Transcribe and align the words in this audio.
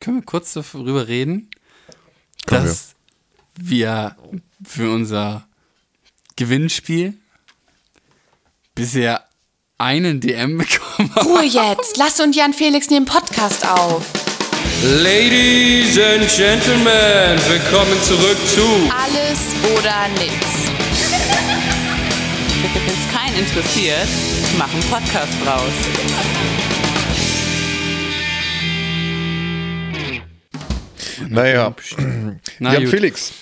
können 0.00 0.18
wir 0.18 0.24
kurz 0.24 0.54
darüber 0.54 1.08
reden, 1.08 1.50
Können 2.46 2.64
dass 2.64 2.94
wir 3.56 4.16
für 4.64 4.90
unser 4.92 5.46
Gewinnspiel 6.36 7.14
bisher 8.74 9.24
einen 9.76 10.20
DM 10.20 10.58
bekommen 10.58 11.14
haben. 11.14 11.26
Ruhe 11.26 11.44
jetzt. 11.44 11.96
Lass 11.98 12.18
und 12.20 12.34
Jan 12.34 12.54
Felix 12.54 12.88
nehmen 12.88 13.06
Podcast 13.06 13.66
auf. 13.66 14.04
Ladies 14.82 15.98
and 15.98 16.26
Gentlemen, 16.34 17.38
willkommen 17.48 18.02
zurück 18.02 18.38
zu 18.46 18.62
Alles 18.90 19.38
oder 19.78 20.08
nichts. 20.18 20.70
Wenn 22.72 22.94
es 22.94 23.12
keinen 23.12 23.36
interessiert, 23.38 24.08
mach 24.58 24.72
einen 24.72 24.82
Podcast 24.84 25.32
draus. 25.44 26.59
Naja, 31.30 31.74
Na 32.58 32.78
ja. 32.78 32.88
Felix, 32.88 33.32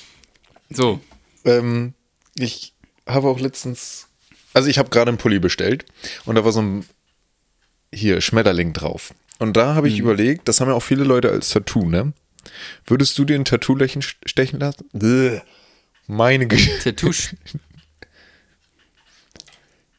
So, 0.70 1.00
ähm, 1.44 1.94
ich 2.36 2.74
habe 3.06 3.28
auch 3.28 3.40
letztens, 3.40 4.08
also 4.54 4.68
ich 4.68 4.78
habe 4.78 4.90
gerade 4.90 5.08
einen 5.10 5.18
Pulli 5.18 5.38
bestellt 5.38 5.84
und 6.24 6.34
da 6.34 6.44
war 6.44 6.52
so 6.52 6.60
ein 6.62 6.84
hier 7.92 8.20
Schmetterling 8.20 8.72
drauf. 8.74 9.14
Und 9.38 9.56
da 9.56 9.74
habe 9.74 9.88
ich 9.88 9.94
Mhm. 9.94 10.00
überlegt, 10.00 10.48
das 10.48 10.60
haben 10.60 10.68
ja 10.68 10.74
auch 10.74 10.82
viele 10.82 11.04
Leute 11.04 11.30
als 11.30 11.48
Tattoo, 11.50 11.88
ne? 11.88 12.12
Würdest 12.86 13.16
du 13.18 13.24
dir 13.24 13.36
ein 13.36 13.44
Tattoo 13.44 13.76
stechen 14.26 14.60
lassen? 14.60 14.88
Bäh. 14.92 15.40
Meine 16.06 16.46
Güte. 16.46 16.78
Tattoo, 16.84 17.12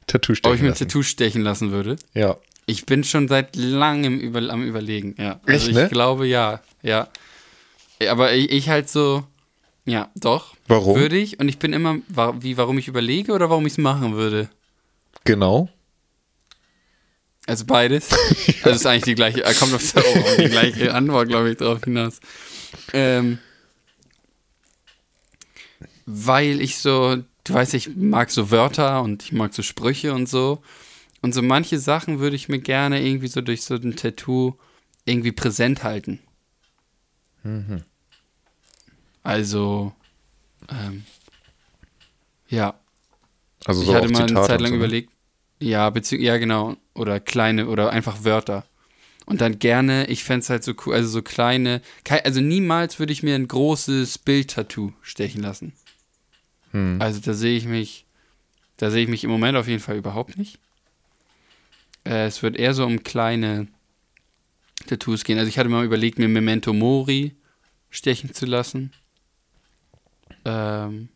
Tattoo 0.07 0.31
ob 0.33 0.37
stechen 0.37 0.55
ich 0.55 0.61
mir 0.61 0.67
ein. 0.69 0.75
Tattoo 0.75 1.03
stechen 1.03 1.41
lassen 1.41 1.71
würde. 1.71 1.97
Ja. 2.13 2.37
Ich 2.65 2.85
bin 2.85 3.03
schon 3.03 3.27
seit 3.27 3.55
langem 3.55 4.19
über, 4.19 4.39
am 4.49 4.63
überlegen, 4.63 5.15
ja. 5.17 5.39
Also 5.45 5.51
Echt, 5.53 5.67
ich 5.69 5.75
ne? 5.75 5.89
glaube 5.89 6.27
ja, 6.27 6.61
ja. 6.83 7.07
Aber 8.07 8.33
ich, 8.33 8.51
ich 8.51 8.69
halt 8.69 8.89
so, 8.89 9.25
ja, 9.85 10.09
doch. 10.15 10.55
Warum? 10.67 10.97
Würde 10.97 11.17
ich. 11.17 11.39
Und 11.39 11.49
ich 11.49 11.59
bin 11.59 11.73
immer, 11.73 11.97
wie, 12.39 12.57
warum 12.57 12.77
ich 12.77 12.87
überlege 12.87 13.33
oder 13.33 13.49
warum 13.49 13.65
ich 13.65 13.73
es 13.73 13.77
machen 13.77 14.15
würde. 14.15 14.49
Genau. 15.23 15.69
Also 17.47 17.65
beides. 17.65 18.09
Also 18.63 18.75
ist 18.75 18.85
eigentlich 18.85 19.03
die 19.05 19.15
gleiche, 19.15 19.43
äh, 19.43 19.53
kommt 19.53 19.73
auf 19.73 19.93
die 20.37 20.49
gleiche 20.49 20.93
Antwort, 20.93 21.29
glaube 21.29 21.51
ich, 21.51 21.57
drauf 21.57 21.83
hinaus. 21.83 22.19
Ähm, 22.93 23.39
weil 26.05 26.61
ich 26.61 26.77
so, 26.77 27.17
du 27.43 27.53
weißt, 27.53 27.73
ich 27.73 27.95
mag 27.95 28.31
so 28.31 28.51
Wörter 28.51 29.01
und 29.01 29.23
ich 29.23 29.31
mag 29.31 29.53
so 29.53 29.61
Sprüche 29.61 30.13
und 30.13 30.27
so. 30.27 30.61
Und 31.21 31.33
so 31.33 31.41
manche 31.41 31.79
Sachen 31.79 32.19
würde 32.19 32.35
ich 32.35 32.49
mir 32.49 32.59
gerne 32.59 33.01
irgendwie 33.01 33.27
so 33.27 33.41
durch 33.41 33.63
so 33.63 33.75
ein 33.75 33.95
Tattoo 33.95 34.55
irgendwie 35.05 35.31
präsent 35.31 35.83
halten. 35.83 36.19
Also, 39.23 39.93
ähm, 40.69 41.05
ja, 42.49 42.79
Also 43.65 43.81
ich 43.81 43.87
so 43.87 43.95
hatte 43.95 44.07
auch 44.07 44.11
mal 44.11 44.19
eine 44.19 44.27
Zitate 44.27 44.47
Zeit 44.47 44.57
und 44.57 44.63
lang 44.63 44.71
so, 44.71 44.75
ne? 44.77 44.77
überlegt, 44.77 45.11
ja, 45.59 45.89
bezieh 45.89 46.21
ja 46.21 46.37
genau, 46.37 46.77
oder 46.93 47.19
kleine 47.19 47.67
oder 47.67 47.91
einfach 47.91 48.23
Wörter. 48.23 48.65
Und 49.25 49.41
dann 49.41 49.59
gerne, 49.59 50.07
ich 50.07 50.23
fände 50.23 50.39
es 50.39 50.49
halt 50.49 50.63
so 50.63 50.73
cool, 50.85 50.95
also 50.95 51.07
so 51.07 51.21
kleine, 51.21 51.81
also 52.23 52.41
niemals 52.41 52.97
würde 52.97 53.13
ich 53.13 53.21
mir 53.21 53.35
ein 53.35 53.47
großes 53.47 54.17
Bild-Tattoo 54.17 54.93
stechen 55.03 55.43
lassen. 55.43 55.73
Hm. 56.71 56.97
Also 56.99 57.19
da 57.19 57.33
sehe 57.33 57.55
ich 57.55 57.65
mich, 57.65 58.05
da 58.77 58.89
sehe 58.89 59.03
ich 59.03 59.09
mich 59.09 59.23
im 59.23 59.29
Moment 59.29 59.55
auf 59.57 59.67
jeden 59.67 59.81
Fall 59.81 59.97
überhaupt 59.97 60.37
nicht. 60.37 60.57
Äh, 62.05 62.25
es 62.25 62.41
wird 62.41 62.55
eher 62.55 62.73
so 62.73 62.85
um 62.85 63.03
kleine 63.03 63.67
Tattoos 64.87 65.23
gehen. 65.23 65.37
Also 65.37 65.49
ich 65.49 65.57
hatte 65.57 65.69
mal 65.69 65.85
überlegt, 65.85 66.19
mir 66.19 66.27
Memento 66.27 66.73
Mori 66.73 67.35
stechen 67.89 68.33
zu 68.33 68.45
lassen. 68.45 68.91
Ähm, 70.45 71.09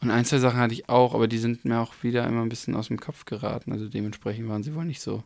und 0.00 0.10
ein, 0.10 0.24
zwei 0.24 0.38
Sachen 0.38 0.60
hatte 0.60 0.74
ich 0.74 0.88
auch, 0.88 1.14
aber 1.14 1.28
die 1.28 1.38
sind 1.38 1.64
mir 1.64 1.80
auch 1.80 1.92
wieder 2.02 2.26
immer 2.26 2.42
ein 2.42 2.48
bisschen 2.48 2.74
aus 2.76 2.88
dem 2.88 3.00
Kopf 3.00 3.24
geraten. 3.24 3.72
Also 3.72 3.88
dementsprechend 3.88 4.48
waren 4.48 4.62
sie 4.62 4.74
wohl 4.74 4.84
nicht 4.84 5.00
so. 5.00 5.24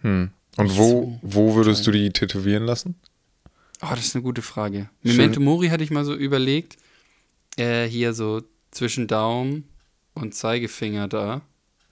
Hm. 0.00 0.30
Und 0.56 0.76
wo, 0.78 1.18
wo 1.22 1.54
würdest 1.54 1.86
du 1.86 1.90
die 1.90 2.10
tätowieren 2.10 2.64
lassen? 2.64 2.94
Oh, 3.82 3.90
das 3.90 4.06
ist 4.06 4.16
eine 4.16 4.22
gute 4.22 4.42
Frage. 4.42 4.88
Schön. 5.04 5.16
Memento 5.16 5.40
Mori 5.40 5.68
hatte 5.68 5.84
ich 5.84 5.90
mal 5.90 6.04
so 6.04 6.14
überlegt. 6.14 6.78
Äh, 7.56 7.86
hier 7.86 8.14
so 8.14 8.42
zwischen 8.70 9.06
Daumen 9.06 9.64
und 10.14 10.34
Zeigefinger 10.34 11.08
da. 11.08 11.42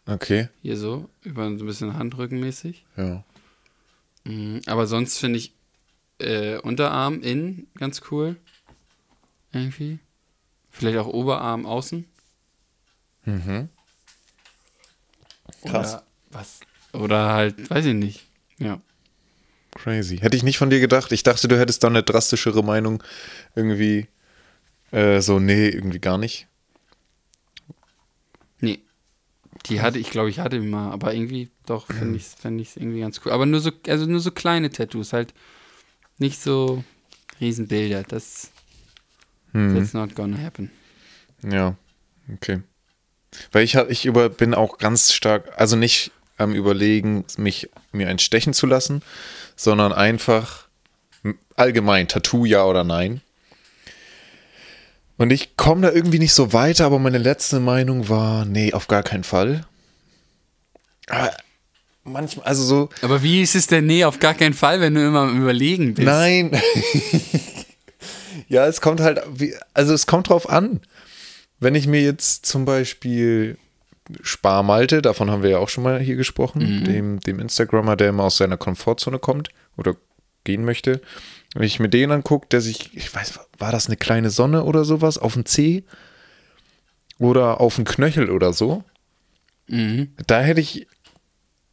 Okay. 0.07 0.49
Hier 0.63 0.77
so, 0.77 1.09
über 1.23 1.45
so 1.45 1.65
ein 1.65 1.67
bisschen 1.67 1.97
Handrückenmäßig. 1.97 2.85
Ja. 2.97 3.25
Mhm, 4.25 4.63
aber 4.67 4.87
sonst 4.87 5.19
finde 5.19 5.39
ich 5.39 5.55
äh, 6.19 6.59
Unterarm 6.59 7.21
innen 7.23 7.67
ganz 7.77 8.03
cool. 8.11 8.37
Irgendwie. 9.53 9.99
Vielleicht 10.71 10.99
auch 10.99 11.07
Oberarm 11.07 11.67
außen. 11.67 12.05
Mhm. 13.25 13.69
Krass. 15.65 15.95
Oder 15.95 16.07
was? 16.31 16.61
Oder 16.93 17.33
halt, 17.33 17.71
weiß 17.71 17.87
ich 17.87 17.95
nicht. 17.95 18.27
Ja. 18.59 18.81
Crazy. 19.73 20.19
Hätte 20.19 20.37
ich 20.37 20.43
nicht 20.43 20.59
von 20.59 20.71
dir 20.71 20.81
gedacht. 20.81 21.13
Ich 21.13 21.23
dachte, 21.23 21.49
du 21.49 21.59
hättest 21.59 21.83
da 21.83 21.89
eine 21.89 22.03
drastischere 22.03 22.63
Meinung. 22.63 23.03
Irgendwie 23.55 24.07
äh, 24.93 25.21
so, 25.21 25.41
nee, 25.41 25.69
irgendwie 25.69 25.99
gar 25.99 26.19
nicht. 26.19 26.47
Nee. 28.61 28.81
Die 29.67 29.81
hatte 29.81 29.99
ich, 29.99 30.11
glaube 30.11 30.29
ich, 30.31 30.41
hatte 30.41 30.61
die 30.61 30.67
mal, 30.67 30.93
aber 30.93 31.15
irgendwie 31.15 31.51
doch 31.67 31.87
finde 31.87 32.17
ich 32.17 32.25
es 32.25 32.35
fänd 32.35 32.61
ich's 32.61 32.77
irgendwie 32.77 33.01
ganz 33.01 33.21
cool. 33.25 33.33
Aber 33.33 33.47
nur 33.47 33.61
so, 33.61 33.71
also 33.89 34.07
nur 34.07 34.21
so 34.21 34.31
kleine 34.31 34.71
Tattoos, 34.71 35.13
halt 35.13 35.33
nicht 36.19 36.41
so 36.41 36.85
Riesenbilder. 37.41 38.03
Das 38.03 38.51
Hm. 39.55 39.75
that's 39.75 39.95
not 39.95 40.15
gonna 40.15 40.37
happen. 40.37 40.71
Ja, 41.43 41.77
okay. 42.33 42.61
Weil 43.53 43.65
ich, 43.65 43.75
ich 43.75 44.05
über, 44.05 44.29
bin 44.29 44.55
auch 44.55 44.79
ganz 44.79 45.13
stark, 45.13 45.53
also 45.57 45.77
nicht 45.77 46.11
am 46.37 46.53
Überlegen, 46.53 47.25
mich 47.37 47.71
mir 47.93 48.09
ein 48.09 48.19
stechen 48.19 48.53
zu 48.53 48.67
lassen, 48.67 49.03
sondern 49.57 49.93
einfach 49.93 50.69
allgemein, 51.57 52.09
Tattoo 52.09 52.45
ja 52.45 52.65
oder 52.65 52.85
nein. 52.85 53.21
Und 55.17 55.31
ich 55.31 55.57
komme 55.57 55.83
da 55.83 55.93
irgendwie 55.93 56.19
nicht 56.19 56.33
so 56.33 56.53
weiter, 56.53 56.87
aber 56.87 56.99
meine 56.99 57.19
letzte 57.19 57.61
Meinung 57.61 58.09
war, 58.09 58.45
nee, 58.45 58.73
auf 58.73 58.89
gar 58.89 59.03
keinen 59.03 59.25
Fall. 59.25 59.65
Aber 61.09 61.31
manchmal, 62.03 62.47
also 62.47 62.65
so, 62.65 62.89
Aber 63.03 63.23
wie 63.23 63.43
ist 63.43 63.55
es 63.55 63.67
denn? 63.67 63.87
Nee, 63.87 64.05
auf 64.05 64.19
gar 64.19 64.35
keinen 64.35 64.55
Fall, 64.55 64.81
wenn 64.81 64.95
du 64.95 65.07
immer 65.07 65.21
am 65.21 65.41
Überlegen 65.41 65.95
bist. 65.95 66.07
Nein. 66.07 66.51
ja, 68.49 68.67
es 68.67 68.81
kommt 68.81 69.01
halt, 69.01 69.21
also 69.73 69.95
es 69.95 70.07
kommt 70.07 70.29
drauf 70.29 70.49
an. 70.49 70.81
Wenn 71.61 71.77
ich 71.77 71.87
mir 71.87 72.03
jetzt 72.03 72.47
zum 72.47 72.65
Beispiel 72.65 73.57
Sparmalte, 74.23 75.01
davon 75.01 75.31
haben 75.31 75.43
wir 75.43 75.51
ja 75.51 75.59
auch 75.59 75.69
schon 75.69 75.85
mal 75.85 76.01
hier 76.01 76.17
gesprochen, 76.17 76.85
dem, 76.85 77.21
dem 77.21 77.39
Instagrammer, 77.39 77.97
der 77.97 78.11
immer 78.11 78.25
aus 78.25 78.37
seiner 78.37 78.57
Komfortzone 78.57 79.19
kommt 79.19 79.49
oder 79.77 79.97
gehen 80.43 80.65
möchte. 80.65 81.01
Wenn 81.55 81.63
ich 81.63 81.79
mir 81.79 81.89
den 81.89 82.11
angucke, 82.11 82.49
der 82.51 82.61
sich, 82.61 82.95
ich 82.95 83.15
weiß, 83.15 83.39
war 83.59 83.73
das 83.73 83.87
eine 83.87 83.97
kleine 83.97 84.31
Sonne 84.31 84.65
oder 84.65 84.85
sowas 84.85 85.19
auf 85.19 85.35
dem 85.35 85.47
Zeh 85.47 85.85
oder 87.19 87.61
auf 87.61 87.77
dem 87.77 87.85
Knöchel 87.85 88.29
oder 88.29 88.53
so? 88.53 88.85
Mhm. 89.69 90.13
Da 90.27 90.41
hätte 90.41 90.61
ich 90.61 90.87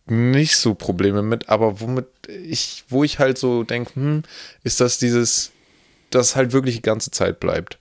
nicht 0.06 0.56
so 0.58 0.76
Probleme 0.76 1.24
mit, 1.24 1.50
aber 1.50 1.80
womit 1.80 2.06
ich, 2.28 2.84
wo 2.90 3.04
ich 3.04 3.18
halt 3.20 3.38
so 3.38 3.64
denke, 3.64 3.96
hm, 3.96 4.24
ist 4.64 4.82
das 4.82 5.00
dieses, 5.00 5.52
das 6.12 6.36
halt 6.36 6.54
wirklich 6.54 6.76
die 6.76 6.82
ganze 6.82 7.12
Zeit 7.12 7.40
bleibt. 7.40 7.80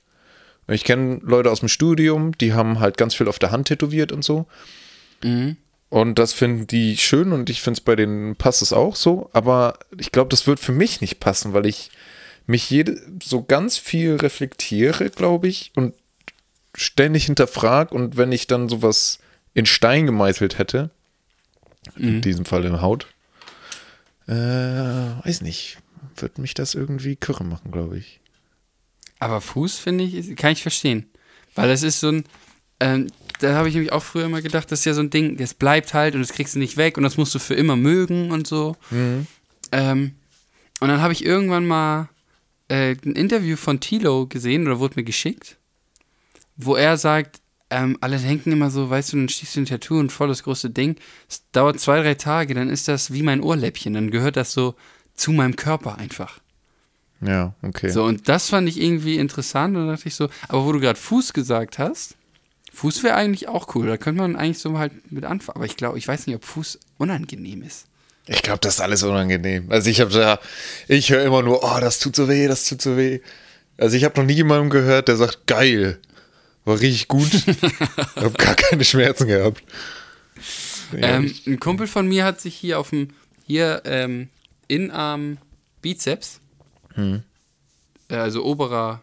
Ich 0.69 0.85
kenne 0.85 1.21
Leute 1.23 1.51
aus 1.51 1.61
dem 1.61 1.69
Studium, 1.69 2.37
die 2.39 2.55
haben 2.55 2.81
halt 2.81 2.97
ganz 2.97 3.15
viel 3.15 3.29
auf 3.29 3.39
der 3.39 3.51
Hand 3.51 3.69
tätowiert 3.69 4.13
und 4.13 4.25
so. 4.25 4.47
Mhm. 5.23 5.57
Und 5.91 6.21
das 6.21 6.33
finden 6.33 6.69
die 6.69 6.97
schön 6.97 7.33
und 7.33 7.51
ich 7.51 7.63
finde 7.63 7.79
es 7.79 7.85
bei 7.85 7.97
denen 7.97 8.37
passt 8.37 8.63
es 8.63 8.73
auch 8.73 8.95
so, 8.95 9.29
aber 9.33 9.79
ich 9.99 10.13
glaube, 10.13 10.29
das 10.29 10.47
wird 10.47 10.61
für 10.61 10.73
mich 10.73 11.01
nicht 11.01 11.19
passen, 11.19 11.53
weil 11.53 11.67
ich 11.67 11.91
mich 12.47 12.71
jede, 12.71 13.01
so 13.23 13.43
ganz 13.43 13.77
viel 13.77 14.15
reflektiere, 14.17 15.11
glaube 15.11 15.49
ich, 15.49 15.73
und 15.75 15.95
ständig 16.77 17.27
hinterfrag 17.27 17.91
und 17.91 18.17
wenn 18.17 18.31
ich 18.31 18.47
dann 18.47 18.69
sowas 18.69 19.19
in 19.53 19.67
Stein 19.67 20.07
gemeißelt 20.07 20.59
hätte, 20.59 20.91
in 21.97 22.21
diesem 22.21 22.45
Fall 22.45 22.65
in 22.65 22.81
Haut, 22.81 23.09
äh, 24.29 24.33
weiß 24.33 25.41
nicht, 25.41 25.79
wird 26.17 26.39
mich 26.39 26.55
das 26.55 26.75
irgendwie 26.75 27.17
kirre 27.17 27.43
machen, 27.43 27.73
glaube 27.73 27.99
ich. 27.99 28.21
Aber 29.19 29.41
Fuß, 29.41 29.79
finde 29.79 30.05
ich, 30.05 30.37
kann 30.37 30.53
ich 30.53 30.63
verstehen. 30.63 31.11
Weil 31.55 31.69
das 31.69 31.83
ist 31.83 32.01
so 32.01 32.09
ein, 32.09 32.25
ähm, 32.79 33.09
da 33.41 33.55
habe 33.55 33.69
ich 33.69 33.75
nämlich 33.75 33.93
auch 33.93 34.03
früher 34.03 34.27
immer 34.27 34.43
gedacht, 34.43 34.71
das 34.71 34.81
ist 34.81 34.85
ja 34.85 34.95
so 34.95 35.01
ein 35.01 35.11
Ding, 35.11 35.37
das 35.37 35.55
bleibt 35.55 35.95
halt 35.95 36.15
und 36.15 36.21
das 36.21 36.33
kriegst 36.33 36.55
du 36.55 36.59
nicht 36.59 36.77
weg 36.77 36.97
und 36.97 37.03
das 37.03 37.17
musst 37.17 37.35
du 37.35 37.39
für 37.39 37.55
immer 37.55 37.77
mögen 37.77 38.31
und 38.31 38.47
so. 38.47 38.77
Ähm, 39.73 40.13
und 40.81 40.89
dann 40.89 41.01
habe 41.01 41.13
ich 41.13 41.25
irgendwann 41.25 41.67
mal 41.67 42.09
äh, 42.69 42.97
ein 43.05 43.13
Interview 43.13 43.57
von 43.57 43.81
Tilo 43.81 44.27
gesehen 44.27 44.67
oder 44.67 44.79
wurde 44.79 44.97
mir 44.97 45.05
geschickt, 45.05 45.57
wo 46.57 46.77
er 46.77 46.97
sagt, 46.97 47.41
ähm, 47.71 47.97
alle 48.01 48.19
denken 48.19 48.53
immer 48.53 48.71
so, 48.71 48.91
weißt 48.91 49.13
du, 49.13 49.17
dann 49.19 49.29
stehst 49.29 49.57
du 49.57 49.61
ein 49.61 49.67
Tattoo 49.67 49.99
und 49.99 50.11
voll 50.11 50.29
das 50.29 50.43
große 50.43 50.71
Ding. 50.71 50.97
Es 51.29 51.45
dauert 51.53 51.79
zwei, 51.79 52.03
drei 52.03 52.15
Tage, 52.15 52.55
dann 52.55 52.69
ist 52.69 52.89
das 52.89 53.13
wie 53.13 53.23
mein 53.23 53.41
Ohrläppchen. 53.41 53.95
Dann 53.95 54.11
gehört 54.11 54.37
das 54.37 54.53
so 54.53 54.75
zu 55.15 55.33
meinem 55.33 55.57
Körper 55.57 55.99
einfach. 55.99 56.41
Ja, 57.21 57.55
okay. 57.63 57.91
So, 57.91 58.05
und 58.05 58.29
das 58.29 58.49
fand 58.49 58.69
ich 58.69 58.81
irgendwie 58.81 59.19
interessant 59.19 59.77
und 59.77 59.87
da 59.87 59.93
dachte 59.93 60.09
ich 60.09 60.15
so, 60.15 60.29
aber 60.49 60.65
wo 60.65 60.73
du 60.73 60.81
gerade 60.81 60.99
Fuß 60.99 61.33
gesagt 61.33 61.79
hast, 61.79 62.17
Fuß 62.73 63.03
wäre 63.03 63.15
eigentlich 63.15 63.49
auch 63.49 63.75
cool, 63.75 63.87
da 63.87 63.97
könnte 63.97 64.23
man 64.23 64.37
eigentlich 64.37 64.59
so 64.59 64.79
halt 64.79 65.11
mit 65.11 65.25
anfangen, 65.25 65.57
aber 65.57 65.67
ich 65.67 65.77
glaube, 65.77 65.99
ich 65.99 66.07
weiß 66.07 66.27
nicht, 66.27 66.37
ob 66.37 66.45
Fuß 66.45 66.79
unangenehm 66.99 67.63
ist. 67.63 67.87
Ich 68.27 68.43
glaube, 68.43 68.61
das 68.61 68.75
ist 68.75 68.81
alles 68.81 69.03
unangenehm. 69.03 69.67
Also 69.71 69.91
ich 69.91 70.01
habe 70.01 70.13
da, 70.13 70.39
ich 70.87 71.11
höre 71.11 71.25
immer 71.25 71.43
nur, 71.43 71.65
oh, 71.65 71.81
das 71.81 71.99
tut 71.99 72.15
so 72.15 72.29
weh, 72.29 72.47
das 72.47 72.69
tut 72.69 72.81
so 72.81 72.97
weh. 72.97 73.21
Also 73.77 73.97
ich 73.97 74.05
habe 74.05 74.21
noch 74.21 74.27
nie 74.27 74.35
jemanden 74.35 74.71
gehört, 74.71 75.09
der 75.09 75.17
sagt, 75.17 75.47
geil, 75.47 75.99
war 76.65 76.79
richtig 76.79 77.09
gut. 77.09 77.33
ich 77.47 77.63
habe 78.17 78.33
gar 78.33 78.55
keine 78.55 78.85
Schmerzen 78.85 79.27
gehabt. 79.27 79.63
Ja, 80.93 81.17
Ähm, 81.17 81.35
ein 81.47 81.59
Kumpel 81.61 81.87
von 81.87 82.07
mir 82.07 82.25
hat 82.25 82.41
sich 82.41 82.55
hier 82.55 82.79
auf 82.79 82.91
dem, 82.91 83.09
hier 83.47 83.83
ähm, 83.85 84.29
Innenarm 84.69 85.39
Bizeps, 85.83 86.41
äh, 86.97 87.21
also 88.15 88.45
oberer, 88.45 89.03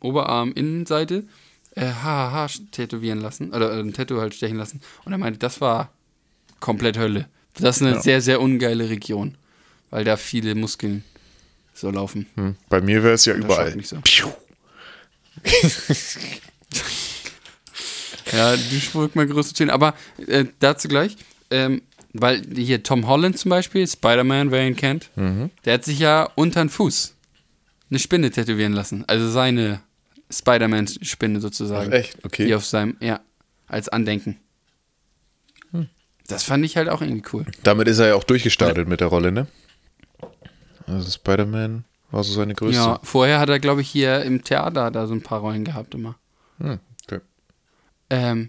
Oberarm 0.00 0.52
Innenseite, 0.52 1.24
äh, 1.76 1.90
tätowieren 2.70 3.20
lassen, 3.20 3.52
oder 3.52 3.72
äh, 3.76 3.80
ein 3.80 3.92
Tattoo 3.92 4.20
halt 4.20 4.34
stechen 4.34 4.56
lassen. 4.56 4.80
Und 5.04 5.12
er 5.12 5.18
meinte, 5.18 5.38
das 5.38 5.60
war 5.60 5.90
komplett 6.60 6.96
Hölle. 6.98 7.28
Das 7.58 7.76
ist 7.76 7.82
eine 7.82 7.92
Ja. 7.96 8.00
sehr, 8.02 8.20
sehr 8.20 8.40
ungeile 8.40 8.88
Region, 8.90 9.36
weil 9.90 10.04
da 10.04 10.16
viele 10.16 10.54
Muskeln 10.54 11.04
so 11.74 11.90
laufen. 11.90 12.26
hm. 12.36 12.56
Bei 12.68 12.80
mir 12.80 13.02
wäre 13.02 13.14
es 13.14 13.24
ja 13.24 13.34
überall. 13.34 13.74
nicht 13.76 13.88
so. 13.88 13.98
Ja, 18.32 18.56
die 18.56 18.80
spuckt 18.80 19.16
mal 19.16 19.26
größte 19.26 19.54
Zähne. 19.54 19.72
Aber 19.72 19.94
äh, 20.26 20.44
dazu 20.60 20.88
gleich, 20.88 21.16
ähm, 21.50 21.82
weil 22.12 22.42
hier 22.54 22.82
Tom 22.82 23.06
Holland 23.06 23.38
zum 23.38 23.50
Beispiel, 23.50 23.86
Spider-Man, 23.86 24.50
wer 24.50 24.66
ihn 24.66 24.76
kennt, 24.76 25.10
der 25.64 25.74
hat 25.74 25.84
sich 25.84 25.98
ja 25.98 26.28
unter 26.36 26.60
den 26.64 26.70
Fuß 26.70 27.14
eine 27.90 27.98
Spinne 27.98 28.30
tätowieren 28.30 28.72
lassen. 28.72 29.04
Also 29.06 29.28
seine 29.30 29.80
Spider-Man-Spinne 30.30 31.40
sozusagen. 31.40 31.90
Ach, 31.92 31.96
echt? 31.96 32.24
Okay. 32.24 32.46
Die 32.46 32.54
auf 32.54 32.64
seinem, 32.64 32.96
ja, 33.00 33.20
als 33.66 33.88
Andenken. 33.88 34.38
Das 36.26 36.42
fand 36.42 36.64
ich 36.64 36.76
halt 36.76 36.88
auch 36.88 37.02
irgendwie 37.02 37.22
cool. 37.32 37.44
Damit 37.62 37.86
ist 37.86 37.98
er 37.98 38.08
ja 38.08 38.14
auch 38.14 38.24
durchgestartet 38.24 38.88
mit 38.88 39.00
der 39.00 39.08
Rolle, 39.08 39.30
ne? 39.30 39.46
Also 40.86 41.10
Spider-Man 41.10 41.84
war 42.10 42.24
so 42.24 42.32
seine 42.32 42.54
größte. 42.54 42.80
Ja, 42.80 43.00
vorher 43.02 43.40
hat 43.40 43.48
er, 43.48 43.58
glaube 43.58 43.82
ich, 43.82 43.90
hier 43.90 44.22
im 44.22 44.42
Theater 44.42 44.90
da 44.90 45.06
so 45.06 45.14
ein 45.14 45.22
paar 45.22 45.40
Rollen 45.40 45.64
gehabt 45.64 45.94
immer. 45.94 46.16
Hm, 46.58 46.78
okay. 47.04 47.20
Ähm, 48.10 48.48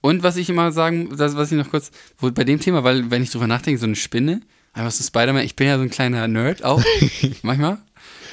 und 0.00 0.22
was 0.22 0.36
ich 0.36 0.48
immer 0.48 0.70
sagen, 0.70 1.16
das, 1.16 1.36
was 1.36 1.50
ich 1.50 1.58
noch 1.58 1.70
kurz, 1.70 1.90
wo, 2.18 2.30
bei 2.30 2.44
dem 2.44 2.60
Thema, 2.60 2.84
weil 2.84 3.10
wenn 3.10 3.22
ich 3.22 3.30
drüber 3.30 3.48
nachdenke, 3.48 3.80
so 3.80 3.86
eine 3.86 3.96
Spinne, 3.96 4.40
einfach 4.72 4.92
so 4.92 5.02
Spider-Man, 5.02 5.44
ich 5.44 5.56
bin 5.56 5.66
ja 5.66 5.78
so 5.78 5.82
ein 5.82 5.90
kleiner 5.90 6.28
Nerd 6.28 6.64
auch, 6.64 6.82
manchmal. 7.42 7.78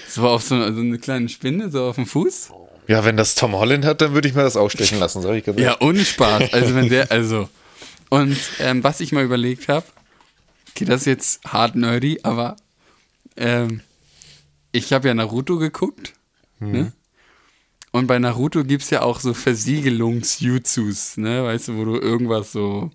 So 0.07 0.27
auf 0.27 0.43
so, 0.43 0.55
so 0.71 0.81
eine 0.81 0.99
kleine 0.99 1.29
Spinne, 1.29 1.71
so 1.71 1.85
auf 1.85 1.95
dem 1.95 2.05
Fuß. 2.05 2.51
Ja, 2.87 3.05
wenn 3.05 3.17
das 3.17 3.35
Tom 3.35 3.53
Holland 3.53 3.85
hat, 3.85 4.01
dann 4.01 4.13
würde 4.13 4.27
ich 4.27 4.35
mir 4.35 4.43
das 4.43 4.57
ausstechen 4.57 4.99
lassen, 4.99 5.21
sag 5.21 5.35
ich 5.35 5.45
ganz 5.45 5.59
Ja, 5.59 5.79
ohne 5.79 6.03
Spaß. 6.03 6.53
Also 6.53 6.75
wenn 6.75 6.89
der, 6.89 7.11
also. 7.11 7.49
Und 8.09 8.37
ähm, 8.59 8.83
was 8.83 8.99
ich 8.99 9.11
mal 9.11 9.23
überlegt 9.23 9.67
habe, 9.67 9.85
okay, 10.69 10.85
das 10.85 11.01
ist 11.01 11.07
jetzt 11.07 11.45
hart 11.45 11.75
nerdy, 11.75 12.19
aber 12.23 12.55
ähm, 13.37 13.81
ich 14.71 14.93
habe 14.93 15.07
ja 15.07 15.13
Naruto 15.13 15.57
geguckt. 15.57 16.13
Ne? 16.59 16.93
Und 17.91 18.07
bei 18.07 18.17
Naruto 18.19 18.63
gibt 18.63 18.83
es 18.83 18.89
ja 18.89 19.01
auch 19.01 19.19
so 19.19 19.33
Versiegelungs-Jutsus, 19.33 21.17
ne? 21.17 21.43
Weißt 21.43 21.67
du, 21.67 21.77
wo 21.77 21.85
du 21.85 21.95
irgendwas 21.99 22.51
so 22.51 22.89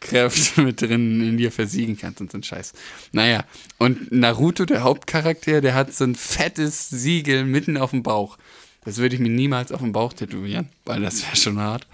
Kräfte 0.00 0.60
mit 0.62 0.82
drin 0.82 1.20
in 1.20 1.36
dir 1.36 1.52
versiegen 1.52 1.96
kannst 1.96 2.20
und 2.20 2.32
so 2.32 2.38
ein 2.38 2.42
Scheiß. 2.42 2.72
Naja, 3.12 3.44
und 3.78 4.10
Naruto, 4.10 4.64
der 4.64 4.82
Hauptcharakter, 4.82 5.60
der 5.60 5.74
hat 5.74 5.94
so 5.94 6.04
ein 6.04 6.14
fettes 6.14 6.88
Siegel 6.90 7.44
mitten 7.44 7.76
auf 7.76 7.90
dem 7.90 8.02
Bauch. 8.02 8.38
Das 8.84 8.98
würde 8.98 9.14
ich 9.14 9.20
mir 9.20 9.28
niemals 9.28 9.72
auf 9.72 9.80
dem 9.80 9.92
Bauch 9.92 10.12
tätowieren, 10.12 10.68
weil 10.84 11.00
das 11.00 11.22
wäre 11.22 11.36
schon 11.36 11.58
hart. 11.58 11.86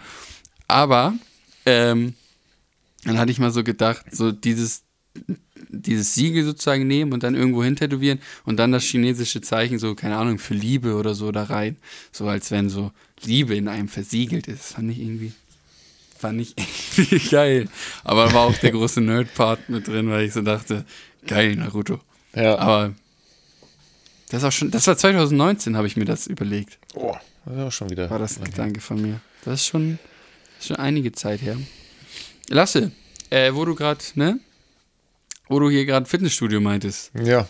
Aber 0.67 1.15
ähm, 1.67 2.15
dann 3.05 3.19
hatte 3.19 3.31
ich 3.31 3.39
mal 3.39 3.51
so 3.51 3.63
gedacht, 3.63 4.07
so 4.11 4.33
dieses, 4.33 4.85
dieses 5.69 6.15
Siegel 6.15 6.45
sozusagen 6.45 6.87
nehmen 6.87 7.13
und 7.13 7.23
dann 7.23 7.35
irgendwo 7.35 7.63
hin 7.63 7.77
tätowieren 7.77 8.21
und 8.45 8.57
dann 8.57 8.73
das 8.73 8.85
chinesische 8.85 9.41
Zeichen, 9.41 9.79
so, 9.79 9.95
keine 9.95 10.17
Ahnung, 10.17 10.39
für 10.39 10.55
Liebe 10.55 10.95
oder 10.95 11.15
so 11.15 11.31
da 11.31 11.45
rein. 11.45 11.77
So 12.11 12.27
als 12.27 12.51
wenn 12.51 12.71
so 12.71 12.91
Liebe 13.23 13.55
in 13.55 13.69
einem 13.69 13.89
versiegelt 13.89 14.49
ist. 14.49 14.73
Fand 14.73 14.91
ich 14.91 15.01
irgendwie, 15.01 15.33
fand 16.19 16.41
ich 16.41 16.55
irgendwie 16.97 17.29
geil. 17.29 17.69
Aber 18.05 18.27
da 18.27 18.35
war 18.35 18.47
auch 18.47 18.59
der 18.59 18.73
große 18.73 19.01
Nerd-Part 19.01 19.69
mit 19.69 19.89
drin, 19.89 20.09
weil 20.09 20.27
ich 20.27 20.33
so 20.33 20.43
dachte, 20.43 20.85
geil, 21.27 21.57
Naruto. 21.57 22.01
Ja. 22.35 22.59
Aber 22.59 22.95
das 24.29 24.45
auch 24.45 24.53
schon, 24.53 24.71
das 24.71 24.87
war 24.87 24.97
2019, 24.97 25.77
habe 25.77 25.87
ich 25.87 25.97
mir 25.97 26.05
das 26.05 26.27
überlegt. 26.27 26.79
Oh, 26.95 27.17
das 27.45 27.55
ist 27.55 27.63
auch 27.63 27.73
schon 27.73 27.91
wieder. 27.91 28.11
War 28.11 28.19
das 28.19 28.39
ein 28.39 28.45
Gedanke 28.45 28.81
von 28.81 29.01
mir. 29.01 29.21
Das 29.45 29.61
ist 29.61 29.67
schon, 29.67 29.99
schon 30.61 30.77
einige 30.77 31.13
Zeit 31.13 31.41
her. 31.43 31.57
Lasse, 32.49 32.93
äh, 33.31 33.53
wo 33.53 33.65
du 33.65 33.75
gerade, 33.75 34.01
ne? 34.15 34.39
Wo 35.49 35.59
du 35.59 35.71
hier 35.71 35.87
gerade 35.87 36.07
Fitnessstudio 36.07 36.61
meintest. 36.61 37.11
Ja. 37.15 37.49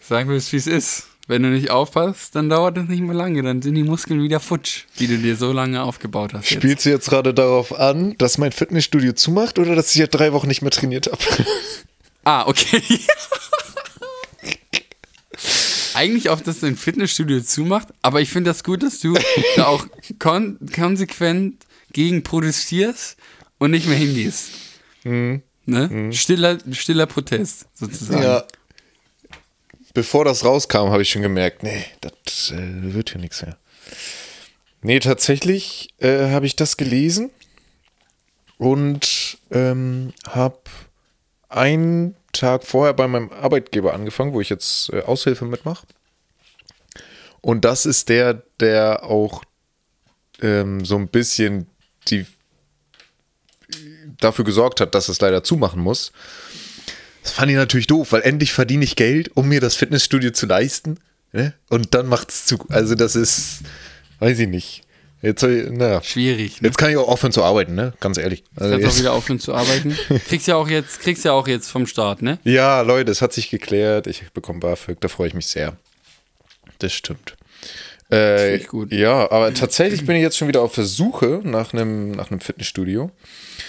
Sagen 0.00 0.28
willst, 0.28 0.52
wie 0.52 0.56
es 0.56 0.66
ist. 0.66 1.08
Wenn 1.28 1.44
du 1.44 1.50
nicht 1.50 1.70
aufpasst, 1.70 2.34
dann 2.34 2.48
dauert 2.48 2.76
das 2.76 2.88
nicht 2.88 3.00
mehr 3.00 3.14
lange. 3.14 3.42
Dann 3.42 3.62
sind 3.62 3.76
die 3.76 3.84
Muskeln 3.84 4.22
wieder 4.22 4.40
futsch, 4.40 4.84
die 4.98 5.06
du 5.06 5.18
dir 5.18 5.36
so 5.36 5.52
lange 5.52 5.82
aufgebaut 5.82 6.34
hast. 6.34 6.50
Jetzt. 6.50 6.62
Spielst 6.62 6.84
du 6.84 6.90
jetzt 6.90 7.08
gerade 7.08 7.32
darauf 7.32 7.78
an, 7.78 8.16
dass 8.18 8.38
mein 8.38 8.50
Fitnessstudio 8.50 9.12
zumacht 9.12 9.58
oder 9.58 9.76
dass 9.76 9.90
ich 9.90 10.00
ja 10.00 10.08
drei 10.08 10.32
Wochen 10.32 10.48
nicht 10.48 10.62
mehr 10.62 10.72
trainiert 10.72 11.06
habe? 11.06 11.22
Ah, 12.24 12.46
okay. 12.46 12.82
Eigentlich 15.94 16.28
auch, 16.30 16.40
dass 16.40 16.60
dein 16.60 16.76
Fitnessstudio 16.76 17.40
zumacht, 17.40 17.88
aber 18.02 18.20
ich 18.20 18.30
finde 18.30 18.50
das 18.50 18.64
gut, 18.64 18.82
dass 18.82 19.00
du 19.00 19.14
da 19.56 19.66
auch 19.66 19.86
kon 20.18 20.58
konsequent 20.74 21.64
gegen 21.92 22.22
protestierst 22.22 23.16
und 23.58 23.70
nicht 23.72 23.86
mehr 23.86 23.98
hingehst. 23.98 24.50
Ne? 25.04 26.12
Stiller, 26.12 26.58
stiller 26.72 27.06
Protest, 27.06 27.66
sozusagen. 27.74 28.22
ja. 28.22 28.44
Bevor 29.94 30.24
das 30.24 30.44
rauskam, 30.44 30.88
habe 30.90 31.02
ich 31.02 31.10
schon 31.10 31.22
gemerkt, 31.22 31.62
nee, 31.62 31.84
das 32.00 32.50
äh, 32.50 32.94
wird 32.94 33.10
hier 33.10 33.20
nichts 33.20 33.42
mehr. 33.42 33.58
Nee, 34.80 35.00
tatsächlich 35.00 35.90
äh, 35.98 36.30
habe 36.30 36.46
ich 36.46 36.56
das 36.56 36.76
gelesen 36.76 37.30
und 38.58 39.38
ähm, 39.50 40.12
habe 40.26 40.58
einen 41.48 42.16
Tag 42.32 42.64
vorher 42.64 42.94
bei 42.94 43.06
meinem 43.06 43.30
Arbeitgeber 43.30 43.94
angefangen, 43.94 44.32
wo 44.32 44.40
ich 44.40 44.48
jetzt 44.48 44.90
äh, 44.92 45.02
Aushilfe 45.02 45.44
mitmache. 45.44 45.86
Und 47.40 47.64
das 47.64 47.86
ist 47.86 48.08
der, 48.08 48.42
der 48.60 49.04
auch 49.04 49.44
ähm, 50.40 50.84
so 50.84 50.96
ein 50.96 51.08
bisschen 51.08 51.66
die 52.08 52.26
dafür 54.18 54.44
gesorgt 54.44 54.80
hat, 54.80 54.94
dass 54.94 55.08
es 55.08 55.20
leider 55.20 55.42
zumachen 55.42 55.80
muss. 55.80 56.12
Das 57.22 57.32
fand 57.32 57.50
ich 57.50 57.56
natürlich 57.56 57.86
doof, 57.86 58.12
weil 58.12 58.22
endlich 58.22 58.52
verdiene 58.52 58.84
ich 58.84 58.96
Geld, 58.96 59.30
um 59.36 59.48
mir 59.48 59.60
das 59.60 59.76
Fitnessstudio 59.76 60.32
zu 60.32 60.46
leisten. 60.46 60.98
Ne? 61.32 61.54
Und 61.68 61.94
dann 61.94 62.06
macht's 62.06 62.46
zu. 62.46 62.58
Also 62.68 62.94
das 62.94 63.16
ist, 63.16 63.60
weiß 64.18 64.38
ich 64.40 64.48
nicht. 64.48 64.82
Jetzt, 65.22 65.42
naja. 65.44 66.02
Schwierig. 66.02 66.60
Ne? 66.60 66.68
Jetzt 66.68 66.78
kann 66.78 66.90
ich 66.90 66.96
auch 66.96 67.06
aufhören 67.08 67.30
zu 67.32 67.44
arbeiten, 67.44 67.74
ne? 67.76 67.92
Ganz 68.00 68.18
ehrlich. 68.18 68.42
Also 68.56 68.72
Kannst 68.72 68.84
auch 68.84 68.90
jetzt, 68.90 68.98
wieder 68.98 69.12
aufhören 69.12 69.38
zu 69.40 69.54
arbeiten. 69.54 69.96
Kriegst 70.28 70.48
ja 70.48 70.56
auch 70.56 70.68
jetzt, 70.68 71.00
kriegst 71.00 71.24
ja 71.24 71.32
auch 71.32 71.46
jetzt 71.46 71.70
vom 71.70 71.86
Start, 71.86 72.22
ne? 72.22 72.38
ja, 72.44 72.80
Leute, 72.80 73.12
es 73.12 73.22
hat 73.22 73.32
sich 73.32 73.48
geklärt. 73.48 74.06
Ich 74.08 74.24
bekomme 74.32 74.58
BAföG, 74.60 75.00
da 75.00 75.06
freue 75.08 75.28
ich 75.28 75.34
mich 75.34 75.46
sehr. 75.46 75.76
Das 76.80 76.92
stimmt. 76.92 77.36
Äh, 78.10 78.58
gut. 78.64 78.92
Ja, 78.92 79.30
aber 79.30 79.54
tatsächlich 79.54 80.04
bin 80.04 80.16
ich 80.16 80.22
jetzt 80.22 80.36
schon 80.36 80.48
wieder 80.48 80.60
auf 80.60 80.74
der 80.74 80.84
Suche 80.84 81.40
nach 81.44 81.72
einem, 81.72 82.10
nach 82.10 82.30
einem 82.30 82.40
Fitnessstudio. 82.40 83.10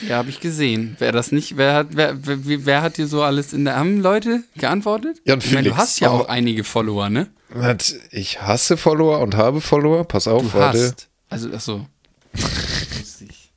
Ja, 0.10 0.18
habe 0.18 0.32
ich 0.32 0.42
gesehen. 0.42 0.96
Wer 1.00 1.14
das 1.14 1.32
nicht, 1.32 1.56
wer 1.56 1.76
hat, 1.76 1.88
wer, 1.92 2.16
wer, 2.26 2.66
wer 2.66 2.82
hat 2.82 2.98
dir 2.98 3.08
so 3.08 3.22
alles 3.22 3.54
in 3.54 3.64
der, 3.64 3.78
haben 3.78 4.02
Leute 4.02 4.44
geantwortet? 4.58 5.22
Jan 5.24 5.40
ich 5.40 5.46
meine, 5.54 5.70
du 5.70 5.70
Felix. 5.70 5.78
hast 5.78 6.00
ja 6.02 6.10
Oh. 6.12 6.16
auch 6.22 6.28
einige 6.30 6.64
Follower, 6.66 7.10
ne? 7.10 7.28
Und 7.54 7.96
Ich 8.12 8.42
hasse 8.42 8.76
Follower 8.76 9.20
und 9.20 9.38
habe 9.38 9.62
Follower. 9.62 10.04
Pass 10.06 10.28
auf, 10.28 10.42
Du 10.42 10.54
warte. 10.56 10.80
hast. 10.88 11.08
Also, 11.34 11.50
ach 11.52 11.62
so. 11.62 11.88
Lustig. 13.00 13.52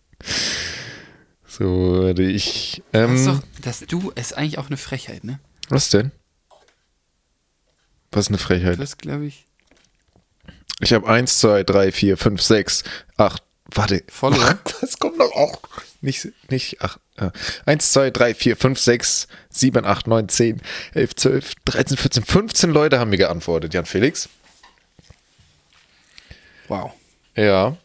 So, 1.46 2.04
warte, 2.04 2.22
ich. 2.22 2.82
Das, 2.92 3.10
ist 3.10 3.26
Ähm, 3.26 3.26
doch, 3.26 3.42
das 3.60 3.80
Du 3.80 4.10
ist 4.12 4.32
eigentlich 4.32 4.56
auch 4.58 4.68
eine 4.68 4.78
Frechheit, 4.78 5.24
ne? 5.24 5.40
was 5.68 5.90
denn? 5.90 6.10
Was 8.12 8.26
ist 8.26 8.28
eine 8.28 8.38
Frechheit? 8.38 8.80
Das 8.80 8.96
glaube 8.96 9.26
ich. 9.26 9.46
Ich 10.80 10.94
habe 10.94 11.06
1, 11.06 11.38
2, 11.38 11.64
3, 11.64 11.92
4, 11.92 12.16
5, 12.16 12.40
6, 12.40 12.84
8. 13.18 13.42
Warte. 13.74 14.04
Follower? 14.08 14.58
Das 14.80 14.98
kommt 14.98 15.20
doch 15.20 15.32
auch. 15.32 15.60
Nicht, 16.00 16.28
nicht 16.48 16.80
8. 16.80 16.98
Äh, 17.16 17.30
1, 17.66 17.92
2, 17.92 18.10
3, 18.10 18.34
4, 18.34 18.56
5, 18.56 18.78
6, 18.78 19.28
7, 19.50 19.84
8, 19.84 20.06
9, 20.06 20.28
10, 20.30 20.62
11, 20.94 21.14
12, 21.16 21.54
13, 21.64 21.96
14, 21.98 22.24
15 22.24 22.70
Leute 22.70 22.98
haben 22.98 23.10
mir 23.10 23.18
geantwortet, 23.18 23.74
Jan 23.74 23.84
Felix. 23.84 24.30
Wow. 26.68 26.92
Ja. 27.36 27.76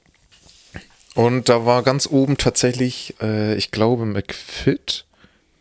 Und 1.13 1.49
da 1.49 1.65
war 1.65 1.83
ganz 1.83 2.07
oben 2.07 2.37
tatsächlich, 2.37 3.15
äh, 3.21 3.55
ich 3.55 3.71
glaube, 3.71 4.05
McFit 4.05 5.05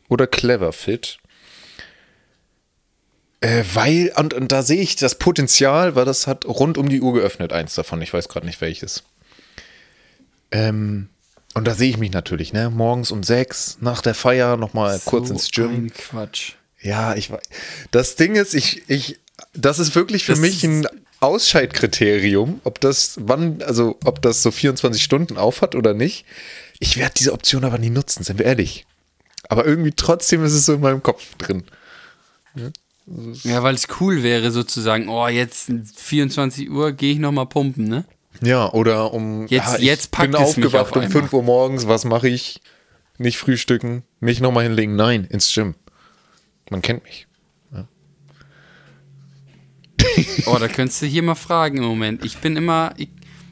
oder 0.08 0.26
Cleverfit. 0.26 1.18
Äh, 3.40 3.64
weil, 3.72 4.12
und, 4.16 4.32
und 4.34 4.52
da 4.52 4.62
sehe 4.62 4.80
ich 4.80 4.96
das 4.96 5.16
Potenzial, 5.16 5.96
weil 5.96 6.04
das 6.04 6.26
hat 6.26 6.44
rund 6.44 6.78
um 6.78 6.88
die 6.88 7.00
Uhr 7.00 7.14
geöffnet, 7.14 7.52
eins 7.52 7.74
davon. 7.74 8.00
Ich 8.02 8.12
weiß 8.12 8.28
gerade 8.28 8.46
nicht 8.46 8.60
welches. 8.60 9.02
Ähm, 10.52 11.08
und 11.54 11.66
da 11.66 11.74
sehe 11.74 11.90
ich 11.90 11.96
mich 11.96 12.12
natürlich, 12.12 12.52
ne? 12.52 12.70
Morgens 12.70 13.10
um 13.10 13.22
sechs, 13.22 13.78
nach 13.80 14.02
der 14.02 14.14
Feier 14.14 14.56
nochmal 14.56 15.00
kurz 15.04 15.28
So 15.28 15.34
ins 15.34 15.50
Gym. 15.50 15.74
Ein 15.86 15.92
Quatsch. 15.92 16.52
Ja, 16.80 17.14
ich 17.14 17.30
weiß. 17.30 17.42
Das 17.90 18.16
Ding 18.16 18.36
ist, 18.36 18.54
ich, 18.54 18.88
ich, 18.88 19.18
das 19.52 19.78
ist 19.78 19.94
wirklich 19.94 20.24
für 20.24 20.32
Das 20.32 20.40
mich 20.40 20.62
ein 20.64 20.86
Ausscheidkriterium, 21.20 22.60
ob 22.64 22.80
das, 22.80 23.16
wann, 23.20 23.62
also 23.62 23.98
ob 24.04 24.22
das 24.22 24.42
so 24.42 24.50
24 24.50 25.02
Stunden 25.02 25.36
aufhat 25.38 25.74
oder 25.74 25.94
nicht. 25.94 26.24
Ich 26.78 26.96
werde 26.96 27.14
diese 27.18 27.32
Option 27.32 27.64
aber 27.64 27.78
nie 27.78 27.90
nutzen, 27.90 28.24
sind 28.24 28.38
wir 28.38 28.46
ehrlich. 28.46 28.86
Aber 29.48 29.66
irgendwie 29.66 29.92
trotzdem 29.94 30.44
ist 30.44 30.52
es 30.52 30.66
so 30.66 30.74
in 30.74 30.80
meinem 30.80 31.02
Kopf 31.02 31.34
drin. 31.36 31.64
Ja, 33.42 33.62
weil 33.62 33.74
es 33.74 33.88
cool 34.00 34.22
wäre, 34.22 34.50
sozusagen, 34.50 35.08
oh, 35.08 35.26
jetzt 35.26 35.70
24 35.96 36.70
Uhr 36.70 36.92
gehe 36.92 37.12
ich 37.12 37.18
nochmal 37.18 37.46
pumpen, 37.46 37.88
ne? 37.88 38.04
Ja, 38.42 38.72
oder 38.72 39.12
um. 39.12 39.46
Jetzt- 39.48 39.72
ja, 39.72 39.76
ich 39.78 39.84
jetzt 39.84 40.10
packt 40.12 40.30
bin 40.32 40.40
es 40.40 40.56
mich 40.56 40.66
aufgewacht 40.66 40.90
auf 40.92 40.96
um 40.96 41.02
einmal. 41.02 41.20
5 41.22 41.32
Uhr 41.32 41.42
morgens, 41.42 41.86
was 41.88 42.04
mache 42.04 42.28
ich? 42.28 42.60
Nicht 43.18 43.36
frühstücken, 43.38 44.02
nicht 44.20 44.40
nochmal 44.40 44.64
hinlegen, 44.64 44.96
nein, 44.96 45.24
ins 45.24 45.52
Gym. 45.52 45.74
Man 46.70 46.80
kennt 46.82 47.04
mich. 47.04 47.26
Oh, 50.46 50.56
da 50.58 50.68
könntest 50.68 51.02
du 51.02 51.06
hier 51.06 51.22
mal 51.22 51.34
fragen 51.34 51.78
im 51.78 51.84
Moment. 51.84 52.24
Ich 52.24 52.38
bin 52.38 52.56
immer, 52.56 52.92
ich, 52.96 53.08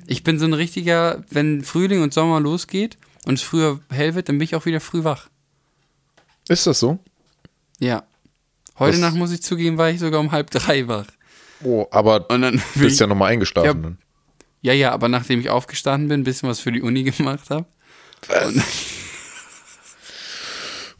ich 0.06 0.22
bin 0.24 0.38
so 0.38 0.44
ein 0.46 0.54
richtiger, 0.54 1.22
wenn 1.30 1.62
Frühling 1.62 2.02
und 2.02 2.12
Sommer 2.14 2.40
losgeht 2.40 2.96
und 3.26 3.34
es 3.34 3.42
früher 3.42 3.80
hell 3.90 4.14
wird, 4.14 4.28
dann 4.28 4.38
bin 4.38 4.44
ich 4.44 4.54
auch 4.54 4.64
wieder 4.66 4.80
früh 4.80 5.04
wach. 5.04 5.28
Ist 6.48 6.66
das 6.66 6.80
so? 6.80 6.98
Ja. 7.78 8.04
Heute 8.78 8.92
Das- 8.92 9.00
Nacht, 9.00 9.16
muss 9.16 9.32
ich 9.32 9.42
zugeben, 9.42 9.76
war 9.78 9.90
ich 9.90 10.00
sogar 10.00 10.20
um 10.20 10.32
halb 10.32 10.50
drei 10.50 10.86
wach. 10.88 11.06
Oh, 11.62 11.86
aber 11.90 12.30
Und 12.30 12.42
dann 12.42 12.62
bist 12.76 12.94
ich, 12.94 12.98
ja 13.00 13.06
nochmal 13.06 13.32
eingeschlafen. 13.32 13.98
Ja. 14.62 14.72
ja, 14.72 14.78
ja, 14.78 14.92
aber 14.92 15.08
nachdem 15.08 15.40
ich 15.40 15.50
aufgestanden 15.50 16.08
bin, 16.08 16.20
ein 16.20 16.24
bisschen 16.24 16.48
was 16.48 16.60
für 16.60 16.72
die 16.72 16.82
Uni 16.82 17.02
gemacht 17.10 17.50
habe. 17.50 17.66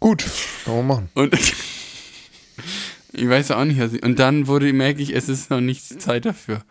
Gut, 0.01 0.25
kann 0.65 0.77
man 0.77 0.87
machen. 0.87 1.09
und 1.15 1.35
ich 3.19 3.29
weiß 3.29 3.51
auch 3.51 3.65
nicht, 3.65 3.81
was 3.81 3.93
ich, 3.93 4.03
und 4.03 4.19
dann 4.19 4.47
wurde, 4.47 4.73
merke 4.73 5.03
ich, 5.03 5.15
es 5.15 5.29
ist 5.29 5.51
noch 5.51 5.61
nicht 5.61 6.01
Zeit 6.01 6.25
dafür. 6.25 6.63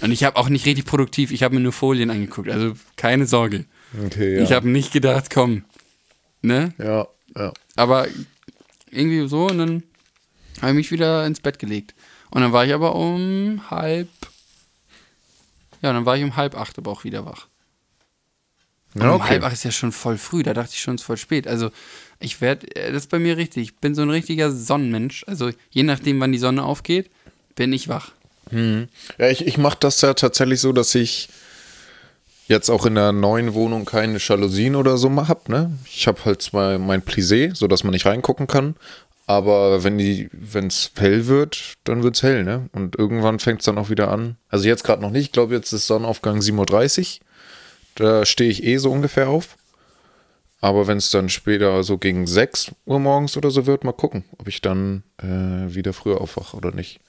Und 0.00 0.12
ich 0.12 0.24
habe 0.24 0.36
auch 0.36 0.48
nicht 0.48 0.66
richtig 0.66 0.84
produktiv, 0.84 1.32
ich 1.32 1.42
habe 1.42 1.54
mir 1.54 1.60
nur 1.60 1.72
Folien 1.72 2.10
angeguckt, 2.10 2.48
also 2.48 2.74
keine 2.96 3.26
Sorge. 3.26 3.64
Okay, 4.06 4.36
ja. 4.36 4.42
Ich 4.42 4.52
habe 4.52 4.68
nicht 4.68 4.92
gedacht, 4.92 5.30
komm, 5.32 5.64
ne? 6.42 6.74
ja, 6.78 7.06
ja. 7.34 7.52
Aber 7.76 8.06
irgendwie 8.90 9.26
so 9.28 9.46
und 9.46 9.58
dann 9.58 9.82
habe 10.60 10.70
ich 10.72 10.76
mich 10.76 10.92
wieder 10.92 11.26
ins 11.26 11.40
Bett 11.40 11.58
gelegt. 11.58 11.94
Und 12.30 12.42
dann 12.42 12.52
war 12.52 12.64
ich 12.64 12.74
aber 12.74 12.94
um 12.94 13.70
halb. 13.70 14.08
Ja, 15.82 15.92
dann 15.92 16.06
war 16.06 16.16
ich 16.16 16.24
um 16.24 16.36
halb 16.36 16.56
acht 16.56 16.78
aber 16.78 16.90
auch 16.90 17.04
wieder 17.04 17.24
wach. 17.24 17.46
Ja 19.00 19.10
um 19.12 19.22
halb 19.22 19.38
okay. 19.38 19.46
acht 19.46 19.52
ist 19.52 19.64
ja 19.64 19.70
schon 19.70 19.92
voll 19.92 20.18
früh, 20.18 20.42
da 20.42 20.54
dachte 20.54 20.70
ich 20.72 20.80
schon, 20.80 20.94
es 20.94 21.02
ist 21.02 21.06
voll 21.06 21.16
spät. 21.16 21.46
Also 21.46 21.70
ich 22.20 22.40
werde, 22.40 22.66
das 22.74 23.04
ist 23.04 23.10
bei 23.10 23.18
mir 23.18 23.36
richtig. 23.36 23.62
Ich 23.62 23.76
bin 23.76 23.94
so 23.94 24.02
ein 24.02 24.10
richtiger 24.10 24.50
Sonnenmensch. 24.50 25.24
Also 25.26 25.50
je 25.70 25.82
nachdem, 25.82 26.20
wann 26.20 26.32
die 26.32 26.38
Sonne 26.38 26.64
aufgeht, 26.64 27.10
bin 27.54 27.72
ich 27.72 27.88
wach. 27.88 28.12
Ja, 29.18 29.28
ich, 29.28 29.46
ich 29.46 29.58
mache 29.58 29.78
das 29.80 30.00
ja 30.02 30.14
tatsächlich 30.14 30.60
so, 30.60 30.72
dass 30.72 30.94
ich 30.94 31.28
jetzt 32.46 32.70
auch 32.70 32.86
in 32.86 32.94
der 32.94 33.12
neuen 33.12 33.54
Wohnung 33.54 33.84
keine 33.84 34.18
Jalousien 34.18 34.76
oder 34.76 34.98
so 34.98 35.08
mal 35.08 35.28
hab, 35.28 35.48
ne? 35.48 35.76
Ich 35.84 36.06
habe 36.06 36.24
halt 36.24 36.42
zwar 36.42 36.78
mein 36.78 37.02
Plissé, 37.02 37.54
so 37.54 37.66
dass 37.66 37.82
man 37.82 37.92
nicht 37.92 38.06
reingucken 38.06 38.46
kann, 38.46 38.76
aber 39.26 39.82
wenn 39.82 39.98
die, 39.98 40.28
wenn 40.32 40.68
es 40.68 40.92
hell 40.96 41.26
wird, 41.26 41.74
dann 41.84 42.04
wird's 42.04 42.22
hell, 42.22 42.44
ne? 42.44 42.68
Und 42.72 42.96
irgendwann 42.96 43.40
fängt 43.40 43.60
es 43.60 43.66
dann 43.66 43.78
auch 43.78 43.90
wieder 43.90 44.12
an. 44.12 44.36
Also 44.48 44.68
jetzt 44.68 44.84
gerade 44.84 45.02
noch 45.02 45.10
nicht, 45.10 45.24
ich 45.24 45.32
glaube, 45.32 45.54
jetzt 45.54 45.72
ist 45.72 45.88
Sonnenaufgang 45.88 46.38
7.30 46.38 47.00
Uhr. 47.00 47.25
Da 47.96 48.24
stehe 48.24 48.50
ich 48.50 48.62
eh 48.64 48.76
so 48.78 48.90
ungefähr 48.90 49.28
auf. 49.28 49.56
Aber 50.60 50.86
wenn 50.86 50.98
es 50.98 51.10
dann 51.10 51.28
später 51.28 51.82
so 51.84 51.98
gegen 51.98 52.26
6 52.26 52.72
Uhr 52.86 52.98
morgens 52.98 53.36
oder 53.36 53.50
so 53.50 53.66
wird, 53.66 53.84
mal 53.84 53.92
gucken, 53.92 54.24
ob 54.38 54.48
ich 54.48 54.62
dann 54.62 55.02
äh, 55.18 55.74
wieder 55.74 55.92
früher 55.92 56.20
aufwache 56.20 56.56
oder 56.56 56.72
nicht. 56.72 57.00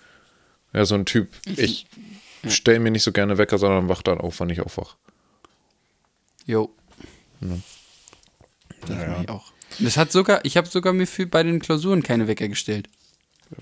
Ja, 0.74 0.86
so 0.86 0.96
ein 0.96 1.06
Typ. 1.06 1.30
Ich 1.46 1.88
stelle 2.48 2.80
mir 2.80 2.92
nicht 2.92 3.04
so 3.04 3.12
gerne 3.12 3.38
Wecker, 3.38 3.58
sondern 3.58 3.90
wach 3.90 4.02
dann 4.02 4.20
auf, 4.20 4.40
wenn 4.40 4.50
ich 4.50 4.62
aufwach. 4.62 4.96
Jo. 6.46 6.74
Das 7.40 8.90
mache 8.90 9.18
ich 9.24 9.30
auch. 9.30 9.52
Das 9.80 9.98
hat 9.98 10.12
sogar, 10.12 10.44
ich 10.44 10.58
habe 10.58 10.68
sogar 10.68 10.94
mir 10.94 11.08
für 11.08 11.26
bei 11.28 11.44
den 11.44 11.60
Klausuren 11.60 12.04
keine 12.04 12.28
Wecker 12.28 12.48
gestellt. 12.48 12.90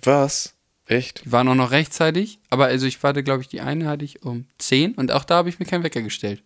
Was? 0.04 0.54
Echt? 0.88 1.26
Die 1.26 1.32
waren 1.32 1.48
auch 1.48 1.56
noch 1.56 1.72
rechtzeitig, 1.72 2.40
aber 2.50 2.66
also 2.66 2.86
ich 2.86 3.02
warte, 3.02 3.24
glaube 3.24 3.42
ich, 3.42 3.48
die 3.48 3.62
eine 3.62 3.88
hatte 3.88 4.06
ich 4.06 4.24
um 4.24 4.46
10 4.60 4.94
und 4.94 5.12
auch 5.12 5.24
da 5.24 5.36
habe 5.38 5.50
ich 5.50 5.60
mir 5.60 5.66
keinen 5.66 5.84
Wecker 5.84 6.02
gestellt, 6.02 6.44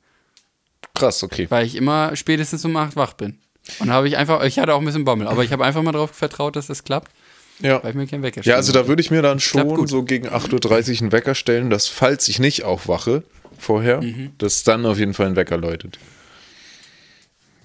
Krass, 0.93 1.24
okay. 1.24 1.48
weil 1.50 1.65
ich 1.65 1.75
immer 1.75 2.15
spätestens 2.15 2.65
um 2.65 2.75
8 2.75 2.95
wach 2.95 3.13
bin. 3.13 3.39
Und 3.79 3.89
habe 3.91 4.07
ich 4.07 4.17
einfach, 4.17 4.43
ich 4.43 4.57
hatte 4.59 4.74
auch 4.74 4.79
ein 4.79 4.86
bisschen 4.86 5.05
Bommel, 5.05 5.27
aber 5.27 5.43
ich 5.43 5.51
habe 5.51 5.63
einfach 5.63 5.81
mal 5.83 5.91
darauf 5.91 6.12
vertraut, 6.12 6.55
dass 6.55 6.67
das 6.67 6.83
klappt, 6.83 7.12
Ja. 7.59 7.81
weil 7.83 7.91
ich 7.91 7.95
mir 7.95 8.07
keinen 8.07 8.24
Wecker 8.24 8.38
Ja, 8.38 8.41
stellen 8.43 8.55
also 8.57 8.71
da 8.74 8.88
würde 8.88 9.01
ich 9.01 9.12
mir 9.12 9.21
dann 9.21 9.39
schon 9.39 9.88
so 9.88 10.03
gegen 10.03 10.27
8.30 10.27 10.95
Uhr 10.95 11.01
einen 11.01 11.12
Wecker 11.12 11.36
stellen, 11.36 11.69
dass 11.69 11.88
falls 11.88 12.27
ich 12.27 12.39
nicht 12.39 12.63
aufwache 12.63 13.24
vorher, 13.57 14.01
Mhm. 14.01 14.31
dass 14.39 14.63
dann 14.63 14.86
auf 14.86 14.98
jeden 14.98 15.13
Fall 15.13 15.27
ein 15.27 15.36
Wecker 15.36 15.57
läutet. 15.57 16.00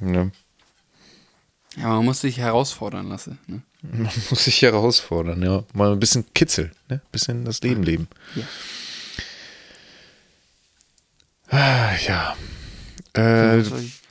Ja. 0.01 0.31
Ja, 1.77 1.89
man 1.89 2.05
muss 2.05 2.21
sich 2.21 2.39
herausfordern 2.39 3.09
lassen. 3.09 3.39
Ne? 3.47 3.63
Man 3.83 4.11
muss 4.31 4.45
sich 4.45 4.63
herausfordern, 4.63 5.43
ja. 5.43 5.65
Mal 5.73 5.93
ein 5.93 5.99
bisschen 6.01 6.25
Kitzel, 6.35 6.71
ne? 6.89 6.97
Ein 6.97 7.11
bisschen 7.13 7.45
das 7.45 7.61
Leben 7.63 7.83
leben. 7.83 8.09
Ja. 8.35 8.43
Ah, 11.49 11.93
ja. 12.07 12.37
Äh, 13.15 13.63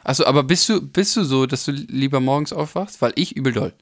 Achso, 0.03 0.25
aber 0.25 0.43
bist 0.43 0.67
du, 0.67 0.81
bist 0.81 1.15
du 1.15 1.23
so, 1.23 1.45
dass 1.45 1.65
du 1.65 1.71
lieber 1.71 2.19
morgens 2.19 2.51
aufwachst? 2.51 3.01
Weil 3.01 3.13
ich 3.15 3.35
übel 3.35 3.53
doll. 3.53 3.73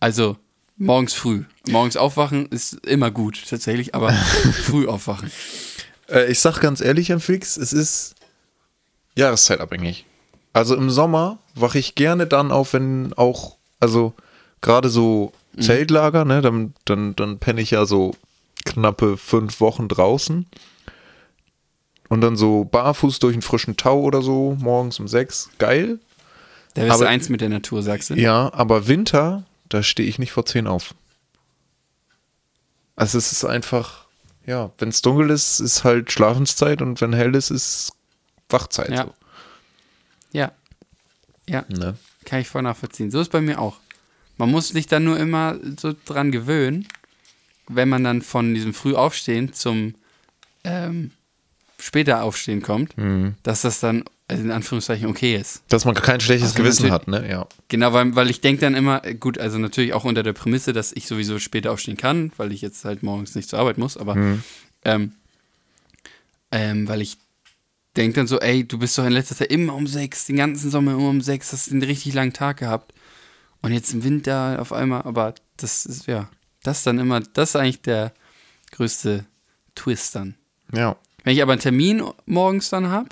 Also, 0.00 0.36
morgens 0.76 1.14
früh. 1.14 1.44
Morgens 1.68 1.96
aufwachen 1.96 2.46
ist 2.46 2.74
immer 2.86 3.10
gut, 3.10 3.42
tatsächlich, 3.48 3.94
aber 3.94 4.12
früh 4.64 4.86
aufwachen. 4.86 5.30
Äh, 6.08 6.30
ich 6.30 6.40
sag 6.40 6.60
ganz 6.60 6.80
ehrlich, 6.80 7.08
Herr 7.08 7.20
Fix, 7.20 7.56
es 7.56 7.72
ist 7.72 8.14
jahreszeitabhängig. 9.16 10.04
Also 10.52 10.74
im 10.74 10.90
Sommer 10.90 11.38
wache 11.54 11.78
ich 11.78 11.94
gerne 11.94 12.26
dann 12.26 12.52
auf, 12.52 12.72
wenn 12.72 13.12
auch, 13.14 13.56
also 13.80 14.14
gerade 14.60 14.88
so 14.88 15.32
Zeltlager, 15.58 16.24
ne, 16.24 16.40
dann, 16.40 16.74
dann, 16.84 17.16
dann 17.16 17.38
penne 17.38 17.60
ich 17.60 17.72
ja 17.72 17.84
so 17.84 18.14
knappe 18.64 19.16
fünf 19.16 19.60
Wochen 19.60 19.88
draußen. 19.88 20.46
Und 22.08 22.20
dann 22.22 22.36
so 22.36 22.64
barfuß 22.64 23.18
durch 23.18 23.34
einen 23.34 23.42
frischen 23.42 23.76
Tau 23.76 24.00
oder 24.00 24.22
so, 24.22 24.56
morgens 24.58 24.98
um 24.98 25.08
sechs. 25.08 25.50
Geil. 25.58 25.98
Da 26.74 26.82
bist 26.82 26.94
Aber- 26.94 27.04
du 27.04 27.08
eins 27.10 27.28
mit 27.28 27.40
der 27.40 27.48
Natur, 27.50 27.82
sagst 27.82 28.10
du? 28.10 28.14
Ja, 28.14 28.52
aber 28.54 28.86
Winter, 28.88 29.44
da 29.68 29.82
stehe 29.82 30.08
ich 30.08 30.18
nicht 30.18 30.32
vor 30.32 30.46
zehn 30.46 30.66
auf. 30.66 30.94
Also 32.96 33.18
es 33.18 33.30
ist 33.32 33.44
einfach, 33.44 34.06
ja, 34.46 34.70
wenn 34.78 34.88
es 34.88 35.02
dunkel 35.02 35.30
ist, 35.30 35.60
ist 35.60 35.84
halt 35.84 36.10
Schlafenszeit 36.10 36.82
und 36.82 37.00
wenn 37.00 37.12
hell 37.12 37.34
ist, 37.34 37.50
ist 37.50 37.92
Wachzeit. 38.48 38.90
Ja. 38.90 39.08
Ja. 40.32 40.52
Ja, 41.48 41.64
So, 41.68 41.80
ne? 41.80 41.96
kann 42.24 42.40
ich 42.40 42.48
voll 42.48 42.62
nachvollziehen. 42.62 43.10
So 43.10 43.20
ist 43.20 43.30
bei 43.30 43.40
mir 43.40 43.60
auch. 43.60 43.76
Man 44.36 44.50
muss 44.50 44.68
sich 44.68 44.86
dann 44.86 45.04
nur 45.04 45.18
immer 45.18 45.56
so 45.78 45.94
dran 46.04 46.30
gewöhnen, 46.32 46.86
wenn 47.68 47.88
man 47.88 48.04
dann 48.04 48.22
von 48.22 48.54
diesem 48.54 48.74
Frühaufstehen 48.74 49.52
zum 49.52 49.94
ähm, 50.64 51.12
später 51.80 52.22
Aufstehen 52.22 52.62
kommt, 52.62 52.96
Mhm. 52.98 53.34
dass 53.42 53.62
das 53.62 53.80
dann 53.80 54.04
in 54.30 54.50
Anführungszeichen 54.50 55.06
okay 55.08 55.36
ist. 55.36 55.62
Dass 55.68 55.84
man 55.86 55.94
kein 55.94 56.20
schlechtes 56.20 56.50
Also 56.50 56.62
Gewissen 56.62 56.90
hat, 56.90 57.08
ne? 57.08 57.26
Ja. 57.30 57.46
Genau, 57.68 57.92
weil, 57.94 58.14
weil 58.14 58.28
ich 58.28 58.40
denke 58.42 58.60
dann 58.60 58.74
immer, 58.74 59.02
äh, 59.04 59.14
gut, 59.14 59.38
also 59.38 59.56
natürlich 59.58 59.94
auch 59.94 60.04
unter 60.04 60.22
der 60.22 60.34
Prämisse, 60.34 60.72
dass 60.74 60.92
ich 60.92 61.06
sowieso 61.06 61.38
später 61.38 61.72
aufstehen 61.72 61.96
kann, 61.96 62.30
weil 62.36 62.52
ich 62.52 62.60
jetzt 62.60 62.84
halt 62.84 63.02
morgens 63.02 63.34
nicht 63.34 63.48
zur 63.48 63.58
Arbeit 63.58 63.78
muss, 63.78 63.96
aber 63.96 64.16
ähm, 64.84 65.12
ähm, 66.50 66.88
weil 66.88 67.00
ich 67.02 67.16
denke 67.96 68.16
dann 68.16 68.26
so, 68.26 68.38
ey, 68.40 68.64
du 68.66 68.78
bist 68.78 68.96
doch 68.98 69.04
in 69.06 69.12
letzter 69.12 69.34
Zeit 69.36 69.50
immer 69.50 69.74
um 69.74 69.86
sechs, 69.86 70.26
den 70.26 70.36
ganzen 70.36 70.70
Sommer 70.70 70.92
immer 70.92 71.08
um 71.08 71.20
sechs, 71.20 71.52
hast 71.52 71.70
einen 71.70 71.82
richtig 71.82 72.14
langen 72.14 72.32
Tag 72.32 72.58
gehabt 72.58 72.92
und 73.62 73.72
jetzt 73.72 73.92
im 73.92 74.04
Winter 74.04 74.58
auf 74.60 74.72
einmal, 74.72 75.02
aber 75.02 75.34
das 75.56 75.86
ist, 75.86 76.06
ja, 76.06 76.28
das 76.62 76.78
ist 76.78 76.86
dann 76.86 76.98
immer, 76.98 77.20
das 77.20 77.50
ist 77.50 77.56
eigentlich 77.56 77.82
der 77.82 78.12
größte 78.72 79.24
Twist 79.74 80.14
dann. 80.14 80.34
Ja. 80.74 80.96
Wenn 81.28 81.36
ich 81.36 81.42
aber 81.42 81.52
einen 81.52 81.60
Termin 81.60 82.02
morgens 82.24 82.70
dann 82.70 82.88
habe, 82.88 83.10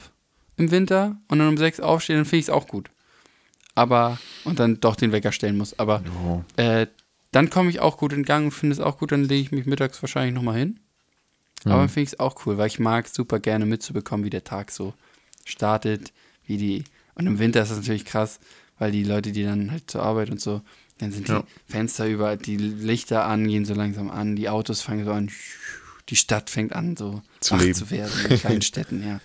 im 0.56 0.70
Winter, 0.70 1.18
und 1.28 1.38
dann 1.38 1.48
um 1.48 1.58
sechs 1.58 1.80
aufstehe, 1.80 2.16
dann 2.16 2.24
finde 2.24 2.38
ich 2.38 2.44
es 2.46 2.50
auch 2.50 2.66
gut. 2.66 2.88
Aber, 3.74 4.18
und 4.44 4.58
dann 4.58 4.80
doch 4.80 4.96
den 4.96 5.12
Wecker 5.12 5.32
stellen 5.32 5.58
muss. 5.58 5.78
Aber 5.78 6.02
äh, 6.56 6.86
dann 7.30 7.50
komme 7.50 7.68
ich 7.68 7.80
auch 7.80 7.98
gut 7.98 8.14
in 8.14 8.24
Gang 8.24 8.46
und 8.46 8.52
finde 8.52 8.72
es 8.72 8.80
auch 8.80 8.96
gut, 8.96 9.12
dann 9.12 9.24
lege 9.24 9.42
ich 9.42 9.52
mich 9.52 9.66
mittags 9.66 10.02
wahrscheinlich 10.02 10.34
nochmal 10.34 10.56
hin. 10.56 10.80
Aber 11.66 11.80
dann 11.80 11.90
finde 11.90 12.04
ich 12.04 12.12
es 12.14 12.18
auch 12.18 12.46
cool, 12.46 12.56
weil 12.56 12.68
ich 12.68 12.78
mag 12.78 13.06
super 13.06 13.38
gerne 13.38 13.66
mitzubekommen, 13.66 14.24
wie 14.24 14.30
der 14.30 14.44
Tag 14.44 14.70
so 14.70 14.94
startet, 15.44 16.14
wie 16.46 16.56
die. 16.56 16.84
Und 17.16 17.26
im 17.26 17.38
Winter 17.38 17.60
ist 17.60 17.68
das 17.68 17.76
natürlich 17.76 18.06
krass, 18.06 18.40
weil 18.78 18.92
die 18.92 19.04
Leute, 19.04 19.30
die 19.30 19.44
dann 19.44 19.70
halt 19.70 19.90
zur 19.90 20.02
Arbeit 20.02 20.30
und 20.30 20.40
so, 20.40 20.62
Dann 20.96 21.12
sind 21.12 21.28
Ja. 21.28 21.40
die 21.40 21.70
Fenster 21.70 22.08
über, 22.08 22.38
die 22.38 22.56
Lichter 22.56 23.26
an, 23.26 23.46
gehen 23.46 23.66
so 23.66 23.74
langsam 23.74 24.10
an, 24.10 24.36
die 24.36 24.48
Autos 24.48 24.80
fangen 24.80 25.04
so 25.04 25.12
an, 25.12 25.28
die 26.08 26.16
Stadt 26.16 26.50
fängt 26.50 26.72
an, 26.74 26.96
so 26.96 27.22
Zu 27.40 27.54
wach 27.54 27.60
leben. 27.60 27.74
zu 27.74 27.90
werden 27.90 28.12
in 28.28 28.38
kleinen 28.38 28.62
Städten, 28.62 29.06
ja. 29.06 29.20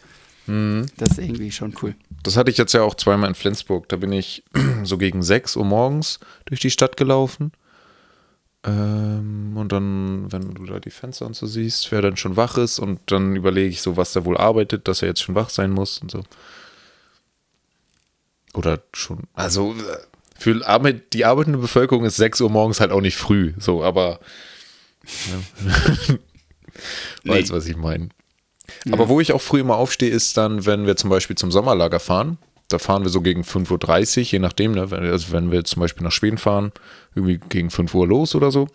Das 0.98 1.12
ist 1.12 1.20
irgendwie 1.20 1.52
schon 1.52 1.74
cool. 1.82 1.96
Das 2.24 2.36
hatte 2.36 2.52
ich 2.52 2.58
jetzt 2.58 2.74
ja 2.74 2.82
auch 2.82 2.96
zweimal 2.96 3.30
in 3.30 3.36
Flensburg. 3.36 3.88
Da 3.88 3.96
bin 3.96 4.12
ich 4.12 4.44
so 4.84 4.98
gegen 4.98 5.24
6 5.24 5.56
Uhr 5.56 5.64
morgens 5.66 6.20
durch 6.46 6.60
die 6.60 6.72
Stadt 6.72 6.98
gelaufen. 6.98 7.54
Ähm, 8.64 9.54
und 9.56 9.72
dann, 9.72 10.32
wenn 10.32 10.54
du 10.54 10.66
da 10.66 10.80
die 10.80 10.90
Fenster 10.92 11.26
und 11.26 11.36
so 11.36 11.46
siehst, 11.48 11.92
wer 11.92 12.02
dann 12.02 12.18
schon 12.18 12.36
wach 12.36 12.58
ist, 12.58 12.80
und 12.80 13.00
dann 13.06 13.36
überlege 13.36 13.70
ich 13.70 13.82
so, 13.82 13.98
was 13.98 14.14
der 14.14 14.26
wohl 14.26 14.38
arbeitet, 14.38 14.88
dass 14.88 15.02
er 15.02 15.08
jetzt 15.08 15.22
schon 15.22 15.36
wach 15.36 15.50
sein 15.50 15.72
muss 15.72 16.00
und 16.00 16.12
so. 16.12 16.24
Oder 18.54 18.82
schon, 18.94 19.22
also 19.34 19.74
für 20.38 20.68
Arbeit, 20.68 21.14
die 21.14 21.24
arbeitende 21.24 21.60
Bevölkerung 21.60 22.04
ist 22.04 22.18
6 22.18 22.42
Uhr 22.42 22.50
morgens 22.50 22.82
halt 22.82 22.92
auch 22.92 23.00
nicht 23.02 23.16
früh, 23.16 23.54
so, 23.58 23.84
aber 23.84 24.20
ja. 25.06 26.16
weißt, 27.26 27.52
was 27.52 27.66
ich 27.68 27.76
meine. 27.78 28.10
Aber 28.92 29.10
wo 29.10 29.20
ich 29.20 29.34
auch 29.34 29.42
früh 29.42 29.60
immer 29.60 29.76
aufstehe, 29.76 30.10
ist 30.10 30.38
dann, 30.38 30.66
wenn 30.66 30.86
wir 30.86 30.96
zum 30.96 31.10
Beispiel 31.10 31.36
zum 31.36 31.52
Sommerlager 31.52 32.00
fahren. 32.00 32.38
Da 32.70 32.80
fahren 32.80 33.04
wir 33.04 33.10
so 33.10 33.20
gegen 33.22 33.42
5.30 33.44 34.20
Uhr, 34.20 34.24
je 34.32 34.40
nachdem. 34.40 34.72
Ne? 34.72 34.90
Wenn- 34.92 35.04
Also 35.04 35.32
wenn 35.34 35.52
wir 35.52 35.64
zum 35.66 35.82
Beispiel 35.82 36.04
nach 36.04 36.12
Schweden 36.12 36.38
fahren, 36.38 36.72
irgendwie 37.16 37.38
gegen 37.50 37.70
5 37.70 37.94
Uhr 37.94 38.08
los 38.08 38.34
oder 38.34 38.50
so. 38.52 38.68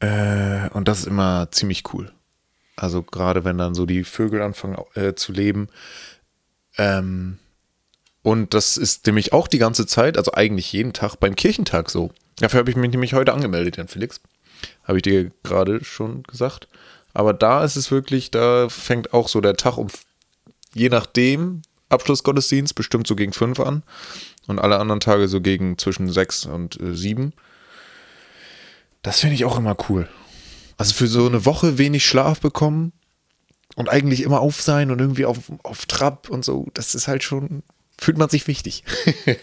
Äh, 0.00 0.68
und 0.70 0.88
das 0.88 1.00
ist 1.00 1.06
immer 1.06 1.48
ziemlich 1.50 1.82
cool. 1.94 2.12
Also 2.76 3.02
gerade 3.02 3.44
wenn 3.44 3.56
dann 3.58 3.74
so 3.74 3.86
die 3.86 4.04
Vögel 4.04 4.42
anfangen 4.42 4.76
äh, 4.94 5.14
zu 5.14 5.32
leben. 5.32 5.68
Ähm, 6.76 7.38
und 8.22 8.52
das 8.54 8.76
ist 8.76 9.06
nämlich 9.06 9.32
auch 9.32 9.48
die 9.48 9.58
ganze 9.58 9.86
Zeit, 9.86 10.16
also 10.18 10.32
eigentlich 10.32 10.72
jeden 10.72 10.92
Tag 10.92 11.16
beim 11.16 11.36
Kirchentag 11.36 11.90
so. 11.90 12.10
Dafür 12.38 12.58
habe 12.60 12.70
ich 12.70 12.76
mich 12.76 12.90
nämlich 12.90 13.14
heute 13.14 13.32
angemeldet, 13.32 13.76
Jan 13.76 13.86
Felix. 13.88 14.20
Habe 14.84 14.98
ich 14.98 15.02
dir 15.02 15.30
gerade 15.42 15.84
schon 15.84 16.22
gesagt. 16.24 16.68
Aber 17.12 17.32
da 17.32 17.64
ist 17.64 17.76
es 17.76 17.90
wirklich, 17.90 18.30
da 18.30 18.68
fängt 18.68 19.12
auch 19.12 19.28
so 19.28 19.40
der 19.40 19.56
Tag 19.56 19.76
um, 19.78 19.88
je 20.74 20.88
nachdem, 20.88 21.62
Abschlussgottesdienst 21.88 22.74
bestimmt 22.74 23.06
so 23.06 23.14
gegen 23.14 23.32
fünf 23.32 23.60
an. 23.60 23.82
Und 24.46 24.58
alle 24.58 24.78
anderen 24.78 25.00
Tage 25.00 25.28
so 25.28 25.40
gegen 25.40 25.78
zwischen 25.78 26.10
sechs 26.10 26.44
und 26.44 26.80
äh, 26.80 26.94
sieben. 26.94 27.32
Das 29.02 29.20
finde 29.20 29.36
ich 29.36 29.44
auch 29.44 29.58
immer 29.58 29.76
cool. 29.88 30.08
Also 30.76 30.94
für 30.94 31.06
so 31.06 31.26
eine 31.26 31.44
Woche 31.44 31.78
wenig 31.78 32.04
Schlaf 32.04 32.40
bekommen 32.40 32.92
und 33.76 33.88
eigentlich 33.88 34.22
immer 34.22 34.40
auf 34.40 34.60
sein 34.60 34.90
und 34.90 34.98
irgendwie 34.98 35.24
auf, 35.24 35.52
auf 35.62 35.86
Trab 35.86 36.28
und 36.30 36.44
so, 36.44 36.68
das 36.74 36.94
ist 36.94 37.08
halt 37.08 37.22
schon, 37.22 37.62
fühlt 37.98 38.18
man 38.18 38.28
sich 38.28 38.46
wichtig. 38.46 38.84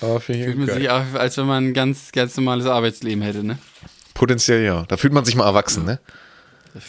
Aber 0.00 0.20
Fühlt 0.20 0.56
man 0.58 0.66
geil. 0.66 0.78
sich 0.78 0.90
auch, 0.90 1.14
als 1.14 1.36
wenn 1.36 1.46
man 1.46 1.68
ein 1.68 1.74
ganz, 1.74 2.12
ganz 2.12 2.36
normales 2.36 2.66
Arbeitsleben 2.66 3.22
hätte, 3.22 3.44
ne? 3.44 3.58
Potenziell 4.12 4.64
ja. 4.64 4.84
Da 4.86 4.96
fühlt 4.96 5.12
man 5.12 5.24
sich 5.24 5.34
mal 5.36 5.46
erwachsen, 5.46 5.84
ne? 5.84 6.00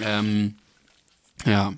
Ähm, 0.00 0.56
ja. 1.44 1.72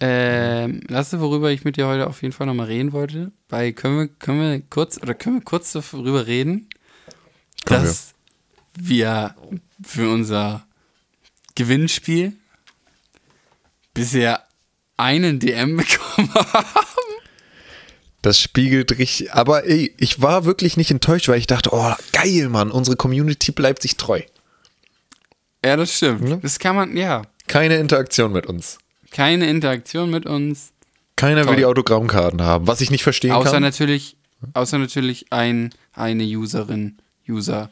Ähm, 0.00 0.80
du, 0.88 1.20
worüber 1.20 1.50
ich 1.50 1.64
mit 1.64 1.76
dir 1.76 1.86
heute 1.86 2.06
auf 2.06 2.22
jeden 2.22 2.32
Fall 2.32 2.46
nochmal 2.46 2.66
reden 2.66 2.92
wollte? 2.92 3.32
Weil 3.48 3.72
können 3.72 3.98
wir, 3.98 4.08
können 4.08 4.40
wir 4.40 4.60
kurz 4.68 4.98
oder 4.98 5.14
können 5.14 5.36
wir 5.36 5.44
kurz 5.44 5.72
darüber 5.72 6.26
reden, 6.26 6.68
Können 7.64 7.82
wir. 7.82 7.88
dass 7.88 8.14
wir 8.74 9.34
für 9.82 10.10
unser 10.12 10.66
Gewinnspiel 11.54 12.32
bisher 13.94 14.44
einen 14.96 15.38
DM 15.40 15.76
bekommen 15.78 16.32
haben. 16.34 16.66
Das 18.22 18.40
spiegelt 18.40 18.98
richtig. 18.98 19.34
Aber 19.34 19.66
ey, 19.66 19.94
ich 19.98 20.22
war 20.22 20.44
wirklich 20.44 20.76
nicht 20.76 20.90
enttäuscht, 20.90 21.28
weil 21.28 21.38
ich 21.38 21.46
dachte, 21.46 21.70
oh, 21.72 21.92
geil, 22.12 22.48
Mann, 22.48 22.70
unsere 22.70 22.96
Community 22.96 23.52
bleibt 23.52 23.82
sich 23.82 23.96
treu. 23.96 24.22
Ja, 25.64 25.76
das 25.76 25.94
stimmt. 25.94 26.28
Ja. 26.28 26.36
Das 26.36 26.58
kann 26.58 26.76
man, 26.76 26.96
ja. 26.96 27.22
Keine 27.46 27.76
Interaktion 27.76 28.32
mit 28.32 28.46
uns. 28.46 28.78
Keine 29.10 29.48
Interaktion 29.48 30.10
mit 30.10 30.26
uns. 30.26 30.72
Keiner 31.16 31.42
Toll. 31.42 31.50
will 31.50 31.56
die 31.56 31.66
Autogrammkarten 31.66 32.42
haben, 32.42 32.66
was 32.66 32.80
ich 32.80 32.90
nicht 32.90 33.02
verstehen 33.02 33.32
Außer 33.32 33.52
kann. 33.52 33.62
natürlich, 33.62 34.16
außer 34.54 34.78
natürlich 34.78 35.26
ein, 35.30 35.72
eine 35.92 36.24
Userin, 36.24 36.98
User, 37.28 37.70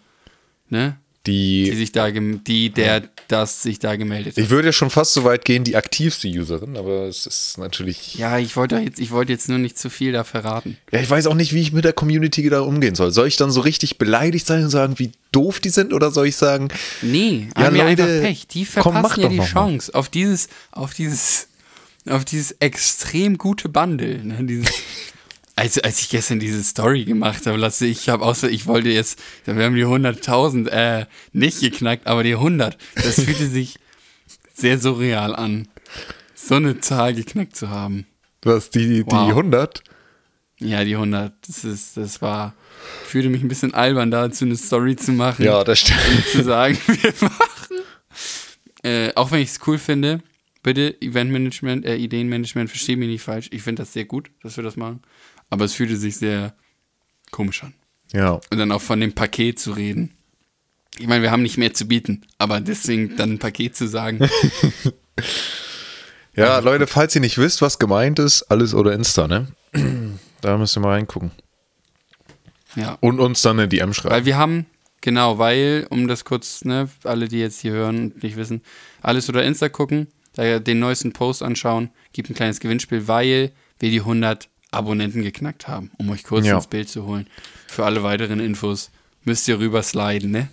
ne? 0.68 0.98
Die 1.26 1.70
Die, 1.70 1.76
sich 1.76 1.92
da, 1.92 2.10
die, 2.10 2.70
der 2.70 3.02
das 3.28 3.62
sich 3.62 3.78
da 3.78 3.94
gemeldet 3.96 4.36
hat. 4.36 4.42
ich 4.42 4.50
würde 4.50 4.68
ja 4.68 4.72
schon 4.72 4.90
fast 4.90 5.12
so 5.14 5.22
weit 5.24 5.44
gehen, 5.44 5.62
die 5.64 5.76
aktivste 5.76 6.26
Userin, 6.28 6.76
aber 6.76 7.04
es 7.06 7.26
ist 7.26 7.58
natürlich. 7.58 8.16
Ja, 8.16 8.38
ich 8.38 8.56
wollte 8.56 8.76
jetzt, 8.78 8.98
ich 8.98 9.10
wollte 9.12 9.32
jetzt 9.32 9.48
nur 9.48 9.58
nicht 9.58 9.78
zu 9.78 9.88
viel 9.88 10.10
da 10.12 10.24
verraten. 10.24 10.76
Ja, 10.90 11.00
ich 11.00 11.08
weiß 11.08 11.28
auch 11.28 11.34
nicht, 11.34 11.52
wie 11.54 11.60
ich 11.60 11.72
mit 11.72 11.84
der 11.84 11.92
Community 11.92 12.48
da 12.50 12.60
umgehen 12.60 12.94
soll. 12.96 13.12
Soll 13.12 13.28
ich 13.28 13.36
dann 13.36 13.50
so 13.52 13.60
richtig 13.60 13.98
beleidigt 13.98 14.46
sein 14.46 14.64
und 14.64 14.70
sagen, 14.70 14.98
wie 14.98 15.12
doof 15.30 15.60
die 15.60 15.68
sind? 15.70 15.92
Oder 15.92 16.10
soll 16.10 16.26
ich 16.26 16.36
sagen, 16.36 16.68
Nee, 17.02 17.48
Ja, 17.56 17.64
haben 17.66 17.76
Leute, 17.76 18.02
einfach 18.02 18.26
Pech. 18.28 18.46
Die 18.48 18.64
komm, 18.64 18.92
verpassen 18.94 19.02
mach 19.02 19.16
ja 19.16 19.28
die 19.28 19.36
noch 19.36 19.44
mal. 19.44 19.50
Chance 19.50 19.94
auf 19.94 20.08
dieses, 20.08 20.48
auf 20.72 20.92
dieses, 20.92 21.46
auf 22.08 22.24
dieses 22.24 22.52
extrem 22.58 23.38
gute 23.38 23.68
Bundle. 23.68 24.24
Ne? 24.24 24.38
Dieses, 24.42 24.68
als, 25.56 25.78
als 25.78 26.00
ich 26.00 26.08
gestern 26.08 26.40
diese 26.40 26.62
Story 26.62 27.04
gemacht 27.04 27.46
habe, 27.46 27.58
Lasse, 27.58 27.86
ich 27.86 28.08
habe 28.08 28.24
außer, 28.24 28.50
ich 28.50 28.66
wollte 28.66 28.88
jetzt, 28.88 29.18
wir 29.44 29.64
haben 29.64 29.74
die 29.74 29.84
100.000 29.84 30.68
äh, 30.68 31.06
nicht 31.32 31.60
geknackt, 31.60 32.06
aber 32.06 32.22
die 32.22 32.34
100, 32.34 32.76
das 32.94 33.20
fühlte 33.24 33.46
sich 33.46 33.78
sehr 34.54 34.78
surreal 34.78 35.34
an, 35.34 35.68
so 36.34 36.54
eine 36.56 36.80
Zahl 36.80 37.14
geknackt 37.14 37.56
zu 37.56 37.68
haben. 37.70 38.06
was, 38.42 38.70
die, 38.70 38.86
die 38.88 39.06
Wow. 39.06 39.28
100? 39.28 39.82
Ja, 40.58 40.84
die 40.84 40.94
100, 40.94 41.34
das 41.46 41.64
ist, 41.64 41.96
das 41.96 42.22
war, 42.22 42.54
fühlte 43.06 43.28
mich 43.28 43.42
ein 43.42 43.48
bisschen 43.48 43.74
albern, 43.74 44.10
dazu 44.10 44.44
eine 44.44 44.56
Story 44.56 44.96
zu 44.96 45.12
machen. 45.12 45.44
Ja, 45.44 45.64
das 45.64 45.80
stimmt. 45.80 46.26
zu 46.30 46.44
sagen, 46.44 46.78
wir 46.86 47.12
machen. 47.20 47.76
Äh, 48.84 49.12
auch 49.14 49.30
wenn 49.30 49.40
ich 49.40 49.50
es 49.50 49.60
cool 49.66 49.78
finde, 49.78 50.20
bitte 50.62 51.00
Eventmanagement, 51.00 51.84
äh, 51.84 51.96
Ideenmanagement, 51.96 52.70
verstehe 52.70 52.96
mich 52.96 53.08
nicht 53.08 53.22
falsch. 53.22 53.48
Ich 53.52 53.62
finde 53.62 53.82
das 53.82 53.92
sehr 53.92 54.04
gut, 54.04 54.30
dass 54.42 54.56
wir 54.56 54.64
das 54.64 54.76
machen. 54.76 55.02
Aber 55.52 55.66
es 55.66 55.74
fühlte 55.74 55.98
sich 55.98 56.16
sehr 56.16 56.54
komisch 57.30 57.62
an. 57.62 57.74
Ja. 58.14 58.40
Und 58.50 58.56
dann 58.56 58.72
auch 58.72 58.80
von 58.80 58.98
dem 59.00 59.12
Paket 59.12 59.58
zu 59.60 59.72
reden. 59.72 60.14
Ich 60.98 61.06
meine, 61.06 61.20
wir 61.22 61.30
haben 61.30 61.42
nicht 61.42 61.58
mehr 61.58 61.74
zu 61.74 61.84
bieten, 61.86 62.22
aber 62.38 62.58
deswegen 62.60 63.16
dann 63.16 63.32
ein 63.32 63.38
Paket 63.38 63.76
zu 63.76 63.86
sagen. 63.86 64.18
Ja, 66.34 66.60
Leute, 66.60 66.86
falls 66.86 67.14
ihr 67.14 67.20
nicht 67.20 67.36
wisst, 67.36 67.60
was 67.60 67.78
gemeint 67.78 68.18
ist, 68.18 68.44
alles 68.44 68.72
oder 68.72 68.94
Insta, 68.94 69.28
ne? 69.28 69.48
Da 70.40 70.56
müsst 70.56 70.74
ihr 70.78 70.80
mal 70.80 70.92
reingucken. 70.92 71.30
ja. 72.74 72.96
Und 73.00 73.20
uns 73.20 73.42
dann 73.42 73.58
eine 73.58 73.68
DM 73.68 73.92
schreiben. 73.92 74.14
Weil 74.14 74.24
wir 74.24 74.38
haben, 74.38 74.64
genau, 75.02 75.36
weil, 75.36 75.86
um 75.90 76.08
das 76.08 76.24
kurz, 76.24 76.64
ne, 76.64 76.88
alle, 77.04 77.28
die 77.28 77.38
jetzt 77.38 77.60
hier 77.60 77.72
hören 77.72 77.98
und 77.98 78.22
nicht 78.22 78.36
wissen, 78.36 78.62
alles 79.02 79.28
oder 79.28 79.44
Insta 79.44 79.68
gucken, 79.68 80.06
da 80.32 80.58
den 80.58 80.78
neuesten 80.78 81.12
Post 81.12 81.42
anschauen, 81.42 81.90
gibt 82.14 82.30
ein 82.30 82.34
kleines 82.34 82.60
Gewinnspiel, 82.60 83.06
weil 83.08 83.52
wir 83.78 83.90
die 83.90 84.00
100 84.00 84.48
Abonnenten 84.72 85.22
geknackt 85.22 85.68
haben, 85.68 85.90
um 85.98 86.10
euch 86.10 86.24
kurz 86.24 86.46
Ja. 86.46 86.56
ins 86.56 86.66
Bild 86.66 86.88
zu 86.88 87.04
holen. 87.06 87.26
Für 87.68 87.84
alle 87.84 88.02
weiteren 88.02 88.40
Infos 88.40 88.90
müsst 89.24 89.46
ihr 89.46 89.58
rüber 89.58 89.82
sliden, 89.82 90.30
ne? 90.32 90.48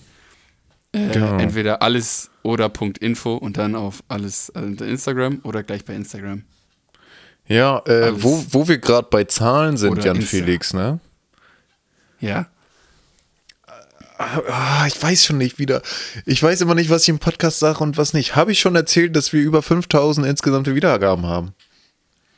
Äh, 0.91 1.09
Genau. 1.09 1.37
Entweder 1.37 1.81
alles 1.81 2.29
oder 2.43 2.71
Info 2.99 3.35
und 3.35 3.57
dann 3.57 3.75
auf 3.75 4.03
alles 4.07 4.49
also 4.55 4.83
Instagram 4.85 5.39
oder 5.43 5.63
gleich 5.63 5.85
bei 5.85 5.93
Instagram. 5.95 6.43
Ja, 7.47 7.79
äh, 7.85 8.11
wo, 8.21 8.45
wo 8.51 8.67
wir 8.67 8.77
gerade 8.77 9.07
bei 9.09 9.23
Zahlen 9.23 9.77
sind, 9.77 10.03
Jan 10.03 10.17
Insta. 10.17 10.29
Felix, 10.29 10.73
ne? 10.73 10.99
Ja. 12.19 12.47
Ah, 14.17 14.85
ich 14.85 15.01
weiß 15.01 15.25
schon 15.25 15.37
nicht 15.37 15.59
wieder. 15.59 15.81
Ich 16.25 16.43
weiß 16.43 16.59
immer 16.61 16.75
nicht, 16.75 16.89
was 16.89 17.03
ich 17.03 17.09
im 17.09 17.19
Podcast 17.19 17.59
sage 17.59 17.79
und 17.79 17.97
was 17.97 18.13
nicht. 18.13 18.35
Habe 18.35 18.51
ich 18.51 18.59
schon 18.59 18.75
erzählt, 18.75 19.15
dass 19.15 19.31
wir 19.31 19.41
über 19.41 19.61
5000 19.61 20.27
insgesamte 20.27 20.75
Wiedergaben 20.75 21.25
haben? 21.25 21.53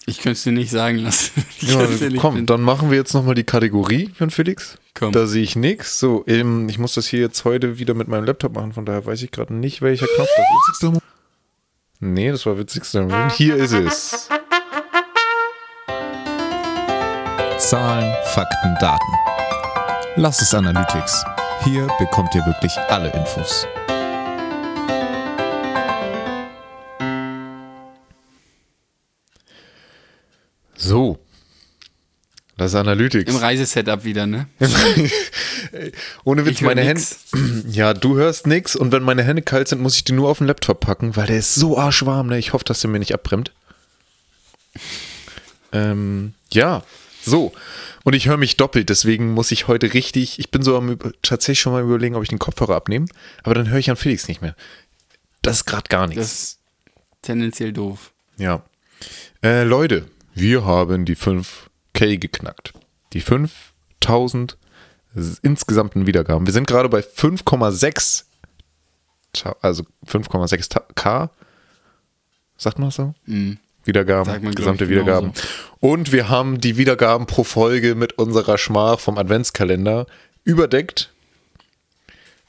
Ich 0.08 0.18
könnte 0.18 0.32
es 0.32 0.44
dir 0.44 0.52
nicht 0.52 0.72
sagen 0.72 0.98
lassen. 0.98 1.32
Ja, 1.62 1.88
komm, 2.20 2.36
bin. 2.36 2.46
dann 2.48 2.62
machen 2.62 2.90
wir 2.90 2.98
jetzt 2.98 3.14
nochmal 3.14 3.36
die 3.36 3.44
Kategorie, 3.44 4.10
Jan 4.20 4.32
Felix. 4.32 4.78
Komm. 4.96 5.12
Da 5.12 5.28
sehe 5.28 5.44
ich 5.44 5.56
nichts. 5.56 6.00
So, 6.00 6.24
ähm, 6.26 6.68
ich 6.70 6.80
muss 6.80 6.96
das 6.96 7.06
hier 7.06 7.20
jetzt 7.20 7.46
heute 7.46 7.78
wieder 7.78 7.94
mit 7.94 8.08
meinem 8.08 8.26
Laptop 8.26 8.56
machen, 8.56 8.74
von 8.74 8.84
daher 8.86 9.06
weiß 9.06 9.22
ich 9.22 9.30
gerade 9.30 9.54
nicht, 9.54 9.84
welcher 9.84 10.08
Knopf 10.08 10.28
das 10.28 10.92
ist. 10.92 11.02
Nee, 12.00 12.32
das 12.32 12.48
war 12.48 12.58
witzigste. 12.58 13.02
Moment. 13.04 13.32
Hier 13.34 13.56
ist 13.58 13.74
es. 13.74 14.28
Zahlen, 17.60 18.12
Fakten, 18.34 18.76
Daten. 18.82 19.14
Lass 20.16 20.42
es 20.42 20.54
Analytics. 20.56 21.24
Hier 21.64 21.88
bekommt 22.00 22.34
ihr 22.34 22.44
wirklich 22.48 22.76
alle 22.90 23.12
Infos. 23.14 23.68
So. 30.82 31.20
Das 32.58 32.72
ist 32.72 32.76
Analytics. 32.76 33.32
Im 33.32 33.38
Reisesetup 33.38 34.04
wieder, 34.04 34.28
ne? 34.28 34.48
Ohne 36.24 36.46
Witz, 36.46 36.56
Ich 36.56 36.62
meine 36.62 36.82
Hände. 36.82 37.04
Ja, 37.72 37.94
du 37.94 38.16
hörst 38.18 38.46
nix 38.48 38.76
und 38.76 38.92
wenn 38.92 39.04
meine 39.04 39.24
Hände 39.24 39.42
kalt 39.42 39.68
sind, 39.68 39.82
muss 39.82 39.96
ich 39.96 40.04
die 40.04 40.12
nur 40.12 40.30
auf 40.30 40.40
den 40.40 40.48
Laptop 40.48 40.80
packen, 40.82 41.16
weil 41.16 41.28
der 41.28 41.38
ist 41.38 41.56
so 41.56 41.78
arschwarm, 41.78 42.28
ne? 42.28 42.38
Ich 42.38 42.54
hoffe, 42.54 42.66
dass 42.66 42.82
der 42.82 42.90
mir 42.90 43.00
nicht 43.00 43.14
abbrennt. 43.14 43.52
Ähm, 45.72 46.34
ja, 46.52 46.84
so. 47.24 47.54
Und 48.04 48.14
ich 48.14 48.28
höre 48.28 48.38
mich 48.38 48.58
doppelt, 48.58 48.90
deswegen 48.90 49.32
muss 49.32 49.52
ich 49.52 49.68
heute 49.68 49.94
richtig, 49.94 50.40
ich 50.40 50.52
bin 50.52 50.64
so 50.64 50.76
am, 50.76 50.98
tatsächlich 51.22 51.62
schon 51.62 51.74
mal 51.74 51.84
überlegen, 51.84 52.16
ob 52.16 52.24
ich 52.24 52.30
den 52.30 52.40
Kopfhörer 52.40 52.76
abnehme, 52.76 53.06
aber 53.44 53.54
dann 53.56 53.70
höre 53.70 53.80
ich 53.80 53.90
an 53.90 53.96
Felix 53.96 54.28
nicht 54.28 54.42
mehr. 54.42 54.56
Das 55.42 55.58
ist 55.58 55.66
gerade 55.66 55.88
gar 55.88 56.08
nichts. 56.08 56.22
Das 56.22 56.34
ist 56.34 56.60
tendenziell 57.22 57.72
doof. 57.72 58.12
Ja. 58.38 58.64
Äh, 59.44 59.64
Leute, 59.64 60.08
wir 60.34 60.66
haben 60.66 61.06
die 61.06 61.16
5K 61.16 62.18
geknackt. 62.18 62.74
Die 63.14 63.22
5000 63.22 64.58
s- 65.16 65.40
insgesamten 65.42 66.08
Wiedergaben. 66.08 66.46
Wir 66.46 66.54
sind 66.54 66.68
gerade 66.68 66.90
bei 66.90 67.02
5,6. 67.02 68.26
Ta- 69.34 69.56
Also 69.62 69.84
5,6 70.08 70.70
Ta- 70.70 70.86
K. 70.96 71.30
Sagt 72.58 72.80
man 72.80 72.90
das 72.90 72.96
so? 72.96 73.14
Wiedergaben, 73.86 74.26
Sagt 74.26 74.44
man, 74.44 74.54
gesamte 74.54 74.84
ich, 74.84 74.90
Wiedergaben. 74.92 75.32
genauso. 75.34 75.48
Und 75.80 76.12
wir 76.12 76.30
haben 76.30 76.62
die 76.62 76.78
Wiedergaben 76.78 77.26
pro 77.26 77.44
Folge 77.44 77.96
mit 77.96 78.14
unserer 78.20 78.58
Schmach 78.60 79.00
vom 79.00 79.18
Adventskalender 79.18 80.06
überdeckt. 80.44 81.12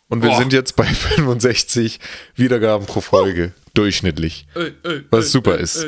Und 0.08 0.22
wir 0.22 0.28
Boah. 0.28 0.38
sind 0.38 0.52
jetzt 0.52 0.76
bei 0.76 0.84
65 0.84 1.98
Wiedergaben 2.36 2.86
pro 2.86 3.00
Folge, 3.00 3.52
durchschnittlich. 3.72 4.46
Was 5.08 5.32
super 5.32 5.56
ist. 5.56 5.86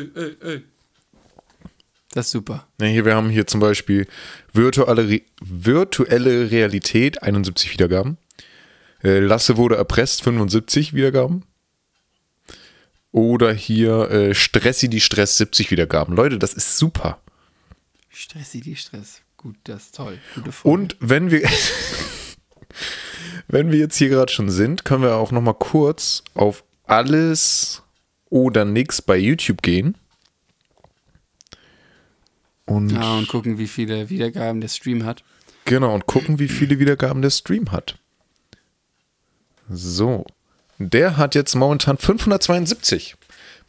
Das 2.15 2.27
ist 2.27 2.33
super. 2.33 2.69
Ja, 2.81 2.87
hier, 2.87 3.05
wir 3.05 3.17
haben 3.17 3.29
hier 3.29 3.49
zum 3.49 3.59
Beispiel 3.59 4.07
virtuelle, 4.53 5.09
Re 5.09 5.23
virtuelle 5.41 6.53
Realität, 6.53 7.25
71 7.25 7.73
Wiedergaben. 7.73 8.19
Äh, 9.03 9.19
Lasse 9.19 9.57
wurde 9.57 9.75
erpresst, 9.75 10.23
75 10.23 10.95
Wiedergaben. 10.95 11.43
Oder 13.11 13.53
hier 13.53 14.13
äh, 14.13 14.33
Stressi 14.33 14.89
die 14.89 15.01
Stress, 15.01 15.39
70 15.39 15.73
Wiedergaben. 15.73 16.15
Leute, 16.15 16.39
das 16.39 16.55
ist 16.55 16.79
super. 16.79 17.21
Stressi 18.11 18.61
die 18.61 18.77
Stress. 18.77 19.21
Gut, 19.37 19.57
das 19.65 19.87
ist 19.87 19.97
toll. 19.97 20.21
Gute 20.37 20.53
Folge. 20.53 20.73
Und 20.73 20.97
wenn 21.01 21.33
wir, 21.33 21.43
wenn 23.49 23.73
wir 23.73 23.81
jetzt 23.81 23.97
hier 23.97 24.09
gerade 24.09 24.33
schon 24.33 24.51
sind, 24.51 24.85
können 24.85 25.03
wir 25.03 25.17
auch 25.17 25.33
noch 25.33 25.43
mal 25.43 25.55
kurz 25.55 26.23
auf 26.35 26.63
alles 26.85 27.83
oder 28.31 28.65
nix 28.65 29.03
bei 29.03 29.17
YouTube 29.17 29.63
gehen. 29.63 29.97
Und 32.67 32.93
Ja, 32.93 33.15
und 33.15 33.29
gucken, 33.29 33.59
wie 33.59 33.69
viele 33.69 34.09
Wiedergaben 34.11 34.61
der 34.61 34.69
Stream 34.69 35.05
hat. 35.05 35.23
Genau, 35.65 35.95
und 35.95 36.07
gucken, 36.07 36.39
wie 36.39 36.49
viele 36.49 36.79
Wiedergaben 36.79 37.23
der 37.23 37.31
Stream 37.31 37.73
hat. 37.73 37.99
So. 39.69 40.27
Der 40.79 41.17
hat 41.17 41.35
jetzt 41.35 41.55
momentan 41.55 41.99
572. 41.99 43.17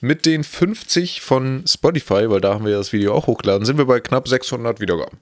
Mit 0.01 0.25
den 0.25 0.43
50 0.43 1.21
von 1.21 1.63
Spotify, 1.67 2.29
weil 2.29 2.41
da 2.41 2.53
haben 2.53 2.65
wir 2.65 2.77
das 2.77 2.91
Video 2.91 3.13
auch 3.13 3.27
hochgeladen, 3.27 3.65
sind 3.65 3.77
wir 3.77 3.85
bei 3.85 3.99
knapp 4.01 4.27
600 4.27 4.79
Wiedergaben. 4.81 5.19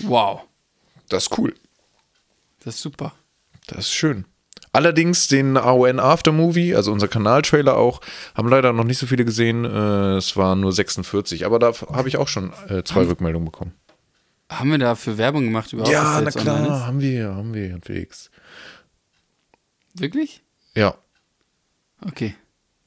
Wow. 0.00 0.42
Das 1.08 1.24
ist 1.24 1.38
cool. 1.38 1.54
Das 2.64 2.76
ist 2.76 2.80
super. 2.82 3.14
Das 3.66 3.80
ist 3.80 3.92
schön. 3.92 4.24
Allerdings 4.74 5.28
den 5.28 5.56
AON 5.56 6.00
Aftermovie, 6.00 6.74
also 6.74 6.90
unser 6.92 7.06
Kanaltrailer 7.08 7.76
auch, 7.76 8.00
haben 8.34 8.48
leider 8.48 8.72
noch 8.72 8.84
nicht 8.84 8.98
so 8.98 9.06
viele 9.06 9.24
gesehen. 9.24 9.64
Äh, 9.64 10.16
es 10.16 10.36
waren 10.36 10.60
nur 10.60 10.72
46, 10.72 11.46
aber 11.46 11.58
da 11.58 11.72
habe 11.92 12.08
ich 12.08 12.16
auch 12.16 12.28
schon 12.28 12.52
äh, 12.68 12.82
zwei 12.82 13.06
Rückmeldungen 13.06 13.46
bekommen. 13.46 13.72
Haben 14.50 14.72
wir 14.72 14.78
dafür 14.78 15.16
Werbung 15.16 15.44
gemacht 15.44 15.72
überhaupt? 15.72 15.92
Ja, 15.92 16.20
na 16.20 16.30
klar, 16.30 16.86
haben 16.86 17.00
wir, 17.00 17.34
haben 17.34 17.54
wir 17.54 17.74
unterwegs. 17.74 18.30
Wirklich? 19.94 20.42
Ja, 20.74 20.96
Okay. 22.04 22.34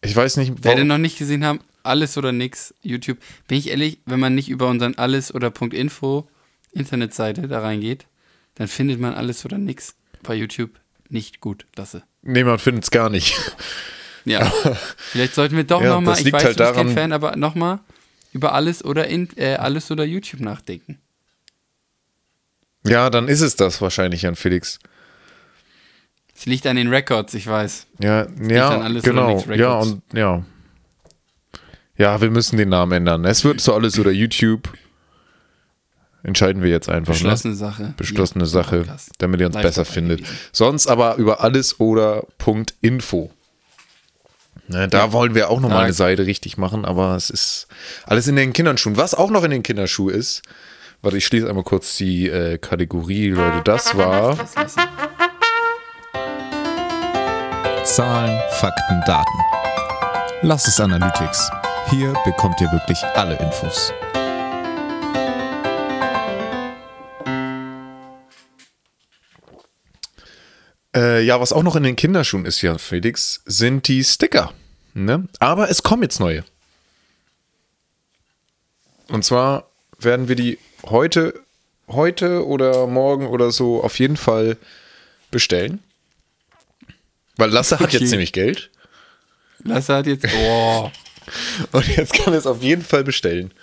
ich 0.02 0.16
weiß 0.16 0.38
nicht, 0.38 0.54
Wer 0.62 0.76
den 0.76 0.88
noch 0.88 0.98
nicht 0.98 1.18
gesehen 1.18 1.44
haben, 1.46 1.60
alles 1.84 2.18
oder 2.18 2.32
nix, 2.32 2.74
YouTube. 2.82 3.18
Bin 3.48 3.58
ich 3.58 3.70
ehrlich, 3.70 4.00
wenn 4.06 4.20
man 4.20 4.36
nicht 4.36 4.50
über 4.50 4.68
unseren 4.68 4.96
alles 4.96 5.34
oder 5.34 5.52
.info 5.72 6.28
Internetseite 6.74 7.48
da 7.48 7.62
reingeht, 7.62 8.06
dann 8.56 8.68
findet 8.68 9.00
man 9.00 9.14
alles 9.16 9.46
oder 9.46 9.58
nix 9.58 9.96
bei 10.22 10.36
YouTube 10.36 10.72
nicht 11.12 11.40
gut. 11.40 11.66
Lasse. 11.76 12.04
Nee, 12.22 12.44
man 12.44 12.60
findet 12.60 12.84
es 12.86 12.92
gar 12.92 13.10
nicht. 13.10 13.38
Ja. 14.26 14.46
Vielleicht 14.98 15.34
sollten 15.36 15.56
wir 15.56 15.64
doch 15.64 15.82
Ja, 15.82 15.96
nochmal, 15.96 16.18
ich 16.18 16.26
liegt 16.26 16.36
weiß, 16.36 16.44
halt 16.44 16.60
du 16.60 16.64
bist 16.64 16.76
kein 16.76 16.90
Fan, 16.90 17.14
aber 17.14 17.36
nochmal 17.36 17.80
über 18.34 18.54
alles 18.54 18.84
oder 18.84 19.08
in, 19.08 19.30
äh, 19.38 19.56
alles 19.56 19.90
oder 19.90 20.04
YouTube 20.04 20.42
nachdenken. 20.42 21.00
Ja, 22.86 23.10
dann 23.10 23.28
ist 23.28 23.42
es 23.42 23.56
das 23.56 23.82
wahrscheinlich 23.82 24.28
an 24.28 24.36
Felix. 24.36 24.80
Es 26.36 26.46
liegt 26.46 26.68
an 26.68 26.76
den 26.76 26.90
Records, 26.90 27.34
ich 27.34 27.48
weiß. 27.48 27.88
Ja, 28.00 28.28
ja, 28.48 28.88
genau. 29.02 29.44
Ja, 29.50 29.80
und 29.80 30.02
ja. 30.14 30.44
Ja, 31.98 32.22
wir 32.22 32.30
müssen 32.30 32.58
den 32.58 32.70
Namen 32.70 32.92
ändern. 32.92 33.26
Es 33.26 33.44
wird 33.44 33.60
so 33.60 33.74
alles 33.74 33.98
oder 33.98 34.12
YouTube. 34.12 34.70
Entscheiden 36.24 36.62
wir 36.62 36.70
jetzt 36.70 36.90
einfach. 36.90 37.14
Beschlossene 37.14 37.54
ne? 37.54 37.60
Sache. 37.60 37.94
Beschlossene 37.96 38.44
Hier, 38.44 38.50
Sache, 38.52 38.78
Podcast. 38.80 39.12
damit 39.20 39.40
ihr 39.40 39.46
uns 39.48 39.56
Live 39.56 39.64
besser 39.64 39.86
findet. 39.86 40.20
gewesen. 40.20 40.38
Sonst 40.52 40.88
aber 40.88 41.16
über 41.16 41.42
alles 41.42 41.80
oder 41.80 42.24
Punkt 42.38 42.74
Info. 42.82 43.32
Ne, 44.68 44.90
da 44.90 45.14
wollen 45.14 45.34
wir 45.34 45.50
auch 45.50 45.62
nochmal 45.62 45.86
eine 45.86 45.94
Seite 45.94 46.26
richtig 46.26 46.58
machen, 46.58 46.84
aber 46.84 47.16
es 47.16 47.30
ist 47.30 47.68
alles 48.06 48.28
in 48.28 48.36
den 48.36 48.52
Kinderschuhen. 48.52 48.98
Was 48.98 49.14
auch 49.14 49.30
noch 49.30 49.44
in 49.46 49.52
den 49.52 49.64
Kinderschuhen 49.64 50.14
ist, 50.14 50.42
warte, 51.02 51.18
ich 51.18 51.26
schließe 51.26 51.48
einmal 51.48 51.64
kurz 51.64 51.96
die 51.96 52.28
äh, 52.28 52.58
Kategorie, 52.58 53.30
Leute. 53.30 53.62
Das 53.64 53.96
war. 53.96 54.38
Zahlen, 57.86 58.40
Fakten, 58.52 59.02
Daten. 59.06 59.40
Lass 60.42 60.68
es 60.68 60.80
Analytics. 60.82 61.50
Hier 61.90 62.14
bekommt 62.26 62.60
ihr 62.60 62.70
wirklich 62.74 63.02
alle 63.16 63.38
Infos. 63.40 63.94
Äh, 70.98 71.22
ja, 71.22 71.40
was 71.40 71.54
auch 71.54 71.62
noch 71.62 71.76
in 71.76 71.84
den 71.84 71.96
Kinderschuhen 71.96 72.46
ist, 72.46 72.64
ja, 72.64 72.80
Felix, 72.80 73.44
sind 73.46 73.88
die 73.88 74.04
Sticker. 74.04 74.52
Ne? 74.96 75.28
Aber 75.38 75.70
es 75.70 75.84
kommen 75.84 76.02
jetzt 76.02 76.20
neue. 76.20 76.44
Und 79.08 79.24
zwar 79.24 79.70
werden 80.00 80.28
wir 80.28 80.36
die 80.36 80.58
heute, 80.88 81.40
heute 81.88 82.48
oder 82.48 82.88
morgen 82.88 83.28
oder 83.28 83.52
so 83.52 83.84
auf 83.84 84.00
jeden 84.00 84.18
Fall 84.18 84.58
bestellen. 85.30 85.84
Weil 87.36 87.52
Lasse 87.52 87.80
hat 87.80 87.94
jetzt 87.94 88.10
nämlich 88.10 88.34
Geld. 88.34 88.72
Lasse 89.64 89.98
hat 89.98 90.08
jetzt. 90.08 90.26
Oh, 90.36 90.90
Und 91.74 91.88
jetzt 91.96 92.14
kann 92.14 92.34
er 92.34 92.40
es 92.40 92.48
auf 92.48 92.64
jeden 92.64 92.82
Fall 92.82 93.04
bestellen. 93.04 93.54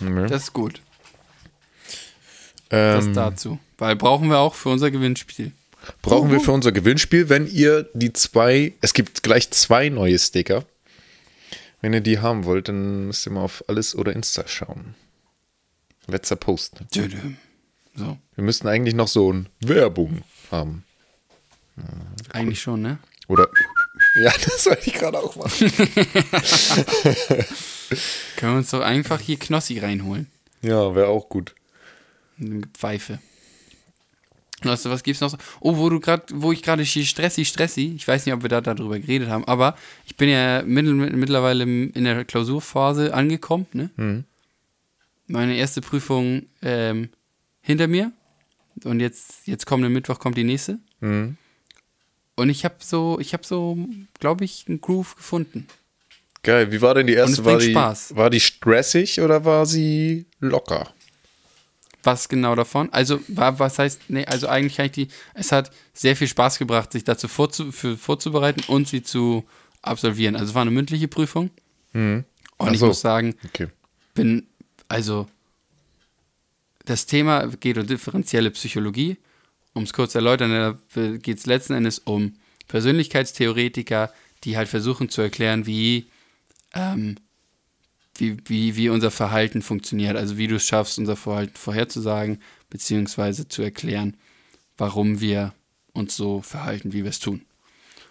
das 0.00 0.44
ist 0.44 0.52
gut. 0.52 0.80
Das 2.70 3.04
Ähm, 3.06 3.14
dazu. 3.14 3.60
Weil 3.78 3.94
brauchen 3.94 4.28
wir 4.30 4.38
auch 4.38 4.54
für 4.54 4.70
unser 4.70 4.90
Gewinnspiel. 4.90 5.52
Brauchen 6.02 6.30
wir 6.30 6.40
für 6.40 6.52
unser 6.52 6.72
Gewinnspiel, 6.72 7.28
wenn 7.28 7.46
ihr 7.46 7.88
die 7.94 8.12
zwei, 8.12 8.72
es 8.80 8.94
gibt 8.94 9.22
gleich 9.22 9.50
zwei 9.50 9.88
neue 9.88 10.18
Sticker. 10.18 10.64
Wenn 11.80 11.92
ihr 11.94 12.00
die 12.02 12.18
haben 12.18 12.44
wollt, 12.44 12.68
dann 12.68 13.06
müsst 13.06 13.26
ihr 13.26 13.32
mal 13.32 13.42
auf 13.42 13.64
alles 13.68 13.94
oder 13.94 14.12
Insta 14.12 14.46
schauen. 14.46 14.94
Letzter 16.06 16.36
Post. 16.36 16.80
ne? 16.94 17.36
So, 17.94 18.18
Wir 18.34 18.44
müssten 18.44 18.68
eigentlich 18.68 18.94
noch 18.94 19.08
so 19.08 19.32
ein 19.32 19.48
Werbung 19.60 20.22
haben. 20.50 20.84
eigentlich 22.32 22.60
schon, 22.60 22.82
ne? 22.82 22.98
Oder. 23.28 23.48
Ja, 24.22 24.32
das 24.44 24.64
wollte 24.66 24.88
ich 24.88 24.94
gerade 24.94 25.18
auch 25.18 25.36
machen. 25.36 25.70
Können 28.36 28.52
wir 28.54 28.58
uns 28.58 28.70
doch 28.70 28.80
einfach 28.80 29.20
hier 29.20 29.38
Knossi 29.38 29.78
reinholen. 29.78 30.26
Ja, 30.62 30.94
wäre 30.94 31.08
auch 31.08 31.28
gut. 31.28 31.54
Eine 32.40 32.62
Pfeife. 32.72 33.18
Weißt 34.62 34.84
du, 34.84 34.90
was 34.90 35.02
gibt's 35.02 35.20
noch 35.20 35.30
so? 35.30 35.38
Oh, 35.60 35.76
wo 35.76 35.88
du 35.88 36.00
gerade, 36.00 36.24
wo 36.32 36.52
ich 36.52 36.62
gerade 36.62 36.84
Stressi, 36.84 37.44
Stressi, 37.44 37.94
ich 37.96 38.06
weiß 38.06 38.26
nicht, 38.26 38.34
ob 38.34 38.42
wir 38.42 38.48
da 38.48 38.60
darüber 38.60 38.98
geredet 38.98 39.28
haben, 39.28 39.44
aber 39.44 39.76
ich 40.06 40.16
bin 40.16 40.28
ja 40.28 40.62
mittlerweile 40.62 41.64
in 41.64 42.04
der 42.04 42.24
Klausurphase 42.24 43.14
angekommen, 43.14 43.66
ne? 43.72 43.90
Meine 45.26 45.56
erste 45.56 45.80
Prüfung 45.80 46.46
ähm, 46.62 47.08
hinter 47.60 47.86
mir 47.86 48.12
und 48.84 49.00
jetzt, 49.00 49.46
jetzt 49.46 49.64
kommenden 49.66 49.92
Mittwoch 49.92 50.18
kommt 50.18 50.36
die 50.36 50.44
nächste. 50.44 50.78
Und 52.36 52.48
ich 52.48 52.64
habe 52.64 52.76
so, 52.80 53.18
ich 53.20 53.32
habe 53.32 53.44
so, 53.46 53.78
glaube 54.18 54.44
ich, 54.44 54.64
einen 54.66 54.80
Groove 54.80 55.14
gefunden. 55.16 55.66
Geil. 56.42 56.72
Wie 56.72 56.80
war 56.80 56.94
denn 56.94 57.06
die 57.06 57.12
erste? 57.12 57.40
es 57.40 57.44
war, 57.44 57.58
die, 57.58 57.70
Spaß. 57.70 58.16
war 58.16 58.30
die 58.30 58.40
stressig 58.40 59.20
oder 59.20 59.44
war 59.44 59.66
sie 59.66 60.24
locker? 60.38 60.92
Was 62.02 62.28
genau 62.28 62.54
davon? 62.54 62.88
Also, 62.92 63.20
was 63.28 63.78
heißt, 63.78 64.02
nee, 64.08 64.24
also 64.24 64.48
eigentlich 64.48 64.76
kann 64.76 64.86
ich 64.86 64.92
die, 64.92 65.08
es 65.34 65.52
hat 65.52 65.70
sehr 65.92 66.16
viel 66.16 66.28
Spaß 66.28 66.58
gebracht, 66.58 66.92
sich 66.92 67.04
dazu 67.04 67.28
vorzu, 67.28 67.72
für, 67.72 67.96
vorzubereiten 67.96 68.62
und 68.68 68.88
sie 68.88 69.02
zu 69.02 69.44
absolvieren. 69.82 70.34
Also, 70.36 70.50
es 70.50 70.54
war 70.54 70.62
eine 70.62 70.70
mündliche 70.70 71.08
Prüfung. 71.08 71.50
Und 71.92 72.24
Ach 72.58 72.72
ich 72.72 72.78
so. 72.78 72.86
muss 72.86 73.00
sagen, 73.00 73.34
Okay. 73.46 73.68
bin, 74.14 74.46
also, 74.88 75.26
das 76.84 77.06
Thema 77.06 77.46
geht 77.48 77.76
um 77.78 77.86
differenzielle 77.86 78.50
Psychologie. 78.50 79.16
Um 79.72 79.84
es 79.84 79.92
kurz 79.92 80.12
zu 80.12 80.18
erläutern, 80.18 80.50
da 80.94 81.00
geht 81.18 81.38
es 81.38 81.46
letzten 81.46 81.74
Endes 81.74 82.00
um 82.00 82.34
Persönlichkeitstheoretiker, 82.68 84.12
die 84.44 84.56
halt 84.56 84.68
versuchen 84.68 85.08
zu 85.08 85.20
erklären, 85.20 85.66
wie, 85.66 86.08
ähm, 86.74 87.16
wie, 88.20 88.36
wie, 88.46 88.76
wie 88.76 88.88
unser 88.88 89.10
Verhalten 89.10 89.62
funktioniert. 89.62 90.16
Also 90.16 90.36
wie 90.36 90.46
du 90.46 90.56
es 90.56 90.66
schaffst, 90.66 90.98
unser 90.98 91.16
Verhalten 91.16 91.56
vorherzusagen, 91.56 92.40
beziehungsweise 92.68 93.48
zu 93.48 93.62
erklären, 93.62 94.16
warum 94.76 95.20
wir 95.20 95.54
uns 95.92 96.16
so 96.16 96.42
verhalten, 96.42 96.92
wie 96.92 97.02
wir 97.02 97.10
es 97.10 97.18
tun. 97.18 97.42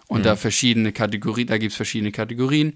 Und 0.08 0.26
da 0.26 0.36
verschiedene 0.36 0.91
Kategorien, 0.91 1.48
da 1.48 1.60
gibt 1.60 1.72
es 1.72 1.76
verschiedene 1.76 2.12
Kategorien. 2.12 2.74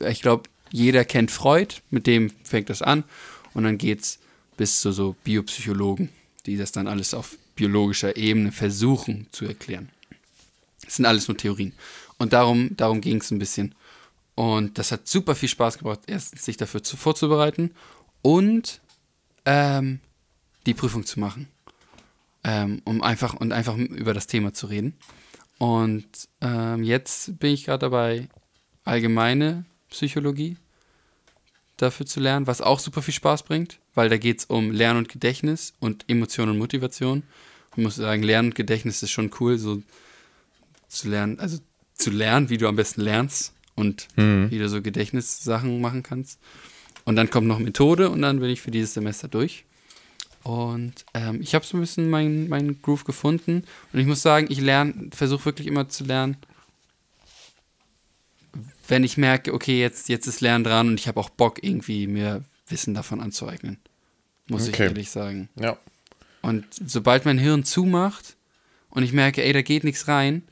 Ich 0.00 0.22
glaube, 0.22 0.50
jeder 0.72 1.04
kennt 1.04 1.30
Freud, 1.30 1.76
mit 1.90 2.08
dem 2.08 2.30
fängt 2.42 2.68
das 2.68 2.82
an. 2.82 3.04
Und 3.54 3.62
dann 3.62 3.78
geht 3.78 4.00
es 4.00 4.18
bis 4.56 4.80
zu 4.80 4.90
so 4.90 5.14
Biopsychologen, 5.22 6.08
die 6.46 6.56
das 6.56 6.72
dann 6.72 6.88
alles 6.88 7.14
auf 7.14 7.38
biologischer 7.54 8.16
Ebene 8.16 8.50
versuchen 8.50 9.28
zu 9.30 9.44
erklären. 9.44 9.88
Das 10.84 10.96
sind 10.96 11.06
alles 11.06 11.28
nur 11.28 11.36
Theorien. 11.36 11.72
Und 12.18 12.32
darum, 12.32 12.76
darum 12.76 13.00
ging 13.00 13.20
es 13.20 13.30
ein 13.30 13.38
bisschen. 13.38 13.74
Und 14.34 14.78
das 14.78 14.90
hat 14.90 15.06
super 15.06 15.34
viel 15.34 15.48
Spaß 15.48 15.78
gebracht, 15.78 16.00
erstens 16.06 16.44
sich 16.44 16.56
dafür 16.56 16.82
zu, 16.82 16.96
vorzubereiten 16.96 17.72
und 18.22 18.80
ähm, 19.44 20.00
die 20.66 20.74
Prüfung 20.74 21.06
zu 21.06 21.20
machen. 21.20 21.48
Ähm, 22.42 22.82
um 22.84 23.02
einfach 23.02 23.34
und 23.34 23.52
einfach 23.52 23.76
über 23.76 24.12
das 24.12 24.26
Thema 24.26 24.52
zu 24.52 24.66
reden. 24.66 24.98
Und 25.58 26.06
ähm, 26.42 26.82
jetzt 26.82 27.38
bin 27.38 27.54
ich 27.54 27.64
gerade 27.64 27.78
dabei, 27.78 28.28
allgemeine 28.84 29.64
Psychologie 29.88 30.58
dafür 31.78 32.04
zu 32.04 32.20
lernen, 32.20 32.46
was 32.46 32.60
auch 32.60 32.80
super 32.80 33.00
viel 33.00 33.14
Spaß 33.14 33.44
bringt, 33.44 33.78
weil 33.94 34.10
da 34.10 34.18
geht 34.18 34.40
es 34.40 34.44
um 34.44 34.72
Lernen 34.72 34.98
und 34.98 35.08
Gedächtnis 35.08 35.72
und 35.80 36.04
Emotion 36.08 36.50
und 36.50 36.58
Motivation. 36.58 37.22
Ich 37.76 37.82
muss 37.82 37.96
sagen, 37.96 38.22
Lernen 38.22 38.50
und 38.50 38.54
Gedächtnis 38.54 39.02
ist 39.02 39.10
schon 39.10 39.30
cool, 39.40 39.56
so 39.56 39.82
zu 40.88 41.08
lernen, 41.08 41.40
also 41.40 41.58
zu 41.94 42.10
lernen, 42.10 42.50
wie 42.50 42.58
du 42.58 42.68
am 42.68 42.76
besten 42.76 43.00
lernst 43.00 43.53
und 43.76 44.08
wie 44.16 44.58
du 44.58 44.68
so 44.68 44.80
Gedächtnissachen 44.82 45.80
machen 45.80 46.02
kannst. 46.02 46.38
Und 47.04 47.16
dann 47.16 47.28
kommt 47.30 47.46
noch 47.46 47.58
Methode 47.58 48.08
und 48.10 48.22
dann 48.22 48.40
bin 48.40 48.50
ich 48.50 48.60
für 48.62 48.70
dieses 48.70 48.94
Semester 48.94 49.28
durch. 49.28 49.64
Und 50.42 51.04
ähm, 51.14 51.40
ich 51.40 51.54
habe 51.54 51.64
so 51.64 51.76
ein 51.76 51.80
bisschen 51.80 52.10
meinen 52.10 52.48
mein 52.48 52.80
Groove 52.82 53.04
gefunden. 53.04 53.64
Und 53.92 53.98
ich 54.00 54.06
muss 54.06 54.22
sagen, 54.22 54.46
ich 54.50 54.60
lerne, 54.60 55.08
versuche 55.12 55.46
wirklich 55.46 55.66
immer 55.66 55.88
zu 55.88 56.04
lernen, 56.04 56.36
wenn 58.88 59.04
ich 59.04 59.16
merke, 59.16 59.54
okay, 59.54 59.80
jetzt, 59.80 60.08
jetzt 60.08 60.26
ist 60.26 60.40
Lernen 60.40 60.64
dran 60.64 60.88
und 60.88 61.00
ich 61.00 61.08
habe 61.08 61.18
auch 61.18 61.30
Bock, 61.30 61.62
irgendwie 61.62 62.06
mir 62.06 62.44
Wissen 62.68 62.94
davon 62.94 63.20
anzueignen. 63.20 63.78
Muss 64.48 64.68
ich 64.68 64.74
Okay. 64.74 64.84
ehrlich 64.84 65.10
sagen. 65.10 65.48
Ja. 65.58 65.78
Und 66.42 66.66
sobald 66.70 67.24
mein 67.24 67.38
Hirn 67.38 67.64
zumacht 67.64 68.36
und 68.90 69.02
ich 69.02 69.12
merke, 69.12 69.42
ey, 69.42 69.52
da 69.54 69.62
geht 69.62 69.84
nichts 69.84 70.08
rein, 70.08 70.42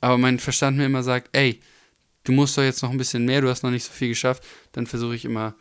aber 0.00 0.18
mein 0.18 0.40
Verstand 0.40 0.76
mir 0.76 0.86
immer 0.86 1.04
sagt, 1.04 1.28
ey, 1.32 1.60
du 2.24 2.32
musst 2.32 2.56
doch 2.56 2.62
jetzt 2.62 2.82
noch 2.82 2.90
ein 2.90 2.98
bisschen 2.98 3.24
mehr, 3.24 3.40
du 3.40 3.48
hast 3.48 3.62
noch 3.62 3.70
nicht 3.70 3.84
so 3.84 3.92
viel 3.92 4.08
geschafft, 4.08 4.44
dann 4.72 4.86
versuche 4.86 5.14
ich 5.14 5.24
immer 5.24 5.54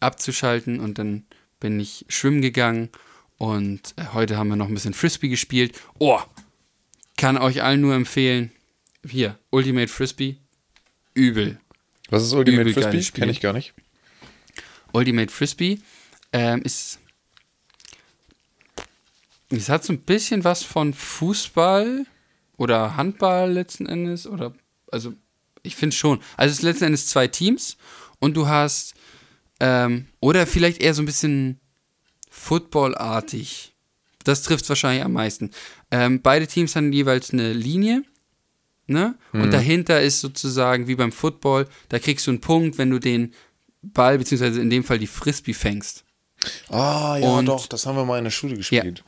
abzuschalten 0.00 0.80
und 0.80 0.98
dann 0.98 1.24
bin 1.60 1.80
ich 1.80 2.04
schwimmen 2.08 2.42
gegangen 2.42 2.90
und 3.38 3.94
äh, 3.96 4.04
heute 4.12 4.36
haben 4.36 4.48
wir 4.48 4.56
noch 4.56 4.68
ein 4.68 4.74
bisschen 4.74 4.94
Frisbee 4.94 5.28
gespielt. 5.28 5.78
Oh, 5.98 6.20
kann 7.16 7.38
euch 7.38 7.62
allen 7.62 7.80
nur 7.80 7.94
empfehlen. 7.94 8.52
Hier, 9.08 9.38
Ultimate 9.50 9.88
Frisbee, 9.88 10.36
übel. 11.14 11.58
Was 12.08 12.22
ist 12.22 12.32
Ultimate 12.32 12.68
Übel 12.68 12.82
Frisbee? 12.82 13.18
Kenne 13.18 13.32
ich 13.32 13.40
gar 13.40 13.52
nicht. 13.52 13.74
Ultimate 14.92 15.32
Frisbee 15.32 15.78
ähm, 16.32 16.62
ist. 16.62 17.00
Es 19.50 19.68
hat 19.68 19.84
so 19.84 19.92
ein 19.92 20.00
bisschen 20.00 20.44
was 20.44 20.62
von 20.62 20.92
Fußball 20.92 22.06
oder 22.56 22.96
Handball 22.96 23.52
letzten 23.52 23.86
Endes. 23.86 24.26
Oder, 24.26 24.54
also, 24.90 25.14
ich 25.66 25.76
finde 25.76 25.94
schon. 25.96 26.20
Also, 26.36 26.52
es 26.52 26.58
ist 26.58 26.62
letzten 26.62 26.84
Endes 26.84 27.06
zwei 27.06 27.26
Teams 27.28 27.76
und 28.20 28.34
du 28.36 28.46
hast. 28.48 28.94
Ähm, 29.60 30.06
oder 30.20 30.46
vielleicht 30.46 30.82
eher 30.82 30.92
so 30.94 31.02
ein 31.02 31.06
bisschen 31.06 31.58
Footballartig. 32.30 33.74
Das 34.24 34.42
trifft 34.42 34.68
wahrscheinlich 34.68 35.04
am 35.04 35.12
meisten. 35.12 35.50
Ähm, 35.90 36.20
beide 36.22 36.46
Teams 36.46 36.74
haben 36.76 36.92
jeweils 36.92 37.32
eine 37.32 37.52
Linie. 37.52 38.02
Ne? 38.88 39.16
Und 39.32 39.52
dahinter 39.52 40.00
ist 40.00 40.20
sozusagen 40.20 40.86
wie 40.86 40.94
beim 40.94 41.10
Football, 41.10 41.66
da 41.88 41.98
kriegst 41.98 42.26
du 42.26 42.30
einen 42.30 42.40
Punkt, 42.40 42.78
wenn 42.78 42.90
du 42.90 43.00
den 43.00 43.34
Ball, 43.82 44.16
beziehungsweise 44.18 44.60
in 44.60 44.70
dem 44.70 44.84
Fall 44.84 44.98
die 45.00 45.08
Frisbee 45.08 45.54
fängst. 45.54 46.04
Ah, 46.68 47.16
ja, 47.20 47.26
Und- 47.26 47.46
doch, 47.46 47.66
das 47.66 47.84
haben 47.86 47.96
wir 47.96 48.04
mal 48.04 48.18
in 48.18 48.24
der 48.24 48.30
Schule 48.30 48.56
gespielt. 48.56 49.02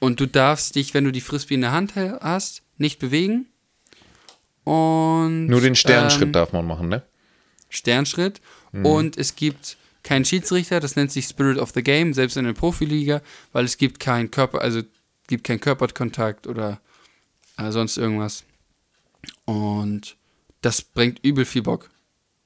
Und 0.00 0.18
du 0.18 0.26
darfst 0.26 0.74
dich, 0.74 0.92
wenn 0.92 1.04
du 1.04 1.12
die 1.12 1.20
Frisbee 1.20 1.54
in 1.54 1.60
der 1.60 1.70
Hand 1.72 1.94
ha- 1.94 2.18
hast, 2.20 2.62
nicht 2.78 2.98
bewegen. 2.98 3.46
Und 4.64 5.46
Nur 5.46 5.60
den 5.60 5.76
Sternschritt 5.76 6.28
ähm, 6.28 6.32
darf 6.32 6.52
man 6.52 6.66
machen, 6.66 6.88
ne? 6.88 7.02
Sternschritt. 7.68 8.40
Und 8.82 9.16
es 9.16 9.36
gibt 9.36 9.76
keinen 10.02 10.24
Schiedsrichter, 10.24 10.80
das 10.80 10.96
nennt 10.96 11.12
sich 11.12 11.26
Spirit 11.26 11.58
of 11.58 11.70
the 11.74 11.82
Game, 11.82 12.12
selbst 12.12 12.36
in 12.36 12.44
der 12.44 12.52
Profiliga, 12.52 13.22
weil 13.52 13.64
es 13.64 13.76
gibt 13.76 14.00
keinen 14.00 14.30
Körper, 14.30 14.60
also 14.60 14.82
gibt 15.28 15.44
keinen 15.44 15.60
Körperkontakt 15.60 16.46
oder 16.46 16.80
äh, 17.56 17.70
sonst 17.70 17.96
irgendwas. 17.96 18.44
Und 19.44 20.16
das 20.60 20.82
bringt 20.82 21.24
übel 21.24 21.44
viel 21.44 21.62
Bock. 21.62 21.90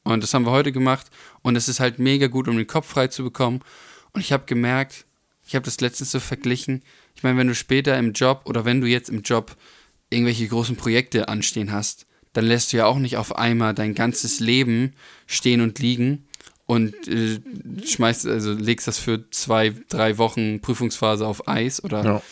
Und 0.05 0.23
das 0.23 0.33
haben 0.33 0.47
wir 0.47 0.53
heute 0.53 0.73
gemacht 0.73 1.07
und 1.43 1.57
es 1.57 1.69
ist 1.69 1.81
halt 1.81 1.99
mega 1.99 2.29
gut, 2.29 2.49
um 2.49 2.57
den 2.57 2.67
Kopf 2.67 2.87
frei 2.87 3.09
zu 3.09 3.25
bekommen. 3.25 3.61
Und 4.13 4.21
ich 4.21 4.33
habe 4.33 4.47
gemerkt, 4.47 5.05
ich 5.47 5.55
habe 5.55 5.65
das 5.65 5.81
letztens 5.81 6.11
so 6.11 6.21
verglichen. 6.21 6.83
Ich 7.15 7.23
meine, 7.23 7.39
wenn 7.39 7.49
du 7.49 7.55
später 7.55 7.99
im 7.99 8.13
Job 8.13 8.43
oder 8.45 8.65
wenn 8.65 8.81
du 8.81 8.87
jetzt 8.87 9.11
im 9.11 9.23
Job 9.23 9.57
irgendwelche 10.11 10.47
großen 10.47 10.77
Projekte 10.77 11.29
anstehen 11.29 11.73
hast, 11.73 12.07
dann 12.39 12.47
lässt 12.47 12.73
du 12.73 12.77
ja 12.77 12.87
auch 12.87 13.01
nicht 13.01 13.17
auf 13.17 13.35
einmal 13.35 13.75
dein 13.75 13.97
ganzes 13.97 14.39
Leben 14.39 14.93
stehen 15.27 15.61
und 15.61 15.81
liegen 15.81 16.29
und 16.67 16.95
äh, 17.09 17.41
schmeißt, 17.85 18.29
also 18.29 18.53
legst 18.53 18.87
das 18.87 18.97
für 18.97 19.29
zwei, 19.33 19.75
drei 19.89 20.19
Wochen 20.19 20.61
Prüfungsphase 20.61 21.27
auf 21.27 21.49
Eis 21.49 21.83
oder 21.83 22.05
Ja. 22.05 22.23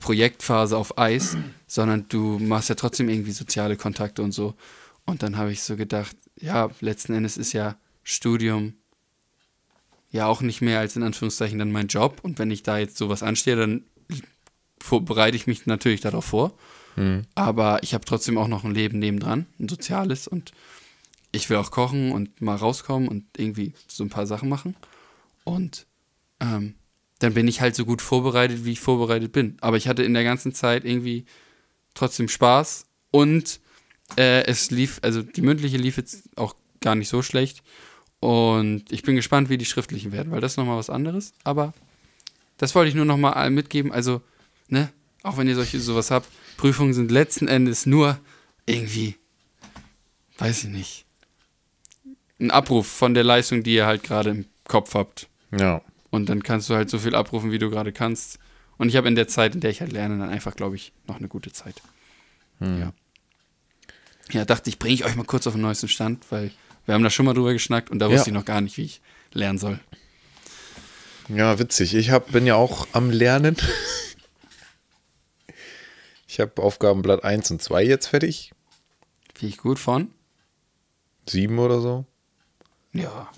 Projektphase 0.00 0.76
auf 0.76 0.98
Eis, 0.98 1.36
sondern 1.68 2.06
du 2.08 2.40
machst 2.40 2.70
ja 2.70 2.74
trotzdem 2.74 3.08
irgendwie 3.08 3.30
soziale 3.30 3.76
Kontakte 3.76 4.20
und 4.22 4.32
so. 4.32 4.54
Und 5.04 5.22
dann 5.22 5.36
habe 5.36 5.52
ich 5.52 5.62
so 5.62 5.76
gedacht, 5.76 6.16
ja, 6.34 6.68
letzten 6.80 7.14
Endes 7.14 7.36
ist 7.36 7.52
ja 7.52 7.76
Studium 8.02 8.72
ja 10.10 10.26
auch 10.26 10.40
nicht 10.40 10.60
mehr 10.60 10.80
als 10.80 10.96
in 10.96 11.04
Anführungszeichen 11.04 11.60
dann 11.60 11.70
mein 11.70 11.86
Job. 11.86 12.18
Und 12.22 12.40
wenn 12.40 12.50
ich 12.50 12.64
da 12.64 12.78
jetzt 12.78 12.96
sowas 12.96 13.22
anstehe, 13.22 13.54
dann 13.54 13.84
bereite 14.90 15.36
ich 15.36 15.46
mich 15.46 15.66
natürlich 15.66 16.00
darauf 16.00 16.24
vor. 16.24 16.52
Aber 17.34 17.82
ich 17.82 17.94
habe 17.94 18.04
trotzdem 18.04 18.38
auch 18.38 18.48
noch 18.48 18.64
ein 18.64 18.74
Leben 18.74 18.98
nebendran, 18.98 19.46
ein 19.58 19.68
soziales 19.68 20.28
und 20.28 20.52
ich 21.32 21.48
will 21.48 21.56
auch 21.56 21.70
kochen 21.70 22.12
und 22.12 22.40
mal 22.40 22.56
rauskommen 22.56 23.08
und 23.08 23.24
irgendwie 23.36 23.72
so 23.86 24.04
ein 24.04 24.10
paar 24.10 24.26
Sachen 24.26 24.48
machen. 24.48 24.74
Und 25.44 25.86
ähm, 26.40 26.74
dann 27.20 27.34
bin 27.34 27.48
ich 27.48 27.60
halt 27.60 27.76
so 27.76 27.84
gut 27.84 28.02
vorbereitet, 28.02 28.64
wie 28.64 28.72
ich 28.72 28.80
vorbereitet 28.80 29.32
bin. 29.32 29.56
Aber 29.60 29.76
ich 29.76 29.88
hatte 29.88 30.02
in 30.02 30.14
der 30.14 30.24
ganzen 30.24 30.52
Zeit 30.52 30.84
irgendwie 30.84 31.26
trotzdem 31.94 32.28
Spaß 32.28 32.86
und 33.10 33.60
äh, 34.16 34.44
es 34.44 34.70
lief, 34.70 34.98
also 35.02 35.22
die 35.22 35.42
mündliche 35.42 35.76
lief 35.76 35.96
jetzt 35.96 36.28
auch 36.36 36.54
gar 36.80 36.94
nicht 36.94 37.08
so 37.08 37.22
schlecht. 37.22 37.62
Und 38.20 38.90
ich 38.90 39.02
bin 39.02 39.16
gespannt, 39.16 39.48
wie 39.48 39.58
die 39.58 39.64
schriftlichen 39.64 40.12
werden, 40.12 40.30
weil 40.30 40.40
das 40.40 40.52
ist 40.52 40.56
nochmal 40.56 40.76
was 40.76 40.90
anderes. 40.90 41.32
Aber 41.44 41.72
das 42.58 42.74
wollte 42.74 42.90
ich 42.90 42.94
nur 42.94 43.06
nochmal 43.06 43.50
mitgeben. 43.50 43.92
Also, 43.92 44.20
ne, 44.68 44.92
auch 45.22 45.36
wenn 45.36 45.48
ihr 45.48 45.54
solche 45.54 45.80
sowas 45.80 46.10
habt, 46.10 46.28
Prüfungen 46.56 46.94
sind 46.94 47.10
letzten 47.10 47.48
Endes 47.48 47.86
nur 47.86 48.18
irgendwie, 48.66 49.16
weiß 50.38 50.64
ich 50.64 50.70
nicht, 50.70 51.04
ein 52.38 52.50
Abruf 52.50 52.86
von 52.86 53.14
der 53.14 53.24
Leistung, 53.24 53.62
die 53.62 53.74
ihr 53.74 53.86
halt 53.86 54.02
gerade 54.02 54.30
im 54.30 54.46
Kopf 54.64 54.94
habt. 54.94 55.28
Ja. 55.58 55.82
Und 56.10 56.28
dann 56.28 56.42
kannst 56.42 56.70
du 56.70 56.74
halt 56.74 56.88
so 56.90 56.98
viel 56.98 57.14
abrufen, 57.14 57.52
wie 57.52 57.58
du 57.58 57.70
gerade 57.70 57.92
kannst. 57.92 58.38
Und 58.78 58.88
ich 58.88 58.96
habe 58.96 59.08
in 59.08 59.14
der 59.14 59.28
Zeit, 59.28 59.54
in 59.54 59.60
der 59.60 59.70
ich 59.70 59.80
halt 59.80 59.92
lerne, 59.92 60.18
dann 60.18 60.30
einfach, 60.30 60.56
glaube 60.56 60.76
ich, 60.76 60.92
noch 61.06 61.16
eine 61.16 61.28
gute 61.28 61.52
Zeit. 61.52 61.82
Ja. 62.60 62.92
Ja, 64.30 64.44
dachte 64.44 64.70
ich, 64.70 64.78
bringe 64.78 64.94
ich 64.94 65.04
euch 65.04 65.16
mal 65.16 65.24
kurz 65.24 65.46
auf 65.46 65.54
den 65.54 65.62
neuesten 65.62 65.88
Stand, 65.88 66.24
weil 66.30 66.50
wir 66.86 66.94
haben 66.94 67.02
da 67.02 67.10
schon 67.10 67.26
mal 67.26 67.34
drüber 67.34 67.52
geschnackt 67.52 67.90
und 67.90 67.98
da 67.98 68.06
Ja. 68.08 68.12
wusste 68.14 68.30
ich 68.30 68.34
noch 68.34 68.44
gar 68.44 68.60
nicht, 68.60 68.76
wie 68.76 68.84
ich 68.84 69.00
lernen 69.32 69.58
soll. 69.58 69.80
Ja, 71.28 71.58
witzig. 71.58 71.94
Ich 71.94 72.10
hab, 72.10 72.32
bin 72.32 72.46
ja 72.46 72.54
auch 72.54 72.88
am 72.92 73.10
Lernen. 73.10 73.56
Ich 76.30 76.38
habe 76.38 76.62
Aufgabenblatt 76.62 77.24
1 77.24 77.50
und 77.50 77.60
2 77.60 77.82
jetzt 77.82 78.06
fertig. 78.06 78.52
Finde 79.34 79.52
ich 79.52 79.58
gut 79.58 79.80
von? 79.80 80.12
Sieben 81.28 81.58
oder 81.58 81.80
so. 81.80 82.04
Ja. 82.92 83.28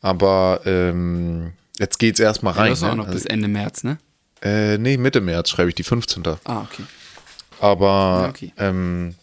Aber 0.00 0.62
ähm, 0.64 1.52
jetzt 1.78 1.98
geht's 1.98 2.18
erstmal 2.20 2.54
Rein, 2.54 2.62
rein. 2.62 2.70
das 2.70 2.78
ist 2.78 2.84
auch 2.84 2.90
ne? 2.92 2.96
noch 2.96 3.10
bis 3.10 3.26
Ende 3.26 3.48
März, 3.48 3.84
ne? 3.84 3.98
äh, 4.40 4.78
nee, 4.78 4.96
Mitte 4.96 5.20
März 5.20 5.50
schreibe 5.50 5.68
ich 5.68 5.74
die 5.74 5.82
15. 5.82 6.26
Ah, 6.44 6.62
okay. 6.62 6.84
Aber 7.60 8.22
Ja, 8.22 8.28
okay. 8.30 8.52
ähm, 8.56 9.14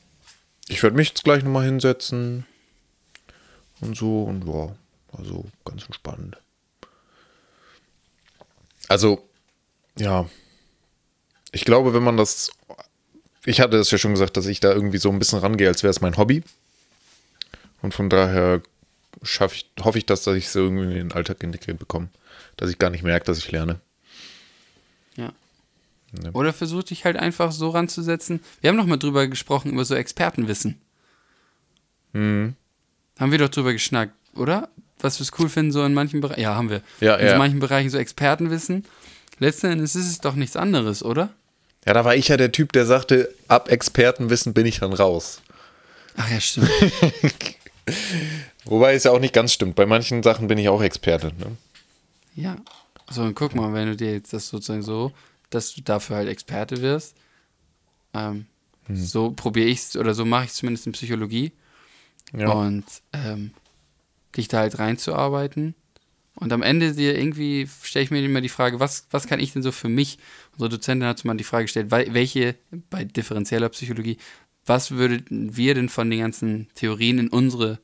ich 0.67 0.83
werde 0.83 0.95
mich 0.95 1.07
jetzt 1.07 1.23
gleich 1.23 1.43
nochmal 1.43 1.65
hinsetzen 1.65 2.45
und 3.81 3.97
so 3.97 4.25
und 4.25 4.47
ja, 4.47 4.75
also 5.17 5.45
ganz 5.65 5.83
entspannt. 5.85 6.37
Also, 8.87 9.27
ja, 9.97 10.29
ich 11.51 11.65
glaube, 11.65 11.95
wenn 11.95 12.03
man 12.03 12.17
das, 12.17 12.51
ich 13.45 13.61
hatte 13.61 13.77
es 13.77 13.91
ja 13.91 13.97
schon 13.97 14.11
gesagt, 14.11 14.37
dass 14.37 14.47
ich 14.47 14.59
da 14.59 14.71
irgendwie 14.71 14.97
so 14.97 15.09
ein 15.09 15.19
bisschen 15.19 15.39
rangehe, 15.39 15.67
als 15.67 15.83
wäre 15.83 15.91
es 15.91 16.01
mein 16.01 16.17
Hobby. 16.17 16.43
Und 17.81 17.93
von 17.93 18.09
daher 18.09 18.61
schaffe 19.21 19.55
ich, 19.55 19.69
hoffe 19.83 19.97
ich, 19.97 20.05
dass, 20.05 20.23
dass 20.23 20.35
ich 20.35 20.49
so 20.49 20.59
irgendwie 20.59 20.85
in 20.85 20.91
den 20.91 21.11
Alltag 21.11 21.43
integriert 21.43 21.79
bekomme. 21.79 22.09
Dass 22.57 22.69
ich 22.69 22.79
gar 22.79 22.89
nicht 22.89 23.03
merke, 23.03 23.25
dass 23.25 23.37
ich 23.37 23.51
lerne. 23.51 23.79
Ja. 25.15 25.31
Ja. 26.23 26.31
Oder 26.33 26.53
versuch 26.53 26.83
dich 26.83 27.05
halt 27.05 27.17
einfach 27.17 27.51
so 27.51 27.69
ranzusetzen. 27.69 28.39
Wir 28.61 28.69
haben 28.69 28.77
noch 28.77 28.85
mal 28.85 28.97
drüber 28.97 29.27
gesprochen, 29.27 29.73
über 29.73 29.85
so 29.85 29.95
Expertenwissen. 29.95 30.79
Mhm. 32.13 32.55
Haben 33.19 33.31
wir 33.31 33.39
doch 33.39 33.49
drüber 33.49 33.73
geschnackt, 33.73 34.13
oder? 34.33 34.69
Was 34.99 35.19
wir 35.19 35.23
es 35.23 35.31
cool 35.37 35.49
finden, 35.49 35.71
so 35.71 35.83
in 35.83 35.93
manchen 35.93 36.21
Bereichen. 36.21 36.41
Ja, 36.41 36.55
haben 36.55 36.69
wir. 36.69 36.81
Ja, 37.01 37.15
in 37.15 37.27
ja. 37.27 37.37
manchen 37.37 37.59
Bereichen 37.59 37.89
so 37.89 37.97
Expertenwissen. 37.97 38.85
Letzten 39.39 39.67
Endes 39.67 39.95
ist 39.95 40.09
es 40.09 40.21
doch 40.21 40.35
nichts 40.35 40.55
anderes, 40.55 41.03
oder? 41.03 41.33
Ja, 41.85 41.93
da 41.93 42.03
war 42.05 42.15
ich 42.15 42.27
ja 42.29 42.37
der 42.37 42.51
Typ, 42.51 42.71
der 42.73 42.85
sagte, 42.85 43.33
ab 43.47 43.69
Expertenwissen 43.69 44.53
bin 44.53 44.65
ich 44.65 44.79
dann 44.79 44.93
raus. 44.93 45.41
Ach 46.17 46.29
ja, 46.31 46.39
stimmt. 46.39 46.69
Wobei 48.65 48.95
es 48.95 49.03
ja 49.03 49.11
auch 49.11 49.19
nicht 49.19 49.33
ganz 49.33 49.53
stimmt. 49.53 49.75
Bei 49.75 49.85
manchen 49.85 50.23
Sachen 50.23 50.47
bin 50.47 50.57
ich 50.57 50.69
auch 50.69 50.81
Experte. 50.81 51.27
Ne? 51.37 51.57
ja. 52.35 52.55
So, 53.07 53.21
und 53.21 53.35
guck 53.35 53.53
mal, 53.53 53.71
wenn 53.71 53.87
du 53.87 53.95
dir 53.95 54.13
jetzt 54.13 54.33
das 54.33 54.47
sozusagen 54.47 54.81
so, 54.81 55.11
dass 55.51 55.75
du 55.75 55.81
dafür 55.81 56.15
halt 56.15 56.27
Experte 56.27 56.81
wirst, 56.81 57.15
ähm, 58.15 58.47
Hm. 58.87 58.95
so 58.95 59.31
probiere 59.31 59.67
ich 59.67 59.79
es 59.79 59.95
oder 59.97 60.13
so 60.13 60.25
mache 60.25 60.45
ich 60.45 60.51
es 60.51 60.55
zumindest 60.57 60.85
in 60.87 60.93
Psychologie. 60.93 61.51
Ja. 62.35 62.49
und 62.51 62.83
ähm, 63.13 63.51
dich 64.35 64.47
da 64.47 64.57
halt 64.59 64.79
reinzuarbeiten. 64.79 65.75
Und 66.35 66.51
am 66.51 66.61
Ende 66.61 66.93
dir 66.93 67.17
irgendwie 67.17 67.67
stelle 67.81 68.03
ich 68.03 68.11
mir 68.11 68.23
immer 68.23 68.41
die 68.41 68.49
Frage, 68.49 68.79
was, 68.79 69.07
was 69.09 69.25
kann 69.25 69.39
ich 69.39 69.53
denn 69.53 69.63
so 69.63 69.71
für 69.71 69.87
mich? 69.87 70.19
Unsere 70.53 70.69
Dozentin 70.69 71.07
hat 71.07 71.23
mal 71.23 71.35
die 71.35 71.45
Frage 71.45 71.65
gestellt, 71.65 71.91
welche 71.91 72.55
bei 72.89 73.05
differenzieller 73.05 73.69
Psychologie, 73.69 74.17
was 74.65 74.91
würden 74.91 75.55
wir 75.55 75.75
denn 75.75 75.89
von 75.89 76.09
den 76.09 76.19
ganzen 76.19 76.67
Theorien 76.75 77.19
in 77.19 77.29
unsere 77.29 77.79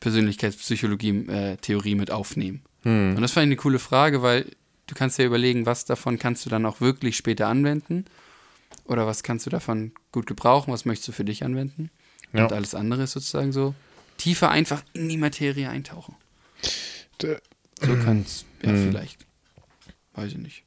Persönlichkeitspsychologie-Theorie 0.00 1.94
mit 1.94 2.10
aufnehmen? 2.10 2.62
Und 2.84 3.20
das 3.20 3.32
fand 3.32 3.44
ich 3.44 3.48
eine 3.48 3.56
coole 3.56 3.78
Frage, 3.78 4.22
weil 4.22 4.46
du 4.86 4.94
kannst 4.94 5.18
dir 5.18 5.26
überlegen, 5.26 5.66
was 5.66 5.84
davon 5.84 6.18
kannst 6.18 6.46
du 6.46 6.50
dann 6.50 6.66
auch 6.66 6.80
wirklich 6.80 7.16
später 7.16 7.48
anwenden 7.48 8.04
oder 8.84 9.06
was 9.06 9.22
kannst 9.22 9.46
du 9.46 9.50
davon 9.50 9.92
gut 10.12 10.26
gebrauchen, 10.26 10.72
was 10.72 10.84
möchtest 10.84 11.08
du 11.08 11.12
für 11.12 11.24
dich 11.24 11.44
anwenden? 11.44 11.90
Ja. 12.32 12.44
Und 12.44 12.52
alles 12.52 12.74
andere 12.74 13.04
ist 13.04 13.12
sozusagen 13.12 13.52
so 13.52 13.74
tiefer 14.18 14.50
einfach 14.50 14.82
in 14.92 15.08
die 15.08 15.16
Materie 15.16 15.68
eintauchen. 15.68 16.14
D- 17.22 17.36
So 17.80 17.96
kann 17.96 18.22
es, 18.22 18.44
ja, 18.62 18.72
Mhm. 18.72 18.90
vielleicht. 18.90 19.26
Weiß 20.14 20.32
ich 20.32 20.38
nicht. 20.38 20.62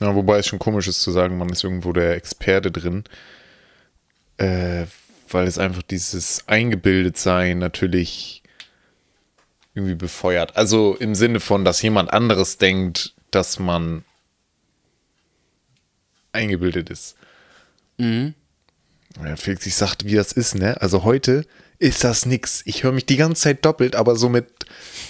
Ja, 0.00 0.14
wobei 0.14 0.38
es 0.38 0.46
schon 0.46 0.58
komisch 0.58 0.86
ist 0.88 1.00
zu 1.02 1.10
sagen, 1.10 1.38
man 1.38 1.48
ist 1.48 1.64
irgendwo 1.64 1.92
der 1.92 2.14
Experte 2.14 2.70
drin. 2.70 3.04
Äh, 4.36 4.86
weil 5.28 5.46
es 5.48 5.58
einfach 5.58 5.82
dieses 5.82 6.46
Eingebildetsein 6.46 7.58
natürlich 7.58 8.42
irgendwie 9.74 9.94
befeuert. 9.96 10.56
Also 10.56 10.94
im 11.00 11.14
Sinne 11.14 11.40
von, 11.40 11.64
dass 11.64 11.82
jemand 11.82 12.12
anderes 12.12 12.58
denkt, 12.58 13.14
dass 13.30 13.58
man 13.58 14.04
eingebildet 16.32 16.90
ist. 16.90 17.16
Mhm. 17.98 18.34
Ja, 19.22 19.36
Felix, 19.36 19.66
ich 19.66 19.74
sagte, 19.74 20.06
wie 20.06 20.14
das 20.14 20.32
ist, 20.32 20.54
ne? 20.54 20.80
Also 20.80 21.02
heute 21.04 21.46
ist 21.78 22.04
das 22.04 22.26
nix. 22.26 22.62
Ich 22.64 22.82
höre 22.82 22.92
mich 22.92 23.06
die 23.06 23.16
ganze 23.16 23.42
Zeit 23.42 23.64
doppelt, 23.64 23.96
aber 23.96 24.16
so 24.16 24.28
mit 24.28 24.46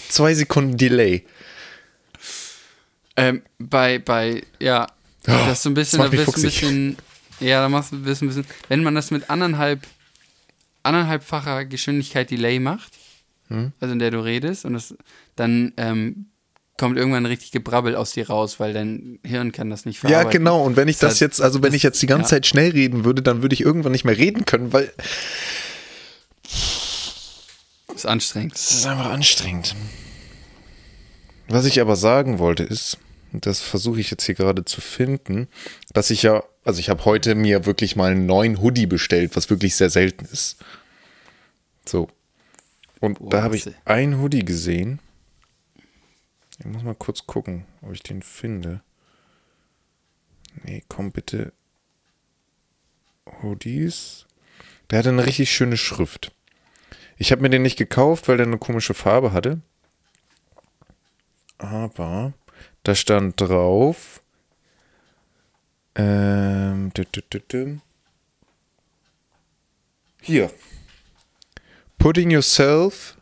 zwei 0.08 0.34
Sekunden 0.34 0.76
Delay. 0.76 1.24
Ähm, 3.16 3.42
bei, 3.58 3.98
bei, 3.98 4.42
ja, 4.60 4.86
das 5.24 5.52
ist 5.58 5.62
so 5.62 5.70
ein 5.70 5.74
bisschen, 5.74 5.98
das 6.00 6.10
da 6.10 6.16
du 6.24 6.32
ein 6.32 6.42
bisschen, 6.42 6.96
ja, 7.40 7.60
da 7.62 7.68
machst 7.68 7.92
du 7.92 7.96
ein 7.96 8.02
bisschen, 8.02 8.44
wenn 8.68 8.82
man 8.82 8.94
das 8.94 9.10
mit 9.10 9.30
anderthalb, 9.30 9.86
anderthalbfacher 10.82 11.64
Geschwindigkeit 11.64 12.30
Delay 12.30 12.58
macht, 12.60 12.92
Hm? 13.48 13.72
also 13.80 13.92
in 13.92 14.00
der 14.00 14.10
du 14.10 14.18
redest, 14.24 14.64
und 14.64 14.72
das, 14.74 14.94
dann 15.36 15.72
ähm, 15.76 16.26
kommt 16.76 16.98
irgendwann 16.98 17.26
richtig 17.26 17.52
Gebrabbel 17.52 17.94
aus 17.94 18.10
dir 18.12 18.26
raus, 18.28 18.58
weil 18.60 18.72
dein 18.74 19.18
Hirn 19.24 19.52
kann 19.52 19.70
das 19.70 19.84
nicht 19.86 20.02
Ja, 20.02 20.08
verarbeiten. 20.08 20.38
genau. 20.40 20.62
Und 20.64 20.76
wenn 20.76 20.88
ich 20.88 20.98
das 20.98 21.12
heißt, 21.12 21.20
jetzt, 21.20 21.40
also 21.40 21.62
wenn 21.62 21.70
das- 21.70 21.76
ich 21.76 21.82
jetzt 21.84 22.02
die 22.02 22.06
ganze 22.08 22.22
ja. 22.24 22.28
Zeit 22.36 22.46
schnell 22.46 22.72
reden 22.72 23.04
würde, 23.04 23.22
dann 23.22 23.42
würde 23.42 23.54
ich 23.54 23.60
irgendwann 23.62 23.92
nicht 23.92 24.04
mehr 24.04 24.16
reden 24.18 24.44
können, 24.46 24.72
weil 24.72 24.92
Das 24.96 25.06
ist 27.96 28.06
anstrengend. 28.06 28.54
es 28.54 28.70
ist 28.70 28.86
einfach 28.86 29.10
anstrengend. 29.10 29.74
Was 31.48 31.64
ich 31.64 31.80
aber 31.80 31.96
sagen 31.96 32.38
wollte 32.38 32.62
ist, 32.62 32.98
das 33.32 33.60
versuche 33.60 34.00
ich 34.00 34.10
jetzt 34.10 34.24
hier 34.24 34.34
gerade 34.34 34.64
zu 34.64 34.80
finden, 34.80 35.48
dass 35.92 36.10
ich 36.10 36.22
ja, 36.22 36.42
also 36.64 36.80
ich 36.80 36.88
habe 36.88 37.04
heute 37.04 37.34
mir 37.34 37.66
wirklich 37.66 37.96
mal 37.96 38.12
einen 38.12 38.26
neuen 38.26 38.60
Hoodie 38.60 38.86
bestellt, 38.86 39.36
was 39.36 39.50
wirklich 39.50 39.76
sehr 39.76 39.90
selten 39.90 40.24
ist. 40.26 40.58
So. 41.84 42.08
Und 43.00 43.18
Boah, 43.18 43.30
da 43.30 43.42
habe 43.42 43.56
ich 43.56 43.68
ein 43.84 44.20
Hoodie 44.20 44.44
gesehen. 44.44 45.00
Ich 46.58 46.64
muss 46.64 46.82
mal 46.82 46.94
kurz 46.94 47.26
gucken, 47.26 47.64
ob 47.82 47.92
ich 47.92 48.02
den 48.02 48.22
finde. 48.22 48.82
Nee, 50.64 50.82
komm 50.88 51.12
bitte. 51.12 51.52
Hoodies. 53.42 54.26
Der 54.90 55.00
hatte 55.00 55.10
eine 55.10 55.26
richtig 55.26 55.52
schöne 55.52 55.76
Schrift. 55.76 56.32
Ich 57.16 57.32
habe 57.32 57.42
mir 57.42 57.50
den 57.50 57.62
nicht 57.62 57.78
gekauft, 57.78 58.28
weil 58.28 58.36
der 58.36 58.46
eine 58.46 58.58
komische 58.58 58.94
Farbe 58.94 59.32
hatte. 59.32 59.60
Aber 61.58 62.34
da 62.82 62.94
stand 62.94 63.40
drauf. 63.40 64.22
Ähm. 65.94 66.92
Hier. 70.20 70.50
Putting 71.98 72.30
yourself 72.30 73.16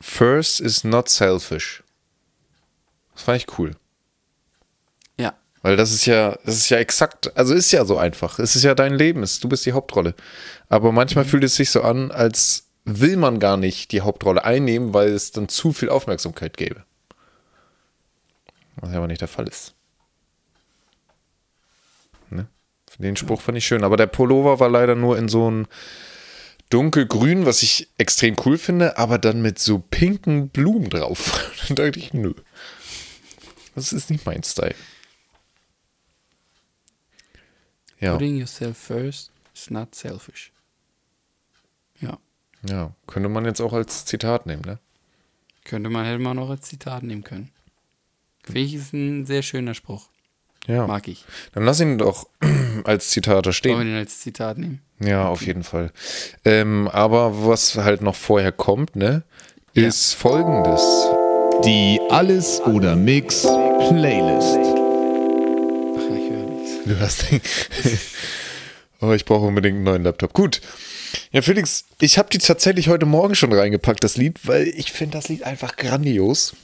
first 0.00 0.60
is 0.60 0.82
not 0.84 1.08
selfish. 1.08 1.82
Das 3.14 3.22
fand 3.22 3.38
ich 3.38 3.58
cool. 3.58 3.76
Weil 5.66 5.76
das 5.76 5.90
ist 5.90 6.06
ja, 6.06 6.38
das 6.44 6.58
ist 6.58 6.68
ja 6.70 6.78
exakt, 6.78 7.36
also 7.36 7.52
ist 7.52 7.72
ja 7.72 7.84
so 7.84 7.98
einfach. 7.98 8.38
Es 8.38 8.54
ist 8.54 8.62
ja 8.62 8.76
dein 8.76 8.94
Leben, 8.94 9.24
es- 9.24 9.40
du 9.40 9.48
bist 9.48 9.66
die 9.66 9.72
Hauptrolle. 9.72 10.14
Aber 10.68 10.92
manchmal 10.92 11.24
fühlt 11.24 11.42
es 11.42 11.56
sich 11.56 11.70
so 11.70 11.82
an, 11.82 12.12
als 12.12 12.68
will 12.84 13.16
man 13.16 13.40
gar 13.40 13.56
nicht 13.56 13.90
die 13.90 14.02
Hauptrolle 14.02 14.44
einnehmen, 14.44 14.94
weil 14.94 15.08
es 15.08 15.32
dann 15.32 15.48
zu 15.48 15.72
viel 15.72 15.88
Aufmerksamkeit 15.88 16.56
gäbe. 16.56 16.84
Was 18.76 18.92
ja 18.92 18.98
aber 18.98 19.08
nicht 19.08 19.22
der 19.22 19.26
Fall 19.26 19.48
ist. 19.48 19.74
Ne? 22.30 22.46
Den 22.98 23.16
Spruch 23.16 23.40
fand 23.40 23.58
ich 23.58 23.66
schön. 23.66 23.82
Aber 23.82 23.96
der 23.96 24.06
Pullover 24.06 24.60
war 24.60 24.68
leider 24.68 24.94
nur 24.94 25.18
in 25.18 25.28
so 25.28 25.50
ein 25.50 25.66
dunkelgrün, 26.70 27.44
was 27.44 27.64
ich 27.64 27.88
extrem 27.98 28.36
cool 28.44 28.56
finde, 28.56 28.98
aber 28.98 29.18
dann 29.18 29.42
mit 29.42 29.58
so 29.58 29.80
pinken 29.80 30.48
Blumen 30.48 30.90
drauf. 30.90 31.50
dann 31.66 31.74
dachte 31.74 31.98
ich, 31.98 32.14
nö. 32.14 32.34
Das 33.74 33.92
ist 33.92 34.10
nicht 34.10 34.24
mein 34.26 34.44
Style. 34.44 34.76
Ja, 38.00 38.12
putting 38.12 38.36
yourself 38.36 38.76
first 38.76 39.30
is 39.54 39.70
not 39.70 39.94
selfish. 39.94 40.52
Ja, 42.00 42.18
ja, 42.68 42.92
könnte 43.06 43.28
man 43.28 43.44
jetzt 43.44 43.60
auch 43.60 43.72
als 43.72 44.04
Zitat 44.04 44.46
nehmen, 44.46 44.62
ne? 44.66 44.78
könnte 45.64 45.90
man, 45.90 46.04
hätte 46.04 46.18
man 46.20 46.38
auch 46.38 46.50
als 46.50 46.62
Zitat 46.68 47.02
nehmen 47.02 47.24
können. 47.24 47.50
Finde 48.44 48.60
ich, 48.60 48.74
ist 48.74 48.92
ein 48.92 49.26
sehr 49.26 49.42
schöner 49.42 49.74
Spruch. 49.74 50.08
Ja. 50.68 50.86
Mag 50.86 51.08
ich. 51.08 51.24
Dann 51.52 51.64
lass 51.64 51.80
ihn 51.80 51.98
doch 51.98 52.28
als 52.84 53.10
Zitat 53.10 53.46
da 53.46 53.48
Wollen 53.48 53.50
wir 53.50 53.52
stehen. 53.52 53.78
den 53.80 53.96
als 53.96 54.20
Zitat 54.20 54.58
nehmen? 54.58 54.80
Ja, 55.00 55.26
auf 55.28 55.44
jeden 55.44 55.64
Fall. 55.64 55.92
Ähm, 56.44 56.88
aber 56.88 57.46
was 57.46 57.76
halt 57.76 58.00
noch 58.02 58.14
vorher 58.14 58.52
kommt, 58.52 58.94
ne, 58.96 59.24
Ja. 59.74 59.86
ist 59.88 60.14
folgendes. 60.14 60.82
Die 61.64 61.98
Alles 62.10 62.60
oder 62.60 62.94
Mix 62.94 63.42
Playlist. 63.42 64.85
Du 66.86 67.00
hast 67.00 67.30
den. 67.30 67.40
oh, 69.00 69.12
ich 69.12 69.24
brauche 69.24 69.46
unbedingt 69.46 69.74
einen 69.74 69.84
neuen 69.84 70.04
Laptop. 70.04 70.32
Gut. 70.32 70.60
Ja, 71.32 71.42
Felix, 71.42 71.84
ich 72.00 72.16
habe 72.16 72.28
die 72.30 72.38
tatsächlich 72.38 72.88
heute 72.88 73.06
Morgen 73.06 73.34
schon 73.34 73.52
reingepackt, 73.52 74.04
das 74.04 74.16
Lied, 74.16 74.46
weil 74.46 74.68
ich 74.68 74.92
finde 74.92 75.18
das 75.18 75.28
Lied 75.28 75.42
einfach 75.42 75.76
grandios. 75.76 76.54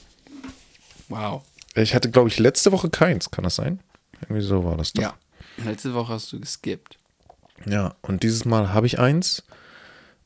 Wow. 1.09 1.43
Ich 1.75 1.93
hatte, 1.93 2.09
glaube 2.09 2.29
ich, 2.29 2.39
letzte 2.39 2.71
Woche 2.71 2.89
keins, 2.89 3.31
kann 3.31 3.43
das 3.43 3.55
sein? 3.55 3.79
Irgendwie 4.21 4.41
so 4.41 4.63
war 4.63 4.77
das 4.77 4.93
doch. 4.93 5.01
Ja. 5.01 5.13
Letzte 5.57 5.93
Woche 5.93 6.13
hast 6.13 6.31
du 6.31 6.39
geskippt. 6.39 6.97
Ja, 7.65 7.95
und 8.01 8.23
dieses 8.23 8.45
Mal 8.45 8.73
habe 8.73 8.87
ich 8.87 8.99
eins. 8.99 9.43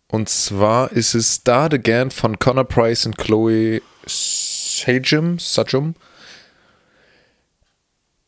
Und 0.08 0.30
zwar 0.30 0.92
ist 0.92 1.16
es 1.16 1.36
Start 1.36 1.74
Again 1.74 2.12
von 2.12 2.40
Connor 2.40 2.64
Price 2.66 3.06
und 3.06 3.18
Chloe 3.18 3.82
Sajum. 4.06 5.40
Sajum. 5.40 5.96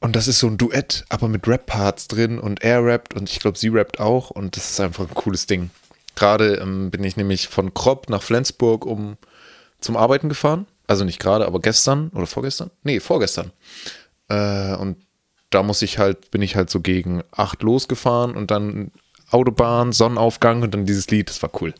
Und 0.01 0.15
das 0.15 0.27
ist 0.27 0.39
so 0.39 0.47
ein 0.47 0.57
Duett, 0.57 1.05
aber 1.09 1.27
mit 1.27 1.47
Rap-Parts 1.47 2.07
drin 2.07 2.39
und 2.39 2.63
er 2.63 2.83
rappt 2.85 3.13
und 3.13 3.29
ich 3.29 3.39
glaube, 3.39 3.57
sie 3.57 3.67
rappt 3.67 3.99
auch 3.99 4.29
und 4.29 4.55
das 4.55 4.71
ist 4.71 4.79
einfach 4.79 5.07
ein 5.07 5.13
cooles 5.13 5.45
Ding. 5.45 5.71
Gerade 6.15 6.55
ähm, 6.55 6.89
bin 6.89 7.03
ich 7.03 7.17
nämlich 7.17 7.49
von 7.49 7.73
Kropp 7.73 8.09
nach 8.09 8.23
Flensburg 8.23 8.85
um 8.85 9.17
zum 9.81 9.97
Arbeiten 9.97 10.29
gefahren. 10.29 10.67
Also 10.87 11.03
nicht 11.03 11.19
gerade, 11.19 11.45
aber 11.45 11.59
gestern 11.59 12.09
oder 12.09 12.27
vorgestern? 12.27 12.71
Nee, 12.83 12.99
vorgestern. 12.99 13.51
Äh, 14.29 14.75
und 14.75 14.97
da 15.49 15.63
muss 15.63 15.81
ich 15.81 15.97
halt, 15.97 16.31
bin 16.31 16.41
ich 16.41 16.55
halt 16.55 16.69
so 16.69 16.79
gegen 16.79 17.23
acht 17.31 17.61
losgefahren 17.61 18.35
und 18.35 18.51
dann 18.51 18.91
Autobahn, 19.31 19.91
Sonnenaufgang 19.91 20.61
und 20.61 20.73
dann 20.73 20.85
dieses 20.85 21.09
Lied, 21.09 21.29
das 21.29 21.41
war 21.41 21.51
cool. 21.61 21.73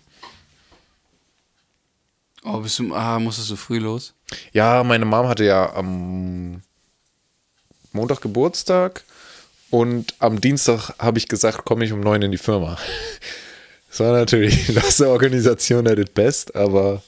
Oh, 2.43 2.59
bist 2.59 2.79
du, 2.79 2.93
ah, 2.93 3.19
musstest 3.19 3.49
du 3.49 3.55
früh 3.55 3.79
los? 3.79 4.13
Ja, 4.53 4.83
meine 4.83 5.05
Mom 5.05 5.27
hatte 5.27 5.43
ja 5.43 5.73
am 5.73 6.61
Montag 7.91 8.21
Geburtstag 8.21 9.03
und 9.69 10.15
am 10.19 10.41
Dienstag 10.41 10.91
habe 10.99 11.17
ich 11.17 11.27
gesagt, 11.27 11.65
komme 11.65 11.85
ich 11.85 11.91
um 11.91 12.01
neun 12.01 12.21
in 12.21 12.31
die 12.31 12.37
Firma. 12.37 12.77
Das 13.89 14.01
war 14.01 14.13
natürlich 14.13 14.71
das 14.75 14.97
der 14.97 15.09
Organisation 15.09 15.87
at 15.87 15.97
its 15.97 16.11
best, 16.11 16.55
aber 16.55 17.01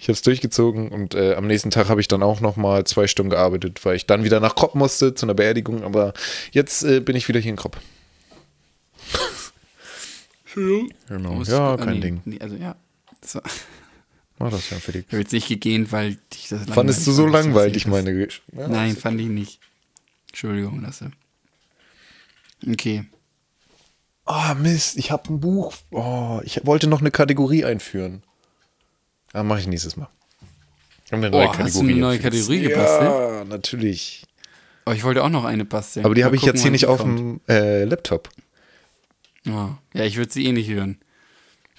ich 0.00 0.08
habe 0.08 0.14
es 0.14 0.22
durchgezogen 0.22 0.88
und 0.88 1.14
äh, 1.14 1.34
am 1.34 1.46
nächsten 1.46 1.70
Tag 1.70 1.90
habe 1.90 2.00
ich 2.00 2.08
dann 2.08 2.22
auch 2.22 2.40
noch 2.40 2.56
mal 2.56 2.84
zwei 2.84 3.06
Stunden 3.06 3.28
gearbeitet, 3.28 3.84
weil 3.84 3.96
ich 3.96 4.06
dann 4.06 4.24
wieder 4.24 4.40
nach 4.40 4.54
Kropp 4.54 4.74
musste 4.74 5.14
zu 5.14 5.26
einer 5.26 5.34
Beerdigung, 5.34 5.84
aber 5.84 6.14
jetzt 6.50 6.82
äh, 6.82 7.00
bin 7.00 7.14
ich 7.14 7.28
wieder 7.28 7.40
hier 7.40 7.50
in 7.50 7.56
Kropp. 7.56 7.76
Genau. 10.54 11.42
Ja, 11.42 11.76
kein 11.76 12.00
Ding. 12.00 12.20
Nee, 12.24 12.38
also 12.40 12.56
ja. 12.56 12.74
War, 13.32 13.42
Mach 14.38 14.50
das 14.50 14.70
ja 14.70 14.78
für 14.78 14.92
dich. 14.92 15.04
ich 15.06 15.12
habe 15.12 15.22
jetzt 15.22 15.32
nicht 15.32 15.48
gegähnt, 15.48 15.92
weil 15.92 16.16
dich 16.32 16.48
das 16.48 16.64
Fandest 16.66 17.06
du 17.06 17.12
so 17.12 17.26
langweilig, 17.26 17.86
meine 17.86 18.12
ja, 18.12 18.68
Nein, 18.68 18.96
fand 18.96 19.20
ich 19.20 19.28
nicht. 19.28 19.60
Entschuldigung, 20.32 20.80
Lasse. 20.80 21.10
Okay. 22.66 23.04
Oh, 24.24 24.54
Mist, 24.58 24.96
ich 24.96 25.10
habe 25.10 25.30
ein 25.30 25.40
Buch. 25.40 25.74
Oh, 25.90 26.40
ich 26.42 26.64
wollte 26.64 26.86
noch 26.86 27.00
eine 27.00 27.10
Kategorie 27.10 27.66
einführen. 27.66 28.22
Ah, 29.34 29.42
mache 29.42 29.60
ich 29.60 29.66
nächstes 29.66 29.96
Mal. 29.96 30.08
Ich 31.04 31.12
habe 31.12 31.26
eine 31.26 31.36
Oh, 31.36 31.54
hast 31.54 31.76
du 31.76 31.80
eine 31.80 31.94
neue 31.94 32.18
Kategorie 32.18 32.60
gebastelt? 32.60 33.10
Ja, 33.10 33.44
natürlich. 33.44 34.24
Aber 34.86 34.94
ich 34.94 35.04
wollte 35.04 35.22
auch 35.22 35.28
noch 35.28 35.44
eine 35.44 35.66
basteln. 35.66 36.06
Aber 36.06 36.14
die 36.14 36.24
habe 36.24 36.34
ich 36.34 36.42
jetzt 36.42 36.62
hier 36.62 36.70
nicht 36.70 36.86
auf 36.86 37.02
dem 37.02 37.40
äh, 37.46 37.84
Laptop. 37.84 38.30
Oh. 39.46 39.68
Ja, 39.92 40.04
ich 40.04 40.16
würde 40.16 40.32
sie 40.32 40.46
eh 40.46 40.52
nicht 40.52 40.70
hören. 40.70 40.98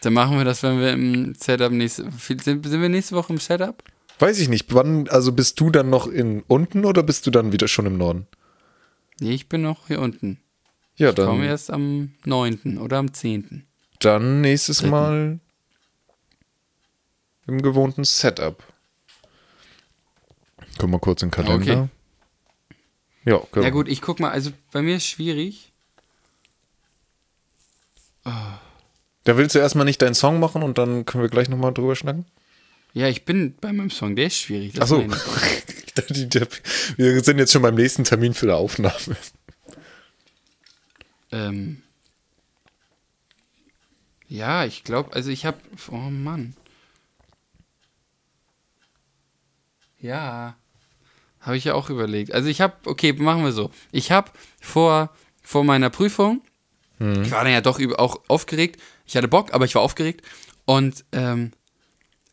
Dann 0.01 0.13
machen 0.13 0.37
wir 0.37 0.45
das, 0.45 0.61
wenn 0.61 0.79
wir 0.79 0.93
im 0.93 1.33
Setup 1.33 1.71
nächste. 1.71 2.07
Sind, 2.19 2.43
sind 2.43 2.81
wir 2.81 2.89
nächste 2.89 3.15
Woche 3.15 3.33
im 3.33 3.39
Setup? 3.39 3.83
Weiß 4.19 4.37
ich 4.37 4.47
nicht. 4.47 4.75
Wann, 4.75 5.07
also 5.09 5.31
bist 5.31 5.59
du 5.59 5.71
dann 5.71 5.89
noch 5.89 6.05
in 6.05 6.43
unten 6.47 6.85
oder 6.85 7.01
bist 7.01 7.25
du 7.25 7.31
dann 7.31 7.51
wieder 7.51 7.67
schon 7.67 7.87
im 7.87 7.97
Norden? 7.97 8.27
Nee, 9.19 9.33
ich 9.33 9.47
bin 9.49 9.61
noch 9.61 9.87
hier 9.87 10.01
unten. 10.01 10.39
Ja, 10.95 11.09
Ich 11.09 11.15
komme 11.15 11.41
dann, 11.41 11.43
erst 11.43 11.71
am 11.71 12.13
9. 12.25 12.77
oder 12.79 12.97
am 12.97 13.13
10. 13.13 13.65
dann 13.99 14.41
nächstes 14.41 14.77
Dritten. 14.77 14.91
Mal 14.91 15.39
im 17.47 17.61
gewohnten 17.61 18.03
Setup. 18.03 18.63
Guck 20.77 20.89
mal 20.89 20.99
kurz 20.99 21.21
in 21.21 21.29
den 21.29 21.33
Kalender. 21.33 21.89
Ja, 23.25 23.41
genau. 23.51 23.63
Ja 23.65 23.69
gut, 23.69 23.87
ich 23.87 24.01
guck 24.01 24.19
mal, 24.19 24.31
also 24.31 24.51
bei 24.71 24.81
mir 24.81 24.97
ist 24.97 25.05
schwierig. 25.05 25.71
Da 28.23 29.37
willst 29.37 29.55
du 29.55 29.59
erstmal 29.59 29.85
nicht 29.85 30.01
deinen 30.01 30.15
Song 30.15 30.39
machen 30.39 30.63
und 30.63 30.77
dann 30.77 31.05
können 31.05 31.23
wir 31.23 31.29
gleich 31.29 31.49
nochmal 31.49 31.73
drüber 31.73 31.95
schnacken? 31.95 32.25
Ja, 32.93 33.07
ich 33.07 33.25
bin 33.25 33.55
bei 33.59 33.73
meinem 33.73 33.89
Song, 33.89 34.15
der 34.15 34.27
ist 34.27 34.37
schwierig. 34.37 34.73
das 34.73 34.91
Achso. 34.91 34.97
meine 35.01 35.15
Wir 36.97 37.23
sind 37.23 37.37
jetzt 37.37 37.51
schon 37.51 37.61
beim 37.61 37.75
nächsten 37.75 38.03
Termin 38.03 38.33
für 38.33 38.47
die 38.47 38.51
Aufnahme. 38.51 39.17
Ähm. 41.31 41.81
Ja, 44.27 44.65
ich 44.65 44.83
glaube, 44.83 45.13
also 45.13 45.29
ich 45.29 45.45
habe. 45.45 45.57
Oh 45.89 45.95
Mann. 45.95 46.55
Ja. 49.99 50.55
Habe 51.39 51.57
ich 51.57 51.65
ja 51.65 51.73
auch 51.73 51.89
überlegt. 51.89 52.33
Also 52.33 52.47
ich 52.47 52.61
habe, 52.61 52.73
okay, 52.85 53.13
machen 53.13 53.43
wir 53.43 53.51
so. 53.51 53.69
Ich 53.91 54.11
habe 54.11 54.31
vor, 54.61 55.13
vor 55.41 55.63
meiner 55.63 55.89
Prüfung, 55.89 56.41
ich 56.99 57.31
war 57.31 57.43
dann 57.43 57.51
ja 57.51 57.59
doch 57.59 57.81
auch 57.97 58.21
aufgeregt. 58.29 58.81
Ich 59.05 59.17
hatte 59.17 59.27
Bock, 59.27 59.53
aber 59.53 59.65
ich 59.65 59.75
war 59.75 59.81
aufgeregt. 59.81 60.21
Und 60.63 61.03
ähm, 61.11 61.51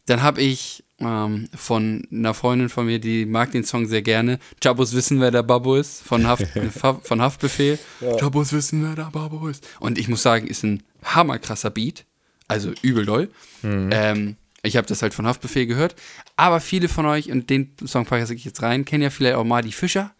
dann 0.06 0.22
habe 0.22 0.40
ich 0.40 0.84
ähm, 1.00 1.48
von 1.54 2.06
einer 2.12 2.34
Freundin 2.34 2.68
von 2.68 2.86
mir, 2.86 2.98
die 2.98 3.26
mag 3.26 3.52
den 3.52 3.64
Song 3.64 3.86
sehr 3.86 4.02
gerne. 4.02 4.38
Jabos 4.62 4.94
wissen, 4.94 5.20
wer 5.20 5.30
der 5.30 5.42
Babbo 5.42 5.76
ist, 5.76 6.02
von, 6.02 6.26
Haft, 6.26 6.46
von 7.02 7.20
Haftbefehl. 7.20 7.78
Jabos 8.00 8.52
wissen, 8.52 8.82
wer 8.82 8.94
der 8.94 9.10
Babbo 9.10 9.48
ist. 9.48 9.66
Und 9.80 9.98
ich 9.98 10.08
muss 10.08 10.22
sagen, 10.22 10.46
ist 10.46 10.62
ein 10.62 10.82
hammerkrasser 11.04 11.70
Beat. 11.70 12.04
Also 12.48 12.72
übel 12.82 13.06
doll. 13.06 13.30
Ähm, 13.62 14.36
ich 14.62 14.76
habe 14.76 14.86
das 14.86 15.02
halt 15.02 15.14
von 15.14 15.26
Haftbefehl 15.26 15.66
gehört. 15.66 15.94
Aber 16.36 16.60
viele 16.60 16.88
von 16.88 17.06
euch, 17.06 17.30
und 17.30 17.48
den 17.48 17.72
Song 17.86 18.06
packe 18.06 18.32
ich 18.34 18.44
jetzt 18.44 18.62
rein, 18.62 18.84
kennen 18.84 19.02
ja 19.02 19.10
vielleicht 19.10 19.36
auch 19.36 19.44
Marty 19.44 19.72
Fischer. 19.72 20.12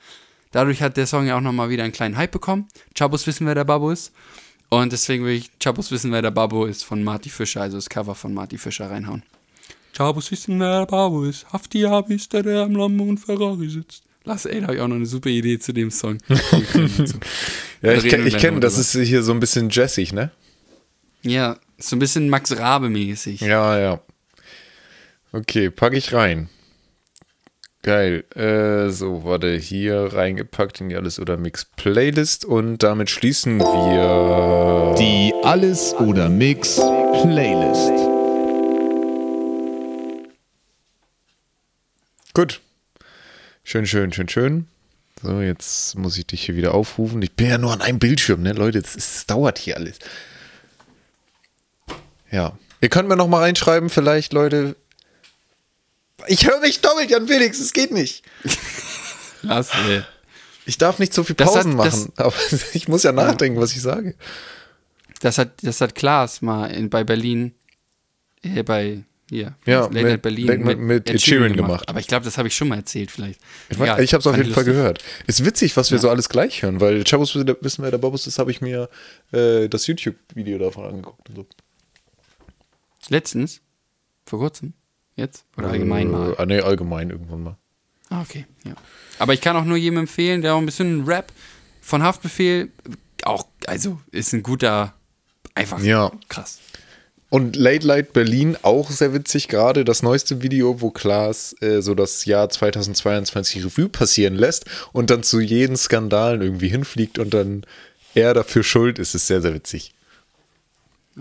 Dadurch 0.53 0.83
hat 0.83 0.97
der 0.97 1.07
Song 1.07 1.27
ja 1.27 1.37
auch 1.37 1.41
nochmal 1.41 1.71
wieder 1.71 1.85
einen 1.85 1.93
kleinen 1.93 2.17
Hype 2.17 2.33
bekommen. 2.33 2.69
Chabos 2.97 3.27
wissen, 3.27 3.47
wer 3.47 3.55
der 3.55 3.65
Babbo 3.65 3.91
ist. 3.91 4.13
Und 4.69 4.93
deswegen 4.93 5.25
will 5.25 5.35
ich 5.35 5.51
Chabos 5.59 5.91
wissen, 5.91 6.13
wer 6.13 6.23
der 6.23 6.31
Babbo 6.31 6.65
ist 6.65 6.85
von 6.85 7.03
Marty 7.03 7.29
Fischer, 7.29 7.63
also 7.63 7.77
das 7.77 7.89
Cover 7.89 8.15
von 8.15 8.33
Marty 8.33 8.57
Fischer 8.57 8.89
reinhauen. 8.89 9.25
Chabos 10.01 10.31
wissen, 10.31 10.59
wer 10.59 10.79
der 10.79 10.87
Babbo 10.87 11.25
ist. 11.25 11.47
Hafti 11.53 11.85
Abi 11.85 12.15
ist 12.15 12.33
der, 12.33 12.43
der 12.43 12.63
am 12.63 12.75
Lambo 12.75 13.05
und 13.05 13.19
Ferrari 13.19 13.69
sitzt. 13.69 14.03
Lass, 14.25 14.47
ey, 14.47 14.61
da 14.61 14.69
habe 14.69 14.77
ich 14.77 14.81
auch 14.81 14.89
noch 14.89 14.97
eine 14.97 15.05
super 15.05 15.29
Idee 15.29 15.59
zu 15.59 15.75
dem 15.75 15.91
Song. 15.91 16.17
Ja, 17.83 17.93
ich, 17.95 18.05
ich 18.05 18.37
kenne, 18.37 18.61
das 18.61 18.77
ist 18.77 18.93
hier 18.93 19.23
so 19.23 19.33
ein 19.33 19.41
bisschen 19.41 19.71
jazzig, 19.71 20.13
ne? 20.13 20.31
ja, 21.23 21.57
so 21.79 21.97
ein 21.97 21.99
bisschen 21.99 22.29
Max 22.29 22.55
Rabe-mäßig. 22.55 23.41
Ja, 23.41 23.79
ja. 23.79 24.01
Okay, 25.33 25.71
packe 25.71 25.97
ich 25.97 26.13
rein. 26.13 26.51
Geil. 27.83 28.25
Äh, 28.35 28.91
so, 28.91 29.25
warte, 29.25 29.57
hier 29.57 30.11
reingepackt 30.13 30.83
in 30.83 30.91
die 30.91 30.97
Alles 30.97 31.19
oder 31.19 31.39
Mix 31.39 31.65
Playlist 31.65 32.45
und 32.45 32.83
damit 32.83 33.09
schließen 33.09 33.61
wir. 33.61 34.95
Die 34.99 35.33
Alles 35.43 35.95
oder 35.95 36.29
Mix 36.29 36.77
Playlist. 37.23 38.10
Gut. 42.35 42.61
Schön, 43.65 43.87
schön, 43.87 44.13
schön, 44.13 44.29
schön. 44.29 44.67
So, 45.23 45.41
jetzt 45.41 45.97
muss 45.97 46.17
ich 46.17 46.27
dich 46.27 46.45
hier 46.47 46.57
wieder 46.57 46.75
aufrufen. 46.75 47.21
Ich 47.23 47.33
bin 47.33 47.49
ja 47.49 47.59
nur 47.59 47.73
an 47.73 47.83
einem 47.83 47.99
Bildschirm, 47.99 48.43
ne, 48.43 48.53
Leute? 48.53 48.81
Das 48.81 49.27
dauert 49.27 49.59
hier 49.59 49.77
alles. 49.77 49.99
Ja. 52.31 52.57
Ihr 52.81 52.89
könnt 52.89 53.09
mir 53.09 53.17
noch 53.17 53.29
mal 53.29 53.41
reinschreiben, 53.41 53.91
vielleicht, 53.91 54.33
Leute. 54.33 54.77
Ich 56.27 56.47
höre 56.47 56.61
mich 56.61 56.81
doppelt, 56.81 57.11
Jan 57.11 57.27
Felix, 57.27 57.61
es 57.61 57.73
geht 57.73 57.91
nicht. 57.91 58.25
Lass, 59.43 59.71
ey. 59.89 60.03
Ich 60.67 60.79
darf 60.79 60.99
nicht 60.99 61.13
so 61.13 61.25
viel 61.25 61.35
Pausen 61.35 61.73
hat- 61.79 61.93
machen, 61.93 62.13
aber 62.17 62.35
ich 62.73 62.89
muss 62.89 63.03
ja 63.03 63.13
nachdenken, 63.13 63.61
was 63.61 63.73
ich 63.73 63.83
sage. 63.83 64.15
Das 65.21 65.37
hat, 65.37 65.51
das 65.63 65.81
hat 65.81 65.95
Klaas 65.95 66.41
mal 66.41 66.67
in, 66.71 66.89
bei 66.89 67.05
Berlin, 67.05 67.55
äh, 68.43 68.63
bei, 68.63 69.03
hier, 69.31 69.55
Ja, 69.65 69.81
Late 69.87 70.03
mit- 70.05 70.23
Berlin 70.23 70.47
Late 70.47 70.61
Night 70.61 70.79
mit 70.79 71.09
Ed 71.11 71.21
Sheeran 71.23 71.55
gemacht. 71.57 71.89
Aber 71.89 71.99
ich 72.01 72.07
glaube, 72.07 72.25
das 72.27 72.37
habe 72.37 72.49
ich 72.49 72.55
schon 72.55 72.69
mal 72.69 72.77
erzählt 72.77 73.11
vielleicht. 73.11 73.41
Ich, 73.71 73.79
Egal, 73.81 74.03
ich 74.03 74.13
habe 74.13 74.21
es 74.21 74.27
auf 74.27 74.37
jeden 74.37 74.51
Fall 74.53 74.65
lustig. 74.65 74.75
gehört. 74.75 75.03
Ist 75.27 75.45
witzig, 75.45 75.77
was 75.79 75.91
wir 75.91 75.99
so 75.99 76.11
alles 76.11 76.29
gleich 76.29 76.63
hören, 76.63 76.81
weil 76.81 77.03
Chabos 77.05 77.35
wissen, 77.35 77.83
wer 77.83 77.91
der 77.91 77.99
Bob 77.99 78.15
ist, 78.15 78.27
das 78.27 78.39
habe 78.39 78.51
ich 78.51 78.61
mir 78.61 78.91
äh, 79.33 79.69
das 79.69 79.87
YouTube-Video 79.87 80.59
davon 80.59 80.85
angeguckt. 80.85 81.29
Und 81.31 81.37
so. 81.37 81.47
Letztens? 83.09 83.61
Vor 84.27 84.39
kurzem? 84.39 84.75
Jetzt? 85.17 85.45
Oder 85.57 85.71
allgemein 85.71 86.11
mal? 86.11 86.33
Äh, 86.33 86.37
ah, 86.39 86.47
nee, 86.47 86.61
allgemein 86.61 87.11
irgendwann 87.11 87.43
mal. 87.43 87.57
Ah, 88.11 88.23
okay, 88.23 88.47
ja. 88.65 88.73
Aber 89.19 89.35
ich 89.35 89.41
kann 89.41 89.57
auch 89.57 89.65
nur 89.65 89.77
jedem 89.77 89.99
empfehlen, 89.99 90.43
der 90.43 90.55
auch 90.55 90.59
ein 90.59 90.67
bisschen 90.67 91.05
Rap 91.05 91.33
von 91.81 92.03
Haftbefehl, 92.03 92.71
auch, 93.25 93.47
also 93.67 94.01
ist 94.11 94.33
ein 94.33 94.43
guter, 94.43 94.95
einfach 95.55 95.81
Ja. 95.83 96.11
krass. 96.29 96.59
Und 97.31 97.55
Late 97.57 97.87
Light 97.87 98.13
Berlin 98.13 98.57
auch 98.63 98.91
sehr 98.91 99.15
witzig, 99.15 99.47
gerade 99.49 99.85
das 99.85 100.03
neueste 100.03 100.43
Video, 100.43 100.81
wo 100.81 100.91
Klaas 100.91 101.55
äh, 101.63 101.81
so 101.81 101.95
das 101.95 102.25
Jahr 102.25 102.49
2022 102.51 103.65
Revue 103.65 103.89
passieren 103.89 104.35
lässt 104.35 104.65
und 104.93 105.11
dann 105.11 105.23
zu 105.23 105.41
jeden 105.41 105.77
Skandalen 105.77 106.43
irgendwie 106.43 106.69
hinfliegt 106.69 107.19
und 107.21 107.33
dann 107.33 107.65
er 108.15 108.35
dafür 108.35 108.65
schuld 108.65 108.99
ist, 108.99 109.15
ist 109.15 109.29
sehr, 109.29 109.41
sehr 109.41 109.55
witzig. 109.55 109.95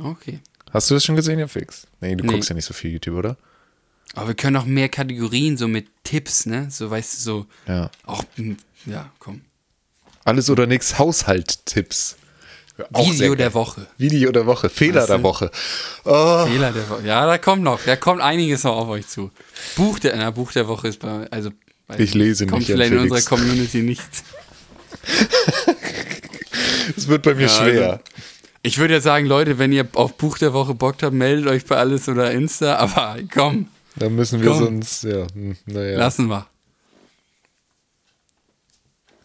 Okay. 0.04 0.40
Hast 0.72 0.90
du 0.90 0.96
das 0.96 1.06
schon 1.06 1.16
gesehen, 1.16 1.38
ja, 1.40 1.48
Fix? 1.48 1.86
Nee, 2.02 2.16
du 2.16 2.26
Nee. 2.26 2.34
guckst 2.34 2.50
ja 2.50 2.56
nicht 2.56 2.66
so 2.66 2.74
viel 2.74 2.92
YouTube, 2.92 3.16
oder? 3.16 3.38
Aber 4.16 4.30
wir 4.30 4.36
können 4.36 4.56
auch 4.58 4.66
mehr 4.66 4.90
Kategorien 4.90 5.58
so 5.58 5.68
mit 5.68 5.88
Tipps, 6.04 6.48
ne? 6.48 6.68
So, 6.72 6.90
weißt 6.90 7.18
du, 7.18 7.22
so, 7.22 7.46
Ja. 7.68 7.92
auch, 8.06 8.24
hm, 8.36 8.58
ja, 8.88 9.12
komm. 9.20 9.42
Alles 10.26 10.50
oder 10.50 10.66
nix, 10.66 10.98
Haushalttipps. 10.98 12.16
Video 12.96 13.36
der 13.36 13.54
Woche. 13.54 13.86
Video 13.98 14.32
der 14.32 14.46
Woche, 14.46 14.70
Fehler 14.70 15.02
Weißt 15.02 15.10
du? 15.10 15.14
der 15.14 15.24
Woche. 15.24 15.52
Oh, 16.06 16.46
Fehler 16.46 16.72
der 16.72 16.90
Woche. 16.90 17.06
Ja, 17.06 17.26
da 17.26 17.38
kommt 17.38 17.64
noch, 17.64 17.80
da 17.86 17.96
kommt 17.96 18.22
einiges 18.22 18.64
noch 18.64 18.76
auf 18.78 18.88
euch 18.90 19.08
zu. 19.08 19.32
Buch 19.76 20.00
der, 20.00 20.16
na, 20.16 20.32
Buch 20.32 20.52
der 20.52 20.68
Woche 20.68 20.88
ist 20.88 21.00
bei, 21.00 21.28
also, 21.32 21.52
Ich 21.98 22.14
lese 22.14 22.46
kommt 22.48 22.60
nicht, 22.60 22.70
Jan 22.70 22.78
vielleicht 22.78 22.92
in 22.94 23.00
unserer 23.00 23.22
Community 23.22 23.82
nicht. 23.82 24.02
es 26.98 27.08
wird 27.08 27.24
bei 27.24 27.34
mir 27.36 27.44
Ja, 27.44 27.50
schwer. 27.50 27.90
also- 27.92 28.04
Ich 28.62 28.78
würde 28.78 28.96
ja 28.96 29.02
sagen, 29.02 29.26
Leute, 29.26 29.58
wenn 29.60 29.72
ihr 29.72 29.88
auf 29.94 30.16
Buch 30.18 30.38
der 30.38 30.54
Woche 30.54 30.74
Bock 30.74 30.96
habt, 31.02 31.14
meldet 31.14 31.48
euch 31.48 31.66
bei 31.66 31.78
alles 31.78 32.08
oder 32.10 32.32
Insta, 32.32 32.76
aber 32.80 33.18
komm, 33.34 33.68
da 33.96 34.10
müssen 34.10 34.42
wir 34.42 34.50
komm. 34.50 34.60
sonst, 34.60 35.04
ja, 35.04 35.26
hm, 35.34 35.56
naja. 35.66 35.98
lassen 35.98 36.28
wir. 36.28 36.46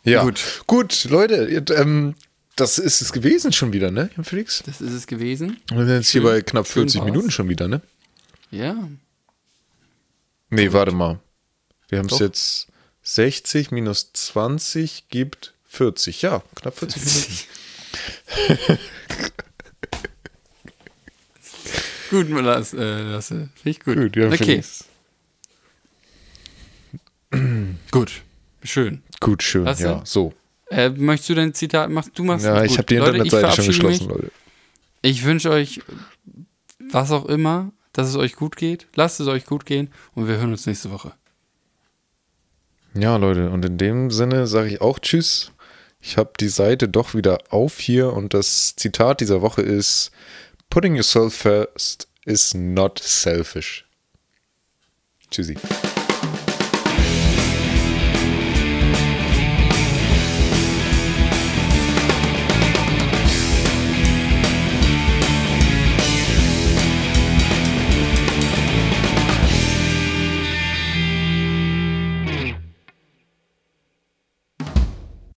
ja. 0.04 0.22
Gut. 0.22 0.40
Gut, 0.66 1.04
Leute, 1.10 1.34
ähm, 1.76 2.14
das 2.56 2.78
ist 2.78 3.00
es 3.00 3.12
gewesen 3.12 3.52
schon 3.52 3.72
wieder, 3.72 3.90
ne, 3.90 4.10
Jan 4.16 4.24
Felix? 4.24 4.62
Das 4.64 4.80
ist 4.80 4.92
es 4.92 5.06
gewesen. 5.06 5.58
Wir 5.70 5.84
sind 5.86 5.88
jetzt 5.96 6.08
hier 6.10 6.20
Schön- 6.22 6.30
bei 6.30 6.40
knapp 6.42 6.66
schön 6.66 6.82
40 6.84 7.00
war's. 7.00 7.06
Minuten 7.10 7.30
schon 7.30 7.48
wieder, 7.48 7.68
ne? 7.68 7.80
Ja. 8.50 8.76
Nee, 10.50 10.72
warte 10.72 10.92
mal. 10.92 11.18
Wir 11.88 11.98
haben 11.98 12.06
es 12.08 12.18
jetzt 12.18 12.68
60 13.02 13.70
minus 13.72 14.12
20 14.12 15.08
gibt 15.08 15.54
40. 15.66 16.22
Ja, 16.22 16.42
knapp 16.54 16.78
40 16.78 17.02
Minuten. 17.04 18.78
Gut, 22.10 22.28
Lasse. 22.30 22.76
Äh, 22.76 23.02
Lasse. 23.02 23.48
Finde 23.54 23.70
ich 23.70 23.80
gut. 23.80 23.96
Gut, 23.96 24.16
ja, 24.16 24.28
okay, 24.28 24.62
gut. 27.90 28.22
Schön. 28.62 29.02
Gut, 29.20 29.42
schön. 29.42 29.64
Du? 29.64 29.72
Ja, 29.72 30.02
so. 30.04 30.32
Äh, 30.74 30.90
möchtest 30.90 31.30
du 31.30 31.34
dein 31.34 31.54
Zitat 31.54 31.90
machen? 31.90 32.10
Du 32.14 32.24
machst 32.24 32.44
Ja, 32.44 32.64
ich 32.64 32.78
habe 32.78 32.86
die 32.86 32.96
Internetseite 32.96 33.30
schon 33.30 33.40
verabschiede 33.40 33.68
geschlossen, 33.68 34.06
mich. 34.06 34.16
Leute. 34.16 34.32
Ich 35.02 35.24
wünsche 35.24 35.50
euch, 35.50 35.80
was 36.90 37.12
auch 37.12 37.26
immer, 37.26 37.70
dass 37.92 38.08
es 38.08 38.16
euch 38.16 38.34
gut 38.34 38.56
geht. 38.56 38.88
Lasst 38.96 39.20
es 39.20 39.28
euch 39.28 39.46
gut 39.46 39.66
gehen 39.66 39.90
und 40.14 40.26
wir 40.26 40.36
hören 40.36 40.50
uns 40.50 40.66
nächste 40.66 40.90
Woche. 40.90 41.12
Ja, 42.94 43.16
Leute, 43.16 43.50
und 43.50 43.64
in 43.64 43.78
dem 43.78 44.10
Sinne 44.10 44.46
sage 44.46 44.68
ich 44.68 44.80
auch 44.80 44.98
Tschüss. 44.98 45.52
Ich 46.00 46.16
habe 46.16 46.32
die 46.38 46.48
Seite 46.48 46.88
doch 46.88 47.14
wieder 47.14 47.38
auf 47.50 47.78
hier 47.78 48.12
und 48.12 48.34
das 48.34 48.74
Zitat 48.76 49.20
dieser 49.20 49.42
Woche 49.42 49.62
ist: 49.62 50.10
Putting 50.70 50.96
yourself 50.96 51.34
first 51.34 52.08
is 52.24 52.52
not 52.52 52.98
selfish. 52.98 53.84
Tschüssi. 55.30 55.56